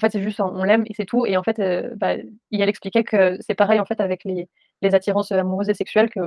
En 0.00 0.06
fait, 0.06 0.12
c'est 0.12 0.22
juste 0.22 0.40
on 0.40 0.64
l'aime 0.64 0.84
et 0.86 0.94
c'est 0.94 1.04
tout. 1.04 1.26
Et 1.26 1.36
en 1.36 1.42
fait, 1.42 1.58
euh, 1.58 1.90
bah, 1.96 2.14
il 2.50 2.62
expliquait 2.62 3.04
que 3.04 3.36
c'est 3.40 3.54
pareil 3.54 3.80
en 3.80 3.84
fait 3.84 4.00
avec 4.00 4.24
les, 4.24 4.48
attirances 4.82 5.30
amoureuses 5.32 5.68
et 5.68 5.74
sexuelles 5.74 6.08
que 6.10 6.20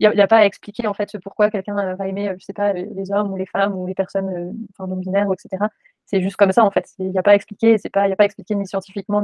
il 0.00 0.08
n'y 0.10 0.20
a, 0.20 0.28
pas 0.28 0.38
à 0.38 0.44
expliquer 0.44 0.86
en 0.86 0.94
fait 0.94 1.16
pourquoi 1.24 1.50
quelqu'un 1.50 1.94
va 1.96 2.06
aimer, 2.06 2.32
je 2.38 2.44
sais 2.44 2.52
pas, 2.52 2.72
les 2.72 3.10
hommes 3.10 3.32
ou 3.32 3.36
les 3.36 3.46
femmes 3.46 3.74
ou 3.74 3.84
les 3.88 3.94
personnes 3.94 4.28
euh, 4.28 4.86
non 4.86 4.96
binaires, 4.96 5.26
etc. 5.32 5.64
C'est 6.06 6.22
juste 6.22 6.36
comme 6.36 6.52
ça 6.52 6.64
en 6.64 6.70
fait. 6.70 6.86
Il 7.00 7.10
n'y 7.10 7.18
a 7.18 7.22
pas 7.24 7.32
à 7.32 7.34
expliquer. 7.34 7.78
C'est 7.78 7.90
pas, 7.90 8.06
il 8.06 8.12
a 8.12 8.16
pas 8.16 8.22
à 8.22 8.26
expliquer 8.26 8.54
ni 8.54 8.66
scientifiquement 8.66 9.22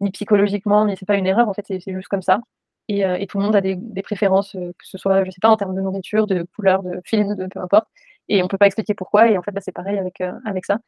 ni, 0.00 0.10
psychologiquement, 0.12 0.86
ni 0.86 0.96
c'est 0.96 1.06
pas 1.06 1.16
une 1.16 1.26
erreur. 1.26 1.48
En 1.48 1.54
fait, 1.54 1.64
c'est 1.66 1.80
juste 1.92 2.08
comme 2.08 2.22
ça. 2.22 2.40
Et, 2.88 3.04
euh, 3.04 3.24
tout 3.26 3.38
le 3.38 3.44
monde 3.44 3.56
a 3.56 3.60
des, 3.60 3.76
préférences, 4.02 4.52
que 4.52 4.86
ce 4.86 4.98
soit, 4.98 5.24
je 5.24 5.30
sais 5.30 5.40
pas, 5.42 5.48
en 5.48 5.56
termes 5.56 5.74
de 5.74 5.80
nourriture, 5.80 6.26
de 6.26 6.46
couleur, 6.54 6.82
de 6.82 7.00
film, 7.04 7.34
de 7.34 7.46
peu 7.46 7.60
importe 7.60 7.88
et 8.28 8.42
on 8.42 8.48
peut 8.48 8.58
pas 8.58 8.66
expliquer 8.66 8.94
pourquoi. 8.94 9.30
Et 9.30 9.38
en 9.38 9.42
fait, 9.42 9.52
bah, 9.52 9.60
c'est 9.60 9.72
pareil 9.72 9.98
euh, 9.98 10.32
avec 10.44 10.64
ça. 10.66 10.78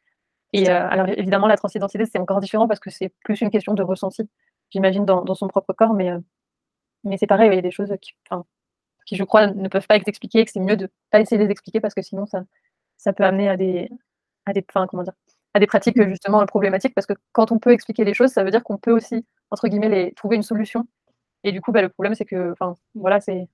Et 0.53 0.69
euh, 0.69 0.87
alors 0.89 1.07
évidemment, 1.09 1.47
la 1.47 1.57
transidentité, 1.57 2.05
c'est 2.05 2.19
encore 2.19 2.39
différent 2.39 2.67
parce 2.67 2.79
que 2.79 2.89
c'est 2.89 3.13
plus 3.23 3.41
une 3.41 3.49
question 3.49 3.73
de 3.73 3.83
ressenti, 3.83 4.29
j'imagine, 4.69 5.05
dans, 5.05 5.23
dans, 5.23 5.35
son 5.35 5.47
propre 5.47 5.73
corps. 5.73 5.93
Mais, 5.93 6.11
euh, 6.11 6.19
mais 7.03 7.17
c'est 7.17 7.27
pareil, 7.27 7.49
il 7.51 7.55
y 7.55 7.59
a 7.59 7.61
des 7.61 7.71
choses 7.71 7.93
qui, 8.01 8.13
qui, 9.05 9.15
je 9.15 9.23
crois, 9.23 9.47
ne 9.47 9.67
peuvent 9.67 9.87
pas 9.87 9.97
être 9.97 10.07
expliquées 10.07 10.39
et 10.39 10.45
que 10.45 10.51
c'est 10.51 10.59
mieux 10.59 10.77
de 10.77 10.89
pas 11.11 11.19
essayer 11.19 11.37
de 11.37 11.45
les 11.45 11.51
expliquer 11.51 11.79
parce 11.81 11.93
que 11.93 12.01
sinon, 12.01 12.25
ça, 12.25 12.43
ça 12.97 13.13
peut 13.13 13.23
amener 13.23 13.49
à 13.49 13.57
des, 13.57 13.89
à 14.45 14.53
des, 14.53 14.63
comment 14.63 15.03
dire, 15.03 15.13
à 15.53 15.59
des 15.59 15.67
pratiques 15.67 16.01
justement 16.07 16.45
problématiques 16.45 16.95
parce 16.95 17.07
que 17.07 17.13
quand 17.33 17.51
on 17.51 17.59
peut 17.59 17.71
expliquer 17.71 18.05
les 18.05 18.13
choses, 18.13 18.31
ça 18.31 18.43
veut 18.43 18.51
dire 18.51 18.63
qu'on 18.63 18.77
peut 18.77 18.91
aussi, 18.91 19.25
entre 19.51 19.67
guillemets, 19.67 19.89
les, 19.89 20.13
trouver 20.13 20.37
une 20.37 20.43
solution. 20.43 20.87
Et 21.43 21.51
du 21.51 21.61
coup, 21.61 21.71
bah, 21.71 21.81
le 21.81 21.89
problème, 21.89 22.15
c'est 22.15 22.25
que, 22.25 22.51
enfin, 22.51 22.75
voilà, 22.95 23.21
c'est 23.21 23.47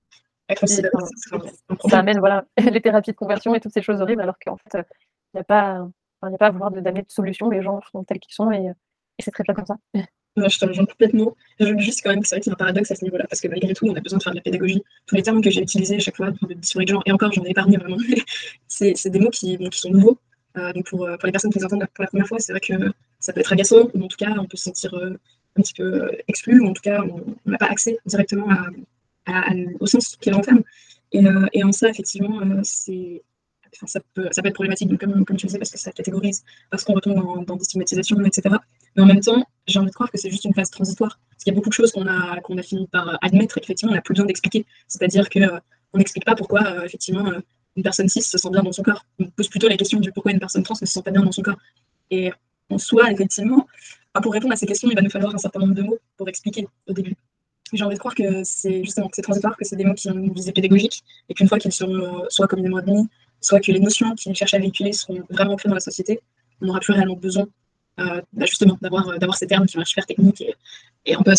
ça 1.88 1.98
amène 1.98 2.18
voilà, 2.18 2.44
les 2.58 2.80
thérapies 2.80 3.12
de 3.12 3.16
conversion 3.16 3.54
et 3.54 3.60
toutes 3.60 3.72
ces 3.72 3.82
choses 3.82 4.00
horribles, 4.00 4.22
alors 4.22 4.36
qu'en 4.44 4.56
fait, 4.56 4.74
il 4.74 5.36
n'y 5.36 5.40
a, 5.40 5.44
pas, 5.44 5.88
a 6.32 6.38
pas 6.38 6.46
à 6.46 6.50
vouloir 6.50 6.70
d'amener 6.70 7.02
de 7.02 7.10
solution, 7.10 7.50
les 7.50 7.62
gens 7.62 7.80
sont 7.92 8.04
tels 8.04 8.18
qu'ils 8.18 8.34
sont 8.34 8.50
et, 8.50 8.70
c'est 9.18 9.30
très 9.30 9.44
bien 9.44 9.54
comme 9.54 9.66
ça. 9.66 9.76
je 10.36 10.58
te 10.58 10.64
rejoins 10.64 10.86
complètement. 10.86 11.36
Je 11.60 11.78
juste 11.78 12.00
quand 12.02 12.10
même 12.10 12.22
que 12.22 12.28
c'est 12.28 12.36
vrai 12.36 12.42
y 12.46 12.50
a 12.50 12.52
un 12.52 12.56
paradoxe 12.56 12.90
à 12.90 12.96
ce 12.96 13.04
niveau-là, 13.04 13.26
parce 13.28 13.40
que 13.40 13.48
malgré 13.48 13.72
tout, 13.74 13.86
on 13.86 13.94
a 13.94 14.00
besoin 14.00 14.18
de 14.18 14.22
faire 14.22 14.32
de 14.32 14.38
la 14.38 14.42
pédagogie. 14.42 14.82
Tous 15.06 15.14
les 15.14 15.22
termes 15.22 15.40
que 15.40 15.50
j'ai 15.50 15.62
utilisés 15.62 15.96
à 15.96 16.00
chaque 16.00 16.16
fois 16.16 16.30
de 16.30 16.54
dysphorie 16.54 16.86
de 16.86 16.90
genre, 16.90 17.02
et 17.06 17.12
encore, 17.12 17.32
j'en 17.32 17.44
ai 17.44 17.50
épargné 17.50 17.76
vraiment, 17.76 17.96
c'est 18.68 19.06
des 19.06 19.20
mots 19.20 19.30
qui, 19.30 19.58
sont 19.72 19.90
nouveaux. 19.90 20.18
Euh, 20.56 20.72
donc 20.72 20.86
pour, 20.86 21.00
pour, 21.00 21.26
les 21.26 21.32
personnes 21.32 21.52
qui 21.52 21.58
les 21.58 21.64
entendent 21.64 21.86
pour 21.94 22.02
la 22.02 22.08
première 22.08 22.26
fois, 22.26 22.38
c'est 22.38 22.52
vrai 22.52 22.60
que 22.60 22.74
ça 23.18 23.32
peut 23.32 23.40
être 23.40 23.52
agaçant, 23.52 23.88
ou 23.94 24.02
en 24.02 24.08
tout 24.08 24.16
cas, 24.16 24.34
on 24.38 24.46
peut 24.46 24.56
se 24.56 24.64
sentir 24.64 24.94
euh, 24.94 25.18
un 25.56 25.62
petit 25.62 25.74
peu 25.74 26.10
exclu, 26.28 26.60
ou 26.60 26.68
en 26.68 26.72
tout 26.72 26.82
cas, 26.82 27.02
on 27.02 27.50
n'a 27.50 27.58
pas 27.58 27.66
accès 27.66 27.98
directement 28.06 28.48
au 29.80 29.86
sens 29.86 30.16
qu'il 30.16 30.34
renferme. 30.34 30.62
Et, 31.12 31.26
euh, 31.26 31.46
et, 31.52 31.62
en 31.64 31.72
ça, 31.72 31.88
effectivement, 31.88 32.40
euh, 32.40 32.60
c'est 32.64 33.22
Ça, 33.86 34.00
peut, 34.14 34.28
ça 34.30 34.42
peut 34.42 34.48
être 34.48 34.54
problématique, 34.54 34.96
comme, 34.98 35.24
comme 35.24 35.36
tu 35.36 35.46
disais, 35.46 35.58
parce 35.58 35.70
que 35.70 35.78
ça 35.78 35.92
catégorise, 35.92 36.44
parce 36.70 36.84
qu'on 36.84 36.94
retombe 36.94 37.44
dans, 37.46 37.56
des 37.56 37.64
stigmatisations, 37.64 38.20
etc. 38.24 38.54
Mais 38.96 39.02
en 39.02 39.06
même 39.06 39.20
temps, 39.20 39.44
j'ai 39.66 39.78
envie 39.78 39.90
de 39.90 39.94
croire 39.94 40.10
que 40.10 40.18
c'est 40.18 40.30
juste 40.30 40.44
une 40.44 40.54
phase 40.54 40.70
transitoire. 40.70 41.18
Parce 41.30 41.44
qu'il 41.44 41.52
y 41.52 41.54
a 41.54 41.56
beaucoup 41.56 41.68
de 41.68 41.74
choses 41.74 41.92
qu'on 41.92 42.06
a, 42.06 42.40
qu'on 42.40 42.58
a 42.58 42.62
fini 42.62 42.86
par 42.88 43.18
admettre 43.22 43.58
et 43.58 43.60
qu'effectivement, 43.60 43.92
on 43.92 43.96
n'a 43.96 44.02
plus 44.02 44.14
besoin 44.14 44.26
d'expliquer. 44.26 44.66
C'est-à-dire 44.88 45.28
qu'on 45.28 45.42
euh, 45.42 45.58
n'explique 45.94 46.24
pas 46.24 46.34
pourquoi, 46.34 46.84
effectivement, 46.84 47.30
une 47.76 47.82
personne 47.82 48.08
cis 48.08 48.22
se 48.22 48.38
sent 48.38 48.50
bien 48.50 48.62
dans 48.62 48.72
son 48.72 48.82
corps. 48.82 49.04
On 49.18 49.26
pose 49.30 49.48
plutôt 49.48 49.68
la 49.68 49.76
question 49.76 50.00
du 50.00 50.12
pourquoi 50.12 50.32
une 50.32 50.40
personne 50.40 50.62
trans 50.62 50.74
ne 50.80 50.86
se 50.86 50.92
sent 50.92 51.02
pas 51.02 51.10
bien 51.10 51.22
dans 51.22 51.32
son 51.32 51.42
corps. 51.42 51.58
Et 52.10 52.32
en 52.70 52.78
soi, 52.78 53.10
effectivement, 53.10 53.66
pour 54.22 54.32
répondre 54.32 54.52
à 54.52 54.56
ces 54.56 54.66
questions, 54.66 54.88
il 54.90 54.94
va 54.94 55.02
nous 55.02 55.10
falloir 55.10 55.34
un 55.34 55.38
certain 55.38 55.60
nombre 55.60 55.74
de 55.74 55.82
mots 55.82 55.98
pour 56.16 56.28
expliquer 56.28 56.66
au 56.86 56.92
début 56.92 57.16
j'ai 57.72 57.84
envie 57.84 57.94
de 57.94 57.98
croire 57.98 58.14
que 58.14 58.44
c'est 58.44 58.84
justement 58.84 59.08
que 59.08 59.16
c'est 59.16 59.22
transitoire, 59.22 59.56
que 59.56 59.64
c'est 59.64 59.76
des 59.76 59.84
mots 59.84 59.94
qui 59.94 60.08
ont 60.10 60.14
une 60.14 60.32
visée 60.32 60.52
pédagogique, 60.52 61.02
et 61.28 61.34
qu'une 61.34 61.48
fois 61.48 61.58
qu'ils 61.58 61.72
seront 61.72 61.94
euh, 61.94 62.26
soit 62.28 62.46
communément 62.46 62.76
admis, 62.78 63.08
soit 63.44 63.60
que 63.60 63.72
les 63.72 63.80
notions 63.80 64.14
qu'ils 64.14 64.34
cherchent 64.34 64.54
à 64.54 64.58
véhiculer 64.58 64.92
seront 64.92 65.22
vraiment 65.30 65.52
ancrées 65.52 65.68
dans 65.68 65.74
la 65.74 65.80
société, 65.80 66.20
on 66.60 66.66
n'aura 66.66 66.80
plus 66.80 66.92
réellement 66.92 67.16
besoin 67.16 67.46
euh, 68.00 68.20
bah, 68.32 68.46
justement 68.46 68.76
d'avoir, 68.80 69.18
d'avoir 69.18 69.36
ces 69.36 69.46
termes 69.46 69.66
qui 69.66 69.78
être 69.78 69.86
super 69.86 70.06
techniques 70.06 70.42
et, 71.06 71.14
un 71.14 71.22
peu. 71.22 71.32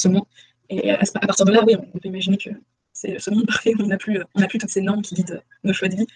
Et 0.69 0.91
à, 0.91 0.97
partir 1.27 1.45
de 1.45 1.51
là, 1.51 1.63
oui, 1.65 1.75
on 1.75 1.99
peut 1.99 2.07
imaginer 2.07 2.37
que 2.37 2.49
c'est 2.93 3.19
ce 3.19 3.29
monde 3.29 3.45
parfait 3.45 3.73
où 3.77 3.83
on 3.83 3.87
n'a 3.87 3.97
plus 3.97 4.23
toutes 4.59 4.69
ces 4.69 4.81
normes 4.81 5.01
qui 5.01 5.15
guident 5.15 5.41
nos 5.63 5.73
choix 5.73 5.89
de 5.89 5.95
vie. 5.95 6.07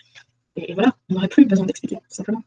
Et 0.55 0.73
voilà, 0.73 0.95
on 1.09 1.15
n'aurait 1.15 1.27
plus 1.27 1.45
besoin 1.45 1.65
d'expliquer, 1.65 1.95
tout 1.95 2.01
simplement. 2.15 2.43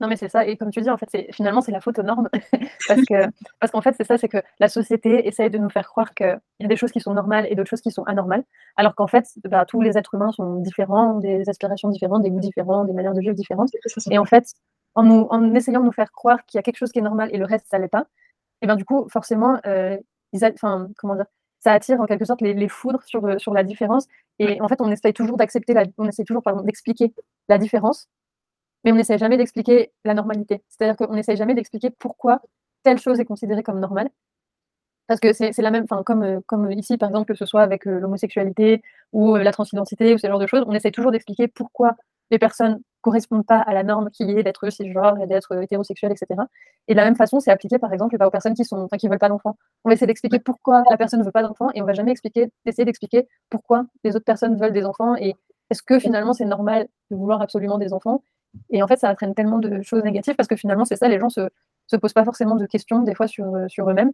Non, 0.00 0.08
mais 0.08 0.16
c'est 0.16 0.28
ça. 0.28 0.46
Et 0.46 0.56
comme 0.58 0.70
tu 0.70 0.82
dis, 0.82 0.90
en 0.90 0.98
fait, 0.98 1.08
finalement, 1.32 1.62
c'est 1.62 1.72
la 1.72 1.80
faute 1.80 1.98
aux 1.98 2.02
normes. 2.02 2.28
parce, 2.88 3.02
que, 3.02 3.14
parce 3.60 3.72
qu'en 3.72 3.80
fait, 3.80 3.94
c'est 3.96 4.04
ça, 4.04 4.18
c'est 4.18 4.28
que 4.28 4.42
la 4.60 4.68
société 4.68 5.26
essaye 5.26 5.48
de 5.48 5.56
nous 5.58 5.70
faire 5.70 5.88
croire 5.88 6.14
qu'il 6.14 6.38
y 6.60 6.64
a 6.64 6.68
des 6.68 6.76
choses 6.76 6.92
qui 6.92 7.00
sont 7.00 7.14
normales 7.14 7.46
et 7.48 7.54
d'autres 7.54 7.70
choses 7.70 7.80
qui 7.80 7.90
sont 7.90 8.04
anormales. 8.04 8.44
Alors 8.76 8.94
qu'en 8.94 9.06
fait, 9.06 9.24
bah, 9.44 9.64
tous 9.64 9.80
les 9.80 9.96
êtres 9.96 10.14
humains 10.14 10.32
sont 10.32 10.56
différents, 10.56 11.14
des 11.18 11.48
aspirations 11.48 11.88
différentes, 11.88 12.22
des 12.22 12.30
goûts 12.30 12.40
différents, 12.40 12.84
des 12.84 12.92
manières 12.92 13.14
de 13.14 13.20
vivre 13.20 13.34
différentes. 13.34 13.70
Et 14.10 14.18
en 14.18 14.26
fait, 14.26 14.44
en, 14.94 15.02
nous, 15.02 15.26
en 15.30 15.54
essayant 15.54 15.80
de 15.80 15.86
nous 15.86 15.92
faire 15.92 16.12
croire 16.12 16.44
qu'il 16.44 16.58
y 16.58 16.60
a 16.60 16.62
quelque 16.62 16.76
chose 16.76 16.92
qui 16.92 16.98
est 16.98 17.02
normal 17.02 17.30
et 17.32 17.38
le 17.38 17.46
reste, 17.46 17.66
ça 17.68 17.78
l'est 17.78 17.88
pas, 17.88 18.06
et 18.62 18.66
bien 18.66 18.76
du 18.76 18.84
coup, 18.84 19.06
forcément, 19.10 19.58
euh, 19.66 19.96
enfin, 20.34 20.88
comment 20.98 21.14
dire, 21.16 21.26
ça 21.60 21.72
attire 21.72 22.00
en 22.00 22.06
quelque 22.06 22.24
sorte 22.24 22.40
les, 22.42 22.54
les 22.54 22.68
foudres 22.68 23.02
sur, 23.04 23.24
euh, 23.26 23.38
sur 23.38 23.54
la 23.54 23.64
différence. 23.64 24.06
Et 24.38 24.60
en 24.60 24.68
fait, 24.68 24.80
on 24.80 24.90
essaye 24.90 25.12
toujours 25.12 25.36
d'accepter, 25.36 25.74
la, 25.74 25.84
on 25.98 26.06
essaie 26.06 26.24
toujours 26.24 26.42
d'expliquer 26.64 27.12
la 27.48 27.58
différence 27.58 28.08
mais 28.86 28.92
on 28.92 28.94
n'essaie 28.94 29.18
jamais 29.18 29.36
d'expliquer 29.36 29.92
la 30.04 30.14
normalité. 30.14 30.62
C'est-à-dire 30.68 30.96
qu'on 30.96 31.12
n'essaie 31.12 31.36
jamais 31.36 31.54
d'expliquer 31.54 31.90
pourquoi 31.90 32.40
telle 32.84 32.98
chose 32.98 33.18
est 33.18 33.24
considérée 33.24 33.64
comme 33.64 33.80
normale. 33.80 34.08
Parce 35.08 35.20
que 35.20 35.32
c'est 35.32 35.56
la 35.58 35.70
même, 35.70 35.86
comme, 36.04 36.22
euh, 36.22 36.40
comme 36.46 36.70
ici, 36.72 36.96
par 36.96 37.08
exemple, 37.08 37.32
que 37.32 37.38
ce 37.38 37.46
soit 37.46 37.62
avec 37.62 37.86
euh, 37.86 37.98
l'homosexualité 38.00 38.82
ou 39.12 39.36
euh, 39.36 39.42
la 39.42 39.52
transidentité 39.52 40.14
ou 40.14 40.18
ce 40.18 40.26
genre 40.26 40.38
de 40.38 40.46
choses, 40.46 40.64
on 40.66 40.72
essaie 40.72 40.90
toujours 40.92 41.12
d'expliquer 41.12 41.48
pourquoi 41.48 41.94
les 42.30 42.38
personnes 42.38 42.74
ne 42.74 42.78
correspondent 43.02 43.46
pas 43.46 43.58
à 43.58 43.72
la 43.74 43.82
norme 43.82 44.10
qui 44.10 44.24
est 44.24 44.42
d'être 44.42 44.68
cisgenre 44.70 45.20
et 45.20 45.26
d'être 45.26 45.62
hétérosexuel, 45.62 46.12
etc. 46.12 46.40
Et 46.88 46.94
de 46.94 46.96
la 46.96 47.04
même 47.04 47.16
façon, 47.16 47.40
c'est 47.40 47.50
appliqué, 47.52 47.78
par 47.78 47.92
exemple, 47.92 48.16
aux 48.20 48.30
personnes 48.30 48.54
qui 48.54 48.64
sont, 48.64 48.88
qui 48.98 49.08
veulent 49.08 49.18
pas 49.18 49.28
d'enfants. 49.28 49.56
On 49.84 49.90
essaie 49.90 50.06
d'expliquer 50.06 50.40
pourquoi 50.40 50.82
la 50.90 50.96
personne 50.96 51.20
ne 51.20 51.24
veut 51.24 51.32
pas 51.32 51.42
d'enfants 51.42 51.70
et 51.74 51.82
on 51.82 51.86
va 51.86 51.92
jamais 51.92 52.12
expliquer, 52.12 52.50
essayer 52.64 52.84
d'expliquer 52.84 53.28
pourquoi 53.50 53.86
les 54.04 54.16
autres 54.16 54.24
personnes 54.24 54.56
veulent 54.56 54.72
des 54.72 54.84
enfants 54.84 55.16
et 55.16 55.34
est-ce 55.70 55.82
que 55.82 55.98
finalement 55.98 56.32
c'est 56.32 56.44
normal 56.44 56.86
de 57.10 57.16
vouloir 57.16 57.42
absolument 57.42 57.78
des 57.78 57.92
enfants 57.92 58.22
et 58.70 58.82
en 58.82 58.88
fait, 58.88 58.96
ça 58.96 59.10
entraîne 59.10 59.34
tellement 59.34 59.58
de 59.58 59.82
choses 59.82 60.02
négatives 60.04 60.34
parce 60.36 60.48
que 60.48 60.56
finalement, 60.56 60.84
c'est 60.84 60.96
ça, 60.96 61.08
les 61.08 61.18
gens 61.18 61.28
se, 61.28 61.48
se 61.86 61.96
posent 61.96 62.12
pas 62.12 62.24
forcément 62.24 62.56
de 62.56 62.66
questions 62.66 63.00
des 63.02 63.14
fois 63.14 63.26
sur, 63.28 63.54
euh, 63.54 63.68
sur 63.68 63.88
eux-mêmes. 63.90 64.12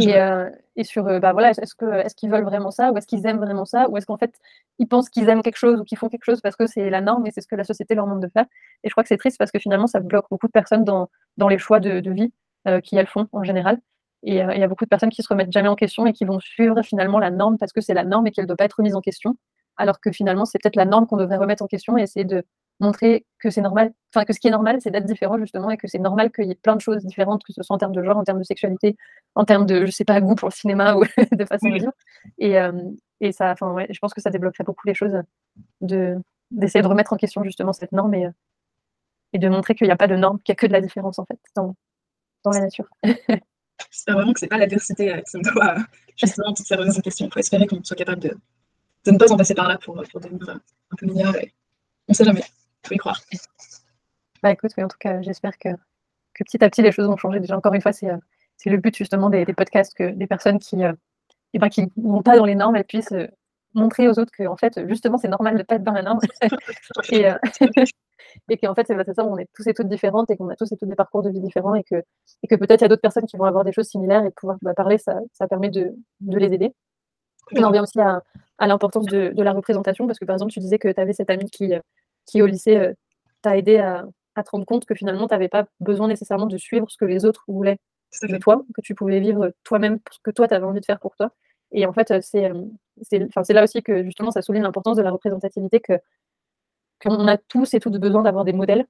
Et, 0.00 0.16
euh, 0.16 0.48
et, 0.76 0.84
sur, 0.84 1.06
euh, 1.08 1.18
bah 1.20 1.32
voilà, 1.32 1.50
est-ce 1.50 1.74
que 1.74 1.84
est-ce 1.84 2.14
qu'ils 2.14 2.30
veulent 2.30 2.44
vraiment 2.44 2.70
ça 2.70 2.90
ou 2.90 2.96
est-ce 2.96 3.06
qu'ils 3.06 3.26
aiment 3.26 3.38
vraiment 3.38 3.66
ça 3.66 3.88
ou 3.90 3.96
est-ce 3.96 4.06
qu'en 4.06 4.16
fait 4.16 4.32
ils 4.78 4.88
pensent 4.88 5.10
qu'ils 5.10 5.28
aiment 5.28 5.42
quelque 5.42 5.58
chose 5.58 5.78
ou 5.78 5.84
qu'ils 5.84 5.98
font 5.98 6.08
quelque 6.08 6.24
chose 6.24 6.40
parce 6.40 6.56
que 6.56 6.66
c'est 6.66 6.88
la 6.88 7.02
norme 7.02 7.26
et 7.26 7.30
c'est 7.30 7.42
ce 7.42 7.46
que 7.46 7.56
la 7.56 7.64
société 7.64 7.94
leur 7.94 8.06
demande 8.06 8.22
de 8.22 8.28
faire. 8.28 8.46
Et 8.82 8.88
je 8.88 8.94
crois 8.94 9.02
que 9.02 9.08
c'est 9.08 9.18
triste 9.18 9.36
parce 9.38 9.50
que 9.50 9.58
finalement 9.58 9.86
ça 9.86 10.00
bloque 10.00 10.26
beaucoup 10.30 10.46
de 10.46 10.52
personnes 10.52 10.84
dans, 10.84 11.10
dans 11.36 11.48
les 11.48 11.58
choix 11.58 11.80
de, 11.80 12.00
de 12.00 12.10
vie 12.10 12.32
euh, 12.66 12.80
qu'elles 12.80 13.06
font 13.06 13.28
en 13.32 13.44
général. 13.44 13.78
Et 14.22 14.36
il 14.36 14.58
y 14.58 14.62
a 14.62 14.68
beaucoup 14.68 14.84
de 14.84 14.90
personnes 14.90 15.10
qui 15.10 15.22
se 15.22 15.28
remettent 15.28 15.52
jamais 15.52 15.68
en 15.68 15.76
question 15.76 16.04
et 16.04 16.12
qui 16.12 16.26
vont 16.26 16.40
suivre 16.40 16.82
finalement 16.82 17.18
la 17.18 17.30
norme 17.30 17.56
parce 17.56 17.72
que 17.72 17.80
c'est 17.80 17.94
la 17.94 18.04
norme 18.04 18.26
et 18.26 18.32
qu'elle 18.32 18.44
ne 18.44 18.48
doit 18.48 18.56
pas 18.56 18.66
être 18.66 18.74
remise 18.74 18.94
en 18.94 19.00
question, 19.00 19.36
alors 19.78 19.98
que 19.98 20.12
finalement 20.12 20.44
c'est 20.44 20.58
peut-être 20.62 20.76
la 20.76 20.84
norme 20.84 21.06
qu'on 21.06 21.16
devrait 21.16 21.38
remettre 21.38 21.62
en 21.62 21.66
question 21.66 21.96
et 21.96 22.02
essayer 22.02 22.26
de 22.26 22.44
montrer 22.80 23.26
que 23.38 23.50
c'est 23.50 23.60
normal, 23.60 23.92
enfin 24.12 24.24
que 24.24 24.32
ce 24.32 24.40
qui 24.40 24.48
est 24.48 24.50
normal, 24.50 24.78
c'est 24.80 24.90
d'être 24.90 25.06
différent 25.06 25.38
justement 25.38 25.70
et 25.70 25.76
que 25.76 25.86
c'est 25.86 25.98
normal 25.98 26.32
qu'il 26.32 26.46
y 26.46 26.50
ait 26.50 26.54
plein 26.54 26.76
de 26.76 26.80
choses 26.80 27.04
différentes, 27.04 27.44
que 27.44 27.52
ce 27.52 27.62
soit 27.62 27.76
en 27.76 27.78
termes 27.78 27.94
de 27.94 28.02
genre, 28.02 28.16
en 28.16 28.24
termes 28.24 28.38
de 28.38 28.44
sexualité, 28.44 28.96
en 29.34 29.44
termes 29.44 29.66
de, 29.66 29.86
je 29.86 29.90
sais 29.90 30.04
pas, 30.04 30.20
goût 30.20 30.34
pour 30.34 30.48
le 30.48 30.54
cinéma 30.54 30.96
ou 30.96 31.04
de 31.32 31.44
façon 31.44 31.68
de 31.68 31.74
vivre. 31.74 31.92
Et, 32.38 32.58
euh, 32.58 32.72
et 33.20 33.32
ça, 33.32 33.52
enfin 33.52 33.72
ouais, 33.72 33.86
je 33.90 33.98
pense 33.98 34.14
que 34.14 34.20
ça 34.20 34.30
débloquerait 34.30 34.64
beaucoup 34.64 34.86
les 34.86 34.94
choses 34.94 35.16
de 35.80 36.18
d'essayer 36.50 36.82
de 36.82 36.88
remettre 36.88 37.12
en 37.12 37.16
question 37.16 37.44
justement 37.44 37.72
cette 37.72 37.92
norme 37.92 38.12
et, 38.14 38.28
et 39.32 39.38
de 39.38 39.48
montrer 39.48 39.76
qu'il 39.76 39.86
n'y 39.86 39.92
a 39.92 39.96
pas 39.96 40.08
de 40.08 40.16
norme, 40.16 40.40
qu'il 40.40 40.52
n'y 40.52 40.56
a 40.56 40.60
que 40.60 40.66
de 40.66 40.72
la 40.72 40.80
différence 40.80 41.18
en 41.20 41.24
fait 41.24 41.38
dans, 41.54 41.76
dans 42.44 42.50
la 42.50 42.60
nature. 42.60 42.88
J'espère 43.90 44.16
vraiment 44.16 44.32
que 44.32 44.40
c'est 44.40 44.48
pas 44.48 44.58
l'adversité 44.58 45.12
euh, 45.12 45.20
qui 45.20 45.40
doit 45.40 45.76
justement 46.16 46.52
toutes 46.52 46.66
ces 46.66 46.74
remises 46.74 46.98
en 46.98 47.02
question. 47.02 47.26
Il 47.26 47.32
faut 47.32 47.38
espérer 47.40 47.66
qu'on 47.66 47.82
soit 47.84 47.96
capable 47.96 48.20
de, 48.20 48.36
de, 49.04 49.10
ne 49.12 49.18
pas 49.18 49.32
en 49.32 49.36
passer 49.36 49.54
par 49.54 49.68
là 49.68 49.78
pour, 49.78 50.02
pour 50.10 50.20
devenir 50.20 50.50
un 50.50 50.96
peu 50.96 51.06
meilleur. 51.06 51.36
Et 51.36 51.54
on 52.08 52.12
sait 52.12 52.24
jamais 52.24 52.42
faut 52.86 52.94
y 52.94 52.98
croire. 52.98 53.20
Bah 54.42 54.52
écoute, 54.52 54.72
oui, 54.76 54.84
en 54.84 54.88
tout 54.88 54.98
cas, 54.98 55.20
j'espère 55.22 55.58
que, 55.58 55.68
que 56.34 56.44
petit 56.44 56.62
à 56.64 56.70
petit 56.70 56.82
les 56.82 56.92
choses 56.92 57.06
vont 57.06 57.16
changer. 57.16 57.40
Déjà, 57.40 57.56
encore 57.56 57.74
une 57.74 57.82
fois, 57.82 57.92
c'est 57.92 58.10
euh, 58.10 58.16
le 58.66 58.76
but 58.76 58.96
justement 58.96 59.30
des, 59.30 59.44
des, 59.44 59.52
podcasts, 59.52 59.94
que 59.94 60.10
des 60.10 60.26
personnes 60.26 60.58
qui 60.58 60.82
euh, 60.84 60.92
eh 61.52 61.58
ben, 61.58 61.68
qui 61.68 61.92
vont 61.96 62.22
pas 62.22 62.36
dans 62.36 62.44
les 62.44 62.54
normes, 62.54 62.76
elles 62.76 62.84
puissent 62.84 63.12
euh, 63.12 63.26
montrer 63.74 64.08
aux 64.08 64.18
autres 64.18 64.32
que 64.36 64.46
en 64.46 64.56
fait, 64.56 64.86
justement, 64.88 65.18
c'est 65.18 65.28
normal 65.28 65.54
de 65.54 65.58
ne 65.58 65.62
pas 65.64 65.76
être 65.76 65.84
dans 65.84 65.92
la 65.92 66.02
norme. 66.02 66.20
et, 67.12 67.26
et 68.48 68.56
qu'en 68.56 68.74
fait, 68.74 68.86
c'est 68.86 69.14
ça, 69.14 69.24
on 69.24 69.36
est 69.38 69.48
tous 69.54 69.66
et 69.66 69.74
toutes 69.74 69.88
différentes 69.88 70.30
et 70.30 70.36
qu'on 70.36 70.48
a 70.48 70.56
tous 70.56 70.70
et 70.72 70.76
toutes 70.76 70.88
des 70.88 70.96
parcours 70.96 71.22
de 71.22 71.30
vie 71.30 71.40
différents 71.40 71.74
et 71.74 71.84
que, 71.84 71.96
et 72.42 72.46
que 72.48 72.54
peut-être 72.54 72.80
il 72.80 72.84
y 72.84 72.86
a 72.86 72.88
d'autres 72.88 73.02
personnes 73.02 73.26
qui 73.26 73.36
vont 73.36 73.44
avoir 73.44 73.64
des 73.64 73.72
choses 73.72 73.88
similaires 73.88 74.24
et 74.24 74.30
pouvoir 74.30 74.56
bah, 74.62 74.74
parler, 74.74 74.98
ça, 74.98 75.18
ça 75.32 75.46
permet 75.46 75.70
de, 75.70 75.94
de 76.20 76.38
les 76.38 76.52
aider. 76.52 76.72
On 77.56 77.66
revient 77.66 77.80
aussi 77.80 78.00
à, 78.00 78.22
à 78.58 78.66
l'importance 78.68 79.06
de, 79.06 79.32
de, 79.34 79.42
la 79.42 79.52
représentation 79.52 80.06
parce 80.06 80.20
que 80.20 80.24
par 80.24 80.34
exemple, 80.34 80.52
tu 80.52 80.60
disais 80.60 80.78
que 80.78 80.88
tu 80.88 81.00
avais 81.00 81.12
cette 81.12 81.30
amie 81.30 81.50
qui, 81.50 81.74
qui 82.30 82.42
au 82.42 82.46
lycée 82.46 82.76
euh, 82.76 82.92
t'a 83.42 83.56
aidé 83.56 83.78
à, 83.78 84.06
te 84.42 84.50
rendre 84.50 84.64
compte 84.64 84.86
que 84.86 84.94
finalement, 84.94 85.28
tu 85.28 85.34
n'avais 85.34 85.48
pas 85.48 85.66
besoin 85.80 86.08
nécessairement 86.08 86.46
de 86.46 86.56
suivre 86.56 86.90
ce 86.90 86.96
que 86.96 87.04
les 87.04 87.26
autres 87.26 87.44
voulaient 87.46 87.78
de 88.22 88.38
toi, 88.38 88.62
que 88.74 88.80
tu 88.80 88.94
pouvais 88.94 89.20
vivre 89.20 89.52
toi-même 89.64 89.98
ce 90.10 90.18
que 90.22 90.30
toi, 90.30 90.48
tu 90.48 90.54
avais 90.54 90.64
envie 90.64 90.80
de 90.80 90.84
faire 90.84 90.98
pour 90.98 91.14
toi. 91.14 91.30
Et 91.72 91.84
en 91.86 91.92
fait, 91.92 92.22
c'est 92.22 92.50
c'est 93.02 93.52
là 93.52 93.62
aussi 93.62 93.82
que 93.82 94.02
justement, 94.02 94.30
ça 94.30 94.42
souligne 94.42 94.62
l'importance 94.62 94.96
de 94.96 95.02
la 95.02 95.10
représentativité, 95.10 95.80
que 95.80 95.92
qu'on 97.02 97.28
a 97.28 97.36
tous 97.36 97.74
et 97.74 97.80
toutes 97.80 97.98
besoin 97.98 98.22
d'avoir 98.22 98.44
des 98.44 98.52
modèles, 98.52 98.86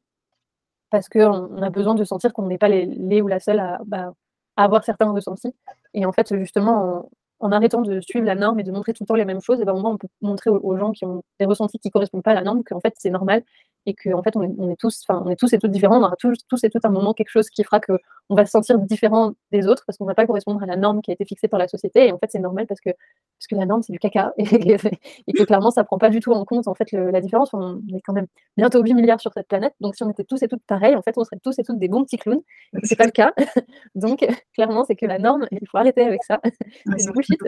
parce 0.91 1.09
qu'on 1.09 1.63
a 1.63 1.71
besoin 1.71 1.95
de 1.95 2.05
sentir 2.05 2.33
qu'on 2.33 2.47
n'est 2.47 2.59
pas 2.59 2.69
les, 2.69 2.87
les, 2.87 3.23
ou 3.23 3.29
la 3.29 3.41
seule 3.41 3.61
à, 3.61 3.81
bah, 3.87 4.15
à, 4.57 4.65
avoir 4.65 4.85
certains 4.85 5.11
ressentis. 5.11 5.55
Et 5.95 6.07
en 6.07 6.13
fait, 6.13 6.37
justement, 6.37 7.09
en 7.41 7.53
arrêtant 7.53 7.81
de 7.81 8.01
suivre 8.01 8.27
la 8.27 8.35
norme 8.35 8.61
et 8.61 8.63
de 8.63 8.71
montrer 8.71 8.93
tout 8.93 9.05
le 9.05 9.07
temps 9.07 9.15
les 9.15 9.25
mêmes 9.25 9.41
choses, 9.41 9.61
et 9.61 9.65
ben, 9.65 9.73
au 9.73 9.81
moins 9.81 9.93
on 9.93 9.99
peut 9.99 10.09
montrer 10.21 10.51
aux, 10.51 10.77
gens 10.77 10.93
qui 10.93 11.05
ont 11.05 11.23
des 11.39 11.47
ressentis 11.47 11.79
qui 11.79 11.89
ne 11.89 11.93
correspondent 11.93 12.23
pas 12.23 12.33
à 12.33 12.35
la 12.35 12.43
norme 12.43 12.63
qu'en 12.65 12.81
fait 12.81 12.95
c'est 12.99 13.11
normal 13.11 13.43
et 13.87 13.95
qu'en 13.95 14.19
en 14.19 14.23
fait 14.23 14.37
on 14.37 14.43
est, 14.43 14.51
on 14.59 14.71
est 14.71 14.77
tous, 14.77 15.05
on 15.09 15.31
est 15.31 15.37
tous 15.37 15.53
et 15.53 15.59
toutes 15.59 15.71
différents, 15.71 15.99
on 15.99 16.05
aura 16.05 16.17
tous, 16.17 16.37
tous 16.49 16.63
et 16.65 16.71
toutes 16.71 16.85
un 16.85 16.91
moment 16.91 17.15
quelque 17.15 17.31
chose 17.31 17.49
qui 17.49 17.65
fera 17.65 17.81
qu'on 17.81 17.99
va 18.31 18.45
se 18.45 18.51
sentir 18.51 18.79
différent 18.79 19.33
des 19.53 19.67
autres 19.67 19.85
parce 19.87 19.97
qu'on 19.97 20.05
ne 20.05 20.11
va 20.11 20.15
pas 20.15 20.27
correspondre 20.27 20.63
à 20.63 20.67
la 20.67 20.77
norme 20.77 21.01
qui 21.03 21.11
a 21.11 21.15
été 21.15 21.25
fixée 21.25 21.49
par 21.49 21.59
la 21.59 21.69
société 21.69 22.09
et 22.09 22.13
en 22.13 22.19
fait 22.19 22.29
c'est 22.31 22.39
normal 22.39 22.67
parce 22.67 22.81
que, 22.81 22.91
parce 22.91 23.47
que 23.49 23.55
la 23.55 23.67
norme 23.67 23.83
c'est 23.83 23.93
du 23.93 23.99
caca 23.99 24.33
et, 24.37 24.45
et, 25.27 25.33
que 25.33 25.43
clairement 25.45 25.71
ça 25.71 25.85
prend 25.85 25.99
pas 25.99 26.11
du 26.11 26.21
tout 26.21 26.33
en 26.33 26.45
compte 26.45 26.69
en 26.69 26.75
fait 26.75 26.93
la 26.93 27.21
différence. 27.21 27.55
On 27.55 27.81
est 27.95 28.01
quand 28.03 28.13
même 28.13 28.27
bientôt 28.57 28.83
8 28.83 28.95
milliards 28.95 29.21
sur 29.21 29.33
cette 29.33 29.49
planète 29.49 29.75
donc 29.81 29.97
si 29.97 30.03
on 30.03 30.11
était 30.11 30.25
tous 30.25 30.43
et 30.43 30.49
toutes 30.49 30.65
pareils 30.67 30.95
en 30.95 31.03
fait 31.03 31.17
on 31.17 31.25
serait 31.25 31.41
tous 31.43 31.59
et 31.59 31.63
toutes 31.63 31.79
des 31.79 31.89
bons 31.89 32.05
petits 32.05 32.19
clowns. 32.19 32.43
C'est 32.85 32.97
pas 32.97 33.07
le 33.07 33.13
cas 33.13 33.33
donc 33.95 34.27
clairement 34.55 34.85
c'est 34.85 34.97
que 34.97 35.07
la 35.07 35.19
norme 35.19 35.47
il 35.51 35.67
faut 35.71 35.79
arrêter 35.79 36.03
avec 36.03 36.23
ça. 36.25 36.41
c'est 36.99 37.13
bullshit. 37.13 37.41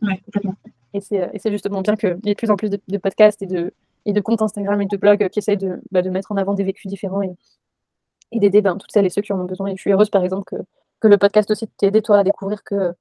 Ouais. 0.00 0.20
Et 0.94 1.00
c'est 1.00 1.50
justement 1.50 1.82
bien 1.82 1.96
qu'il 1.96 2.18
y 2.24 2.30
ait 2.30 2.34
de 2.34 2.38
plus 2.38 2.50
en 2.50 2.56
plus 2.56 2.70
de, 2.70 2.80
de 2.88 2.98
podcasts 2.98 3.42
et 3.42 3.46
de, 3.46 3.74
et 4.06 4.12
de 4.12 4.20
comptes 4.20 4.42
Instagram 4.42 4.80
et 4.80 4.86
de 4.86 4.96
blogs 4.96 5.28
qui 5.28 5.38
essayent 5.38 5.56
de, 5.56 5.80
bah, 5.90 6.02
de 6.02 6.10
mettre 6.10 6.32
en 6.32 6.36
avant 6.36 6.54
des 6.54 6.64
vécus 6.64 6.86
différents 6.86 7.22
et, 7.22 7.34
et 8.32 8.38
d'aider 8.38 8.62
ben, 8.62 8.76
toutes 8.76 8.92
celles 8.92 9.06
et 9.06 9.10
ceux 9.10 9.22
qui 9.22 9.32
en 9.32 9.40
ont 9.40 9.44
besoin. 9.44 9.68
Et 9.68 9.76
je 9.76 9.80
suis 9.80 9.92
heureuse, 9.92 10.10
par 10.10 10.24
exemple, 10.24 10.44
que, 10.44 10.56
que 11.00 11.08
le 11.08 11.18
podcast 11.18 11.50
aussi 11.50 11.68
t'ait 11.68 11.86
aidé, 11.86 12.02
toi, 12.02 12.18
à 12.18 12.24
découvrir 12.24 12.62
que, 12.64 12.92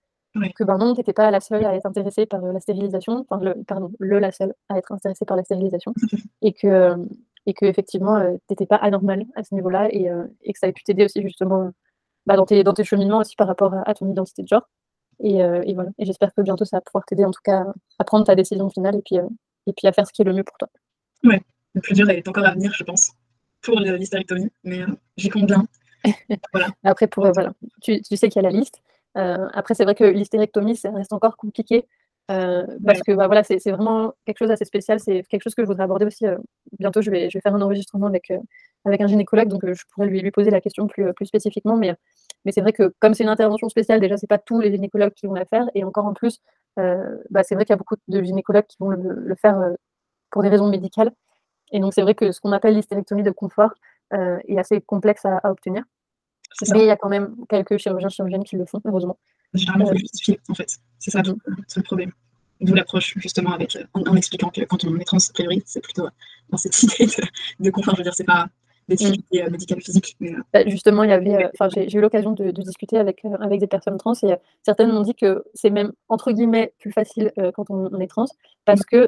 que 0.55 0.63
ben 0.63 0.77
non, 0.77 0.93
tu 0.93 0.99
n'étais 0.99 1.13
pas 1.13 1.31
la 1.31 1.39
seule 1.39 1.65
à 1.65 1.75
être 1.75 1.86
intéressée 1.86 2.25
par 2.25 2.41
la 2.41 2.60
stérilisation, 2.60 3.25
enfin, 3.29 3.43
le, 3.43 3.63
pardon, 3.63 3.91
le 3.99 4.19
la 4.19 4.31
seule 4.31 4.53
à 4.69 4.77
être 4.77 4.91
intéressée 4.91 5.25
par 5.25 5.38
la 5.38 5.43
stérilisation, 5.43 5.93
et 6.41 6.53
que, 6.53 6.95
et 7.45 7.53
que 7.53 7.65
effectivement, 7.65 8.17
euh, 8.17 8.33
tu 8.47 8.51
n'étais 8.51 8.65
pas 8.65 8.75
anormale 8.77 9.25
à 9.36 9.43
ce 9.43 9.55
niveau-là, 9.55 9.88
et, 9.91 10.10
euh, 10.10 10.25
et, 10.43 10.53
que 10.53 10.60
ça 10.60 10.67
ait 10.67 10.73
pu 10.73 10.83
t'aider 10.83 11.05
aussi, 11.05 11.21
justement, 11.21 11.71
bah, 12.25 12.36
dans, 12.36 12.45
tes, 12.45 12.63
dans 12.63 12.73
tes 12.73 12.83
cheminements 12.83 13.19
aussi 13.19 13.36
par 13.36 13.47
rapport 13.47 13.73
à, 13.86 13.93
ton 13.93 14.10
identité 14.10 14.43
de 14.43 14.47
genre. 14.47 14.67
Et, 15.19 15.43
euh, 15.43 15.63
et 15.65 15.73
voilà. 15.73 15.89
Et 15.97 16.05
j'espère 16.05 16.33
que 16.33 16.41
bientôt 16.41 16.65
ça 16.65 16.77
va 16.77 16.81
pouvoir 16.81 17.05
t'aider 17.05 17.25
en 17.25 17.31
tout 17.31 17.41
cas 17.43 17.65
à 17.97 18.03
prendre 18.03 18.25
ta 18.25 18.36
décision 18.36 18.69
finale 18.69 18.95
et 18.97 19.01
puis, 19.01 19.15
et 19.15 19.73
puis 19.73 19.88
à 19.88 19.91
faire 19.91 20.05
ce 20.05 20.13
qui 20.13 20.21
est 20.21 20.25
le 20.25 20.33
mieux 20.33 20.43
pour 20.43 20.57
toi. 20.57 20.69
Ouais, 21.23 21.41
le 21.73 21.82
plus 21.82 21.93
dur 21.93 22.10
est 22.10 22.27
encore 22.27 22.45
à 22.45 22.53
venir, 22.53 22.73
je 22.73 22.84
pense, 22.84 23.12
pour 23.62 23.80
l'hystérectomie, 23.80 24.49
mais 24.63 24.82
euh, 24.82 24.88
j'y 25.17 25.30
compte 25.30 25.45
bien. 25.45 25.65
voilà. 26.53 26.69
Après, 26.84 27.08
pour, 27.08 27.25
euh, 27.25 27.32
voilà, 27.34 27.53
tu, 27.82 28.01
tu 28.01 28.17
sais 28.17 28.30
qu'il 28.30 28.41
y 28.41 28.45
a 28.45 28.49
la 28.49 28.58
liste. 28.58 28.82
Euh, 29.17 29.47
après, 29.53 29.73
c'est 29.73 29.84
vrai 29.84 29.95
que 29.95 30.03
l'hystérectomie, 30.03 30.75
ça 30.75 30.91
reste 30.91 31.13
encore 31.13 31.38
compliqué. 31.38 31.86
Euh, 32.30 32.65
parce 32.86 33.01
que 33.03 33.13
bah, 33.13 33.27
voilà, 33.27 33.43
c'est 33.43 33.71
vraiment 33.71 34.13
quelque 34.25 34.38
chose 34.39 34.49
d'assez 34.49 34.65
spécial. 34.65 34.99
C'est 34.99 35.23
quelque 35.30 35.43
chose 35.43 35.56
que 35.56 35.63
je 35.63 35.67
voudrais 35.67 35.84
aborder 35.84 36.06
aussi. 36.06 36.25
Euh, 36.27 36.38
bientôt, 36.80 37.01
je 37.01 37.10
vais, 37.10 37.30
je 37.30 37.38
vais 37.38 37.41
faire 37.41 37.56
un 37.56 37.62
enregistrement 37.62 38.08
avec, 38.08 38.32
euh, 38.32 38.38
avec 38.86 39.01
un 39.01 39.08
gynécologue, 39.08 39.47
donc 39.47 39.62
je 39.65 39.84
pourrais 39.93 40.08
lui, 40.08 40.21
lui 40.21 40.32
poser 40.32 40.51
la 40.51 40.62
question 40.62 40.88
plus, 40.88 41.13
plus 41.13 41.25
spécifiquement. 41.25 41.77
Mais, 41.77 41.95
mais 42.45 42.51
c'est 42.51 42.62
vrai 42.62 42.73
que 42.73 42.93
comme 42.99 43.13
c'est 43.13 43.23
une 43.23 43.30
intervention 43.30 43.69
spéciale, 43.69 43.99
déjà, 44.01 44.17
c'est 44.17 44.27
pas 44.27 44.38
tous 44.39 44.60
les 44.60 44.71
gynécologues 44.71 45.13
qui 45.13 45.27
vont 45.27 45.34
la 45.34 45.45
faire. 45.45 45.65
Et 45.75 45.84
encore 45.84 46.06
en 46.06 46.13
plus, 46.13 46.41
bah, 46.75 47.43
c'est 47.43 47.56
vrai 47.56 47.65
qu'il 47.65 47.73
y 47.73 47.75
a 47.75 47.77
beaucoup 47.77 47.95
de 48.08 48.21
gynécologues 48.21 48.67
qui 48.67 48.77
vont 48.80 48.89
le, 48.89 49.13
le 49.15 49.36
faire 49.36 49.60
pour 50.31 50.43
des 50.43 50.49
raisons 50.49 50.69
médicales. 50.69 51.11
Et 51.71 51.79
donc, 51.79 51.93
c'est 51.93 52.01
vrai 52.01 52.15
que 52.15 52.31
ce 52.31 52.39
qu'on 52.39 52.51
appelle 52.51 52.75
l'hystérectomie 52.75 53.23
de 53.23 53.31
confort 53.31 53.71
euh, 54.13 54.37
est 54.47 54.57
assez 54.57 54.81
complexe 54.81 55.25
à, 55.25 55.37
à 55.37 55.51
obtenir. 55.51 55.83
Mais 56.71 56.79
il 56.79 56.85
y 56.85 56.89
a 56.89 56.95
quand 56.95 57.09
même 57.09 57.35
quelques 57.49 57.77
chirurgiens 57.77 58.09
chirurgiennes 58.09 58.43
qui 58.43 58.55
le 58.55 58.65
font, 58.65 58.81
heureusement. 58.85 59.17
Généralement, 59.53 59.85
il 59.85 59.89
faut 59.89 59.97
justifier, 59.97 60.39
en 60.49 60.53
fait. 60.53 60.69
C'est 60.99 61.11
ça, 61.11 61.21
mm. 61.21 61.35
le 61.75 61.83
problème. 61.83 62.11
d'où 62.61 62.73
l'approche 62.73 63.13
justement 63.17 63.51
avec 63.51 63.77
en, 63.93 64.15
expliquant 64.15 64.49
que 64.49 64.61
quand 64.61 64.83
on 64.85 64.95
est 64.97 65.03
trans, 65.03 65.17
a 65.17 65.33
priori, 65.33 65.61
c'est 65.65 65.81
plutôt 65.81 66.07
dans 66.49 66.57
cette 66.57 66.81
idée 66.83 67.05
de, 67.05 67.23
de 67.65 67.69
confort. 67.69 67.95
Je 67.95 67.99
veux 67.99 68.03
dire, 68.03 68.15
c'est 68.15 68.23
pas 68.23 68.47
des 68.88 68.95
mm. 68.95 68.97
difficultés 68.97 69.43
euh, 69.43 69.80
physiques. 69.80 70.17
Euh, 70.21 70.41
bah, 70.54 70.67
justement, 70.67 71.04
il 71.04 71.10
y 71.10 71.13
avait, 71.13 71.45
euh, 71.45 71.50
enfin, 71.60 71.69
j'ai 71.69 71.97
eu 71.97 72.02
l'occasion 72.02 72.32
de, 72.32 72.52
discuter 72.52 72.97
avec, 72.97 73.23
avec 73.39 73.60
des 73.60 73.67
personnes 73.67 73.97
trans 73.97 74.13
et 74.23 74.36
certaines 74.63 74.91
m'ont 74.91 75.02
dit 75.02 75.15
que 75.15 75.43
c'est 75.54 75.69
même 75.69 75.91
entre 76.10 76.32
guillemets 76.32 76.73
plus 76.80 76.91
facile 76.91 77.32
quand 77.56 77.69
on, 77.69 78.00
est 78.00 78.08
trans 78.08 78.26
parce 78.65 78.84
que 78.84 79.08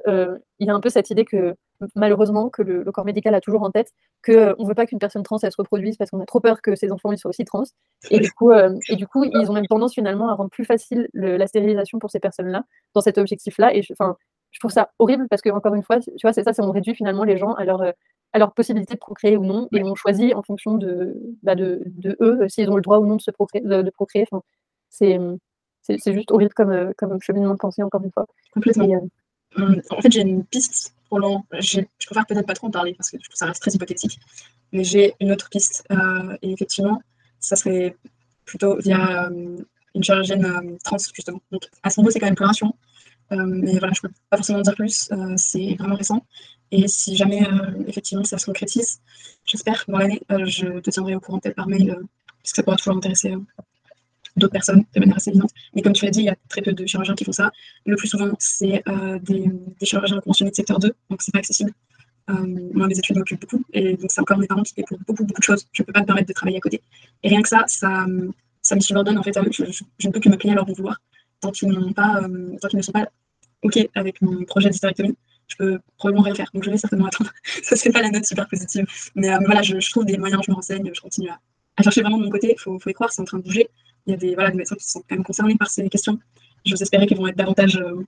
il 0.60 0.68
y 0.68 0.70
a 0.70 0.74
un 0.74 0.80
peu 0.80 0.89
cette 0.89 1.10
idée 1.10 1.26
que 1.26 1.56
malheureusement 1.96 2.50
que 2.50 2.62
le, 2.62 2.92
corps 2.92 3.06
médical 3.06 3.34
a 3.36 3.42
toujours 3.42 3.63
en 3.63 3.72
tête 3.72 3.92
que 4.22 4.56
on 4.60 4.65
veut 4.65 4.76
pas 4.76 4.86
qu'une 4.86 5.00
personne 5.00 5.24
trans 5.24 5.38
elle 5.42 5.52
se 5.52 5.58
reproduise 5.58 5.98
parce 5.98 6.10
qu'on 6.12 6.22
a 6.22 6.26
trop 6.26 6.39
peur 6.39 6.62
que 6.62 6.76
ses 6.76 6.92
enfants 6.92 7.12
ils 7.12 7.18
soient 7.18 7.30
aussi 7.30 7.44
trans 7.44 7.63
et 8.10 8.20
du 8.20 8.32
coup 8.32 8.52
et 8.54 8.96
du 8.96 9.08
coup 9.08 9.24
ils 9.26 9.50
ont 9.50 9.54
même 9.54 9.68
tendance 9.68 9.94
finalement 9.94 10.30
à 10.30 10.36
rendre 10.36 10.50
plus 10.50 10.65
facile 10.65 11.10
la 11.13 11.48
stérilisation 11.48 12.00
pour 12.00 12.12
ces 12.12 12.20
personnes 12.20 12.50
là 12.50 12.63
dans 12.94 13.02
cet 13.02 13.18
objectif 13.18 13.58
là 13.58 13.76
et 13.76 13.82
enfin 13.92 14.15
je 14.52 14.60
trouve 14.60 14.72
ça 14.72 14.92
horrible 15.00 15.28
parce 15.30 15.42
que 15.42 15.50
encore 15.50 15.76
une 15.76 15.84
fois 15.84 16.00
tu 16.00 16.12
vois 16.22 16.34
c'est 16.34 16.44
ça 16.44 16.54
c'est 16.54 16.62
on 16.62 16.72
réduit 16.72 16.96
finalement 16.96 17.24
les 17.24 17.38
gens 17.38 17.54
à 17.54 17.65
leur 17.65 17.82
à 18.34 18.39
leur 18.39 18.54
possibilité 18.54 18.94
de 18.94 19.00
procréer 19.00 19.38
ou 19.38 19.46
non, 19.46 19.68
et 19.74 19.84
on 19.84 19.96
choisit 19.96 20.34
en 20.36 20.44
fonction 20.44 20.76
de, 20.76 21.15
bah 21.42 21.56
de, 21.56 21.82
de, 21.86 22.15
eux 22.22 22.48
s'ils 22.48 22.70
ont 22.70 22.76
le 22.76 22.82
droit 22.82 23.00
ou 23.00 23.06
non 23.06 23.15
de 23.15 23.22
se 23.22 23.32
procréer. 23.32 23.62
De, 23.63 23.89
procréer. 23.89 24.26
Enfin, 24.32 24.44
c'est, 24.89 25.20
c'est, 25.82 26.13
juste 26.13 26.32
horrible 26.32 26.54
comme, 26.54 26.72
euh, 26.72 26.92
comme 26.98 27.20
cheminement 27.22 27.54
de 27.54 27.60
pensée, 27.60 27.82
encore 27.82 28.04
une 28.04 28.12
fois. 28.12 28.28
Complètement. 28.54 28.86
Euh, 28.86 29.62
hum, 29.62 29.82
en 29.89 30.02
fait, 30.02 30.12
j'ai 30.12 30.22
une 30.22 30.46
piste 30.46 30.94
pour 31.08 31.20
l'an. 31.20 31.44
Je 31.54 31.82
préfère 32.06 32.26
peut-être 32.28 32.46
pas 32.46 32.54
trop 32.54 32.68
en 32.68 32.72
parler 32.72 32.94
parce 32.94 33.10
que 33.10 33.18
ça 33.34 33.48
reste 33.48 33.62
très 33.62 33.72
hypothétique, 33.72 34.20
mais 34.72 34.84
j'ai 34.84 35.15
une 35.20 35.32
autre 35.32 35.50
piste. 35.50 35.86
Euh, 35.92 36.38
et 36.44 36.52
effectivement, 36.52 37.02
ça 37.39 37.56
serait 37.56 37.96
plutôt 38.46 38.78
via 38.78 39.30
une 39.96 40.04
chirurgienne 40.04 40.78
trans, 40.84 40.98
justement. 41.13 41.42
Donc, 41.52 41.63
à 41.82 41.89
ce 41.89 42.00
niveau, 42.00 42.12
c'est 42.12 42.20
quand 42.20 42.28
même 42.28 42.36
plus 42.36 42.46
rassurant. 42.46 42.76
Mais 43.32 43.78
voilà, 43.78 43.94
je 43.94 44.02
peux 44.02 44.10
pas 44.30 44.38
forcément 44.38 44.62
dire 44.62 44.76
plus, 44.76 45.10
c'est 45.38 45.76
vraiment 45.76 45.96
récent. 45.96 46.26
Et 46.72 46.88
si 46.88 47.15
jamais, 47.15 47.48
euh, 47.48 47.84
effectivement, 47.88 48.24
ça 48.24 48.38
se 48.38 48.46
concrétise, 48.46 49.02
j'espère, 49.46 49.84
dans 49.88 49.98
l'année, 49.98 50.22
euh, 50.32 50.46
je 50.46 50.80
te 50.80 50.89
tiendrai 50.89 51.15
au 51.15 51.20
courant 51.20 51.39
peut-être 51.39 51.56
par 51.56 51.68
mail, 51.68 51.92
euh, 51.92 52.04
puisque 52.44 52.58
ça 52.58 52.63
pourra 52.63 52.76
toujours 52.78 52.96
intéresser 52.96 53.34
d'autres 54.36 54.54
personnes 54.54 54.84
de 54.94 55.00
manière 55.00 55.18
assez 55.18 55.32
évidente. 55.32 55.52
Mais 55.74 55.82
comme 55.82 55.94
tu 55.94 56.06
l'as 56.06 56.12
dit, 56.12 56.20
il 56.20 56.26
y 56.26 56.30
a 56.30 56.36
très 56.48 56.62
peu 56.62 56.72
de 56.72 56.86
chirurgiens 56.86 57.15
qui 57.15 57.26
font 57.26 57.32
ça. 57.32 57.52
Le 57.86 57.96
plus 57.96 58.08
souvent, 58.08 58.32
c'est 58.39 58.84
des, 59.24 59.52
chirurgiens 59.84 60.20
conventionnés 60.22 60.52
de 60.52 60.56
secteur 60.56 60.80
2, 60.80 60.94
donc 61.10 61.22
c'est 61.22 61.32
pas 61.32 61.39
accessible. 61.39 61.74
moi, 62.28 62.88
mes 62.88 62.98
études 62.98 63.18
m'occupent 63.18 63.42
beaucoup, 63.42 63.65
et 63.74 63.98
donc 63.98 64.12
c'est 64.12 64.22
encore 64.22 64.38
mes 64.38 64.48
parents 64.48 64.63
qui 64.63 64.74
paient 64.76 64.86
pour 64.88 65.00
beaucoup, 65.00 65.26
beaucoup 65.26 65.42
de 65.42 65.44
choses. 65.44 65.65
Je 65.74 65.82
ne 65.82 65.86
peux 65.86 65.92
pas 65.92 66.02
me 66.02 66.06
permettre 66.06 66.28
de 66.28 66.34
travailler 66.34 66.58
à 66.58 66.62
côté. 66.62 66.82
Et 67.24 67.30
rien 67.30 67.42
que 67.42 67.50
ça, 67.50 67.65
ça, 67.68 68.06
ça 68.62 68.76
me 68.76 68.80
subordonne 68.80 69.18
en 69.18 69.24
fait 69.24 69.36
à 69.36 69.42
eux. 69.42 69.50
Je, 69.52 69.63
ne 70.08 70.13
peux 70.13 70.20
que 70.20 70.30
me 70.30 70.38
plier 70.38 70.54
à 70.54 70.56
leur 70.56 70.65
bon 70.65 70.74
vouloir 70.74 71.02
tant 71.41 71.52
qu'ils, 71.52 71.69
qu'ils 71.69 72.78
ne 72.78 72.82
sont 72.82 72.91
pas 72.91 73.10
OK 73.63 73.78
avec 73.95 74.21
mon 74.21 74.43
projet 74.45 74.69
d'hystérectomie 74.69 75.15
je 75.49 75.56
peux 75.58 75.80
probablement 75.97 76.23
rien 76.23 76.36
faire. 76.36 76.49
Donc 76.54 76.63
je 76.63 76.69
vais 76.69 76.78
certainement 76.78 77.08
attendre. 77.08 77.32
ça, 77.63 77.75
c'est 77.75 77.91
pas 77.91 78.02
la 78.02 78.10
note 78.10 78.25
super 78.25 78.47
positive. 78.47 78.86
Mais 79.15 79.30
euh, 79.30 79.39
voilà, 79.45 79.62
je, 79.62 79.89
trouve 79.89 80.06
des 80.06 80.17
moyens, 80.17 80.41
je 80.45 80.52
me 80.52 80.56
renseigne, 80.56 80.89
je 80.93 81.02
continue 81.02 81.30
à, 81.30 81.84
chercher 81.84 82.02
vraiment 82.02 82.17
de 82.17 82.23
mon 82.23 82.30
côté. 82.30 82.56
Il 82.56 82.60
faut, 82.60 82.80
y 82.86 82.93
croire, 82.93 83.12
c'est 83.12 83.21
en 83.21 83.25
train 83.25 83.39
de 83.39 83.43
bouger. 83.43 83.69
Il 84.06 84.12
y 84.12 84.13
a 84.13 84.17
des, 84.17 84.36
voilà, 84.36 84.52
des 84.52 84.58
médecins 84.58 84.75
qui 84.75 84.88
sont 84.88 84.99
quand 84.99 85.15
même 85.15 85.23
concernés 85.23 85.56
par 85.56 85.69
ces 85.69 85.88
questions. 85.89 86.19
J'ose 86.65 86.82
espérer 86.82 87.08
qu'ils 87.08 87.17
vont 87.17 87.28
être 87.28 87.38
davantage. 87.38 87.78
Euh, 87.78 88.04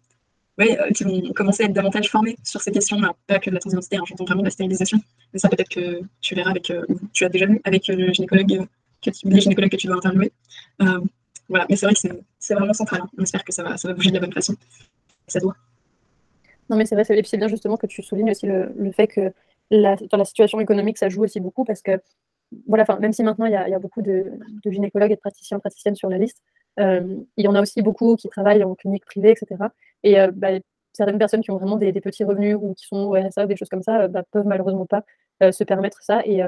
euh, 0.60 0.92
qui 0.92 1.06
vont 1.06 1.34
commencer 1.34 1.64
à 1.64 1.66
être 1.66 1.74
davantage 1.74 2.10
formés 2.10 2.38
sur 2.44 2.62
ces 2.62 2.72
questions, 2.72 3.02
pas 3.26 3.40
que 3.40 3.50
de 3.50 3.56
la 3.56 3.60
transidentité, 3.60 3.96
hein, 3.96 4.04
j'entends 4.06 4.26
vraiment 4.26 4.42
de 4.42 4.48
la 4.48 4.52
stérilisation. 4.52 5.00
Mais 5.34 5.40
ça, 5.40 5.50
peut-être 5.50 5.70
que 5.70 6.02
tu 6.20 6.36
verras 6.36 6.52
avec, 6.52 6.72
tu 7.14 7.26
as 7.26 7.30
déjà 7.30 7.48
vu 7.48 7.60
avec 7.64 7.88
le 7.88 8.14
gynécologue, 8.14 8.68
que 9.02 9.10
tu, 9.10 9.28
les 9.28 9.42
gynécologues 9.42 9.72
que 9.72 9.78
tu 9.78 9.88
dois 9.88 9.96
interviewer. 9.96 10.32
Voilà, 11.52 11.66
mais 11.70 11.76
c'est 11.76 11.86
vrai 11.86 11.94
que 11.94 12.00
c'est 12.40 12.54
vraiment 12.54 12.74
central. 12.74 13.02
On 13.18 13.24
espère 13.24 13.44
que 13.44 13.52
ça 13.52 13.62
va, 13.62 13.76
ça 13.76 13.90
va 13.90 13.94
bouger 13.94 14.10
de 14.10 14.16
la 14.16 14.22
bonne 14.22 14.32
façon. 14.32 14.56
ça 15.28 15.40
doit. 15.42 15.56
Non, 16.70 16.78
mais 16.78 16.86
c'est 16.86 16.96
vrai, 16.96 17.04
c'est 17.04 17.38
bien 17.38 17.50
justement 17.50 17.76
que 17.76 17.88
tu 17.88 18.02
soulignes 18.02 18.32
aussi 18.32 18.48
le, 18.48 18.92
fait 18.94 19.08
que 19.08 19.34
dans 19.70 20.18
la 20.18 20.26
situation 20.26 20.62
économique, 20.62 20.98
ça 20.98 21.10
joue 21.10 21.24
aussi 21.24 21.42
beaucoup 21.42 21.66
parce 21.66 21.82
que, 21.82 22.00
voilà, 22.68 22.86
même 23.02 23.12
si 23.12 23.22
maintenant 23.22 23.46
il 23.46 23.52
y 23.52 23.56
a, 23.56 23.80
beaucoup 23.80 24.02
de, 24.02 24.32
gynécologues 24.66 25.12
et 25.12 25.16
de 25.16 25.20
praticiens, 25.20 25.60
praticiennes 25.60 25.96
sur 25.96 26.10
la 26.10 26.18
liste, 26.18 26.42
euh, 26.80 27.18
il 27.36 27.44
y 27.44 27.50
en 27.50 27.56
a 27.56 27.62
aussi 27.62 27.82
beaucoup 27.82 28.16
qui 28.16 28.30
travaillent 28.30 28.64
en 28.64 28.76
clinique 28.76 29.04
privée, 29.06 29.32
etc. 29.32 29.66
Et 30.04 30.22
euh, 30.22 30.32
bah, 30.34 30.52
certaines 30.94 31.20
personnes 31.20 31.42
qui 31.42 31.52
ont 31.52 31.58
vraiment 31.58 31.76
des, 31.76 31.92
petits 32.00 32.24
revenus 32.24 32.56
ou 32.58 32.74
qui 32.76 32.86
sont 32.86 33.04
au 33.04 33.12
RSA 33.12 33.46
des 33.48 33.58
choses 33.58 33.70
comme 33.70 33.84
ça, 33.84 34.08
bah, 34.08 34.24
peuvent 34.32 34.48
malheureusement 34.48 34.86
pas 34.86 35.04
euh, 35.44 35.52
se 35.52 35.66
permettre 35.66 36.02
ça. 36.02 36.22
Et, 36.26 36.42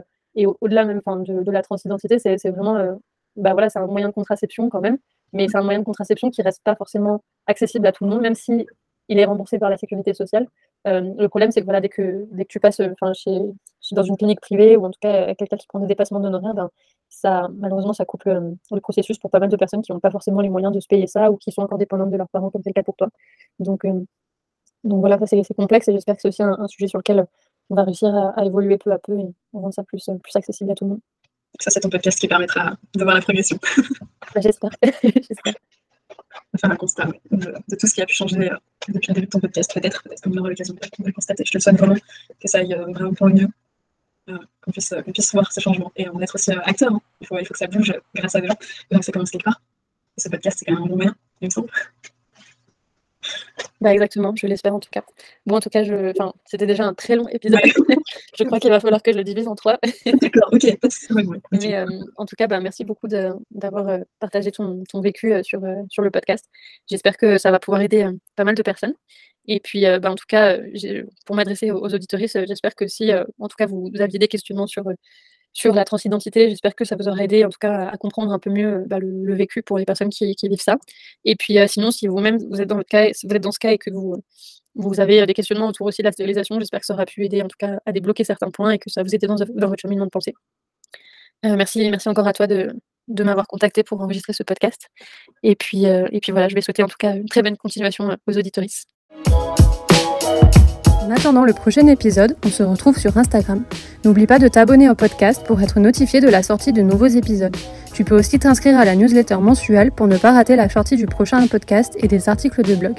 au-delà 0.61 0.85
même 0.85 1.01
de, 1.05 1.43
de, 1.43 1.51
la 1.51 1.61
transidentité, 1.61 2.17
c'est 2.17 2.49
vraiment, 2.49 2.97
bah, 3.35 3.53
voilà, 3.53 3.69
c'est 3.69 3.79
un 3.79 3.87
moyen 3.87 4.09
de 4.09 4.13
contraception 4.13 4.69
quand 4.69 4.81
même, 4.81 4.97
mais 5.33 5.47
c'est 5.47 5.57
un 5.57 5.63
moyen 5.63 5.79
de 5.79 5.85
contraception 5.85 6.29
qui 6.29 6.41
reste 6.41 6.63
pas 6.63 6.75
forcément 6.75 7.23
accessible 7.47 7.87
à 7.87 7.91
tout 7.91 8.03
le 8.05 8.11
monde, 8.11 8.21
même 8.21 8.35
si 8.35 8.67
il 9.09 9.19
est 9.19 9.25
remboursé 9.25 9.59
par 9.59 9.69
la 9.69 9.77
sécurité 9.77 10.13
sociale. 10.13 10.47
Euh, 10.87 11.01
le 11.17 11.29
problème, 11.29 11.51
c'est 11.51 11.61
que 11.61 11.65
voilà, 11.65 11.81
dès 11.81 11.89
que, 11.89 12.27
dès 12.31 12.43
que 12.45 12.49
tu 12.49 12.59
passes 12.59 12.79
enfin, 12.79 13.13
chez, 13.13 13.39
dans 13.91 14.03
une 14.03 14.17
clinique 14.17 14.41
privée 14.41 14.77
ou 14.77 14.85
en 14.85 14.91
tout 14.91 14.99
cas 15.01 15.33
quelqu'un 15.35 15.57
qui 15.57 15.67
prend 15.67 15.79
des 15.79 15.87
dépassements 15.87 16.19
d'honoraires, 16.19 16.53
ben, 16.53 16.69
ça, 17.09 17.47
malheureusement, 17.55 17.93
ça 17.93 18.05
coupe 18.05 18.23
le, 18.25 18.57
processus 18.81 19.17
pour 19.19 19.29
pas 19.29 19.39
mal 19.39 19.49
de 19.49 19.55
personnes 19.55 19.81
qui 19.81 19.91
n'ont 19.91 19.99
pas 19.99 20.11
forcément 20.11 20.41
les 20.41 20.49
moyens 20.49 20.73
de 20.73 20.79
se 20.79 20.87
payer 20.87 21.07
ça 21.07 21.31
ou 21.31 21.37
qui 21.37 21.51
sont 21.51 21.61
encore 21.61 21.77
dépendantes 21.77 22.11
de 22.11 22.17
leurs 22.17 22.29
parents, 22.29 22.49
comme 22.49 22.61
c'est 22.63 22.71
le 22.71 22.73
cas 22.73 22.83
pour 22.83 22.95
toi. 22.95 23.09
Donc, 23.59 23.85
euh, 23.85 24.03
donc 24.83 24.99
voilà, 24.99 25.17
c'est 25.25 25.53
complexe 25.55 25.87
et 25.87 25.93
j'espère 25.93 26.15
que 26.15 26.21
c'est 26.21 26.27
aussi 26.27 26.43
un, 26.43 26.67
sujet 26.67 26.87
sur 26.87 26.99
lequel 26.99 27.25
on 27.69 27.75
va 27.75 27.83
réussir 27.83 28.13
à, 28.15 28.45
évoluer 28.45 28.77
peu 28.77 28.91
à 28.91 28.99
peu 28.99 29.17
et 29.19 29.25
rendre 29.53 29.73
ça 29.73 29.83
plus, 29.83 30.09
plus 30.21 30.35
accessible 30.35 30.71
à 30.71 30.75
tout 30.75 30.85
le 30.85 30.89
monde. 30.91 30.99
Ça, 31.59 31.69
c'est 31.69 31.79
ton 31.79 31.89
podcast 31.89 32.19
qui 32.19 32.27
permettra 32.27 32.75
de 32.95 33.03
voir 33.03 33.15
la 33.15 33.21
progression. 33.21 33.59
Bah, 34.33 34.41
j'espère. 34.41 34.71
faire 36.59 36.71
un 36.71 36.75
constat 36.75 37.07
de, 37.31 37.75
tout 37.75 37.87
ce 37.87 37.93
qui 37.93 38.01
a 38.01 38.05
pu 38.05 38.13
changer 38.13 38.51
euh, 38.51 38.57
depuis 38.87 39.09
le 39.09 39.13
début 39.15 39.25
de 39.25 39.31
ton 39.31 39.39
podcast, 39.39 39.73
peut-être, 39.73 40.03
peut-être 40.03 40.21
qu'on 40.21 40.35
aura 40.37 40.49
l'occasion 40.49 40.73
de 40.73 41.05
le 41.05 41.11
constater. 41.11 41.43
Je 41.45 41.51
te 41.51 41.59
souhaite 41.59 41.77
vraiment 41.77 41.95
que 41.95 42.47
ça 42.47 42.59
aille 42.59 42.73
euh, 42.73 42.85
vraiment 42.91 43.13
pour 43.13 43.27
le 43.27 43.33
mieux, 43.33 43.47
euh, 44.29 44.37
qu'on 44.61 44.71
puisse, 44.71 44.93
puisse, 45.13 45.31
voir 45.33 45.51
ces 45.51 45.61
changements 45.61 45.91
et 45.95 46.07
en 46.07 46.19
être 46.21 46.35
aussi 46.35 46.51
acteur. 46.51 46.93
Hein. 46.93 47.01
Il, 47.21 47.27
faut, 47.27 47.37
il 47.39 47.45
faut 47.45 47.53
que 47.53 47.59
ça 47.59 47.67
bouge 47.67 47.93
grâce 48.15 48.35
à 48.35 48.41
des 48.41 48.47
gens, 48.47 48.57
et 48.89 48.95
donc 48.95 49.03
ça 49.03 49.11
commence 49.11 49.31
quelque 49.31 49.45
part. 49.45 49.61
Et 50.17 50.21
ce 50.21 50.29
podcast, 50.29 50.59
c'est 50.59 50.65
quand 50.65 50.73
même 50.73 50.83
un 50.83 50.87
bon 50.87 50.95
moyen, 50.95 51.15
il 51.41 51.45
me 51.45 51.49
semble. 51.49 51.69
Bah 53.81 53.93
exactement, 53.93 54.33
je 54.35 54.47
l'espère 54.47 54.73
en 54.73 54.79
tout 54.79 54.89
cas. 54.89 55.03
Bon, 55.45 55.57
en 55.57 55.59
tout 55.59 55.69
cas, 55.69 55.83
je... 55.83 56.11
enfin, 56.11 56.33
c'était 56.45 56.65
déjà 56.65 56.85
un 56.85 56.93
très 56.93 57.15
long 57.15 57.27
épisode. 57.27 57.59
je 58.37 58.43
crois 58.43 58.59
qu'il 58.59 58.69
va 58.69 58.79
falloir 58.79 59.01
que 59.01 59.11
je 59.11 59.17
le 59.17 59.23
divise 59.23 59.47
en 59.47 59.55
trois. 59.55 59.77
D'accord, 60.05 60.49
ok. 60.51 60.77
Mais 61.51 61.75
euh, 61.75 61.85
en 62.17 62.25
tout 62.25 62.35
cas, 62.35 62.47
bah, 62.47 62.59
merci 62.59 62.85
beaucoup 62.85 63.07
d'avoir 63.07 63.89
euh, 63.89 63.99
partagé 64.19 64.51
ton, 64.51 64.83
ton 64.89 65.01
vécu 65.01 65.33
euh, 65.33 65.43
sur, 65.43 65.61
sur 65.89 66.01
le 66.01 66.11
podcast. 66.11 66.45
J'espère 66.87 67.17
que 67.17 67.37
ça 67.37 67.51
va 67.51 67.59
pouvoir 67.59 67.81
aider 67.81 68.07
pas 68.35 68.43
mal 68.43 68.55
de 68.55 68.61
personnes. 68.61 68.93
Et 69.45 69.59
puis, 69.59 69.81
bah, 70.01 70.09
en 70.09 70.15
tout 70.15 70.25
cas, 70.27 70.57
pour 71.25 71.35
m'adresser 71.35 71.71
aux, 71.71 71.79
aux 71.79 71.93
auditoristes, 71.93 72.39
j'espère 72.47 72.75
que 72.75 72.87
si, 72.87 73.11
en 73.13 73.47
tout 73.47 73.55
cas, 73.57 73.65
vous, 73.65 73.89
vous, 73.93 74.01
aviez 74.01 74.17
des 74.17 74.29
questionnements 74.29 74.67
sur 74.67 74.85
sur 75.53 75.73
la 75.73 75.85
transidentité. 75.85 76.49
J'espère 76.49 76.75
que 76.75 76.83
ça 76.83 76.95
vous 76.95 77.07
aura 77.07 77.23
aidé 77.23 77.45
en 77.45 77.49
tout 77.49 77.59
cas 77.59 77.87
à 77.87 77.97
comprendre 77.97 78.31
un 78.31 78.39
peu 78.39 78.49
mieux 78.49 78.83
bah, 78.87 78.99
le, 78.99 79.35
vécu 79.35 79.61
pour 79.63 79.77
les 79.77 79.85
personnes 79.85 80.09
qui, 80.09 80.35
vivent 80.43 80.61
ça. 80.61 80.77
Et 81.25 81.35
puis 81.35 81.59
euh, 81.59 81.67
sinon, 81.67 81.91
si 81.91 82.07
vous-même 82.07 82.37
vous 82.49 82.59
êtes 82.61 82.67
dans 82.67 82.77
vous 82.77 83.35
êtes 83.35 83.43
dans 83.43 83.51
ce 83.51 83.59
cas 83.59 83.71
et 83.71 83.77
que 83.77 83.91
vous 83.91 84.17
vous 84.75 84.99
avez 84.99 85.21
euh, 85.21 85.25
des 85.25 85.33
questionnements 85.33 85.67
autour 85.67 85.87
aussi 85.87 86.01
de 86.01 86.07
la 86.07 86.11
stérilisation, 86.11 86.59
j'espère 86.59 86.79
que 86.79 86.85
ça 86.85 86.95
aura 86.95 87.05
pu 87.05 87.23
aider 87.23 87.41
en 87.41 87.47
tout 87.47 87.57
cas 87.57 87.79
à 87.85 87.91
débloquer 87.91 88.23
certains 88.23 88.51
points 88.51 88.71
et 88.71 88.79
que 88.79 88.89
ça 88.89 89.03
vous 89.03 89.13
aide 89.13 89.25
dans, 89.25 89.35
votre 89.35 89.79
cheminement 89.79 90.05
de 90.05 90.09
pensée. 90.09 90.33
Euh, 91.45 91.55
merci, 91.55 91.89
merci 91.89 92.09
encore 92.09 92.27
à 92.27 92.33
toi 92.33 92.47
de, 92.47 92.73
m'avoir 93.07 93.47
contacté 93.47 93.83
pour 93.83 94.01
enregistrer 94.01 94.33
ce 94.33 94.43
podcast. 94.43 94.87
Et 95.43 95.55
puis, 95.55 95.83
et 95.85 96.19
puis 96.21 96.31
voilà, 96.31 96.47
je 96.47 96.55
vais 96.55 96.61
souhaiter 96.61 96.83
en 96.83 96.87
tout 96.87 96.95
cas 96.97 97.15
une 97.15 97.27
très 97.27 97.43
bonne 97.43 97.57
continuation 97.57 98.15
aux 98.25 98.37
auditoristes. 98.37 98.87
En 101.03 101.11
attendant 101.11 101.43
le 101.43 101.51
prochain 101.51 101.85
épisode, 101.87 102.37
on 102.45 102.47
se 102.47 102.63
retrouve 102.63 102.97
sur 102.97 103.17
Instagram. 103.17 103.63
N'oublie 104.05 104.25
pas 104.25 104.39
de 104.39 104.47
t'abonner 104.47 104.89
au 104.89 104.95
podcast 104.95 105.43
pour 105.45 105.61
être 105.61 105.81
notifié 105.81 106.21
de 106.21 106.29
la 106.29 106.41
sortie 106.43 106.71
de 106.71 106.81
nouveaux 106.81 107.07
épisodes. 107.07 107.57
Tu 107.93 108.05
peux 108.05 108.17
aussi 108.17 108.39
t'inscrire 108.39 108.79
à 108.79 108.85
la 108.85 108.95
newsletter 108.95 109.35
mensuelle 109.41 109.91
pour 109.91 110.07
ne 110.07 110.15
pas 110.15 110.31
rater 110.31 110.55
la 110.55 110.69
sortie 110.69 110.95
du 110.95 111.05
prochain 111.05 111.45
podcast 111.47 111.93
et 111.97 112.07
des 112.07 112.29
articles 112.29 112.63
de 112.63 112.75
blog. 112.75 112.93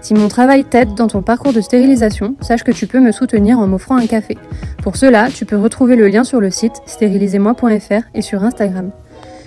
Si 0.00 0.14
mon 0.14 0.28
travail 0.28 0.62
t'aide 0.62 0.94
dans 0.94 1.08
ton 1.08 1.20
parcours 1.20 1.52
de 1.52 1.60
stérilisation, 1.60 2.36
sache 2.40 2.62
que 2.62 2.70
tu 2.70 2.86
peux 2.86 3.00
me 3.00 3.10
soutenir 3.10 3.58
en 3.58 3.66
m'offrant 3.66 3.96
un 3.96 4.06
café. 4.06 4.38
Pour 4.84 4.94
cela, 4.94 5.28
tu 5.28 5.46
peux 5.46 5.56
retrouver 5.56 5.96
le 5.96 6.06
lien 6.06 6.22
sur 6.22 6.40
le 6.40 6.50
site 6.50 6.80
stérilisez-moi.fr 6.86 8.02
et 8.14 8.22
sur 8.22 8.44
Instagram. 8.44 8.92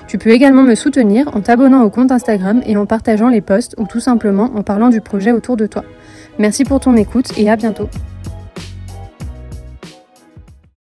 Tu 0.10 0.18
peux 0.18 0.32
également 0.32 0.64
me 0.64 0.76
soutenir 0.76 1.30
en 1.34 1.40
t'abonnant 1.40 1.84
au 1.84 1.90
compte 1.90 2.12
Instagram 2.12 2.62
et 2.66 2.76
en 2.76 2.86
partageant 2.86 3.30
les 3.30 3.42
posts 3.42 3.76
ou 3.78 3.86
tout 3.86 4.00
simplement 4.02 4.52
en 4.56 4.64
parlant 4.64 4.90
du 4.90 5.00
projet 5.00 5.32
autour 5.32 5.56
de 5.56 5.66
toi. 5.66 5.86
Merci 6.40 6.64
pour 6.64 6.80
ton 6.80 6.96
écoute 6.96 7.38
et 7.38 7.50
à 7.50 7.58
bientôt. 7.58 7.90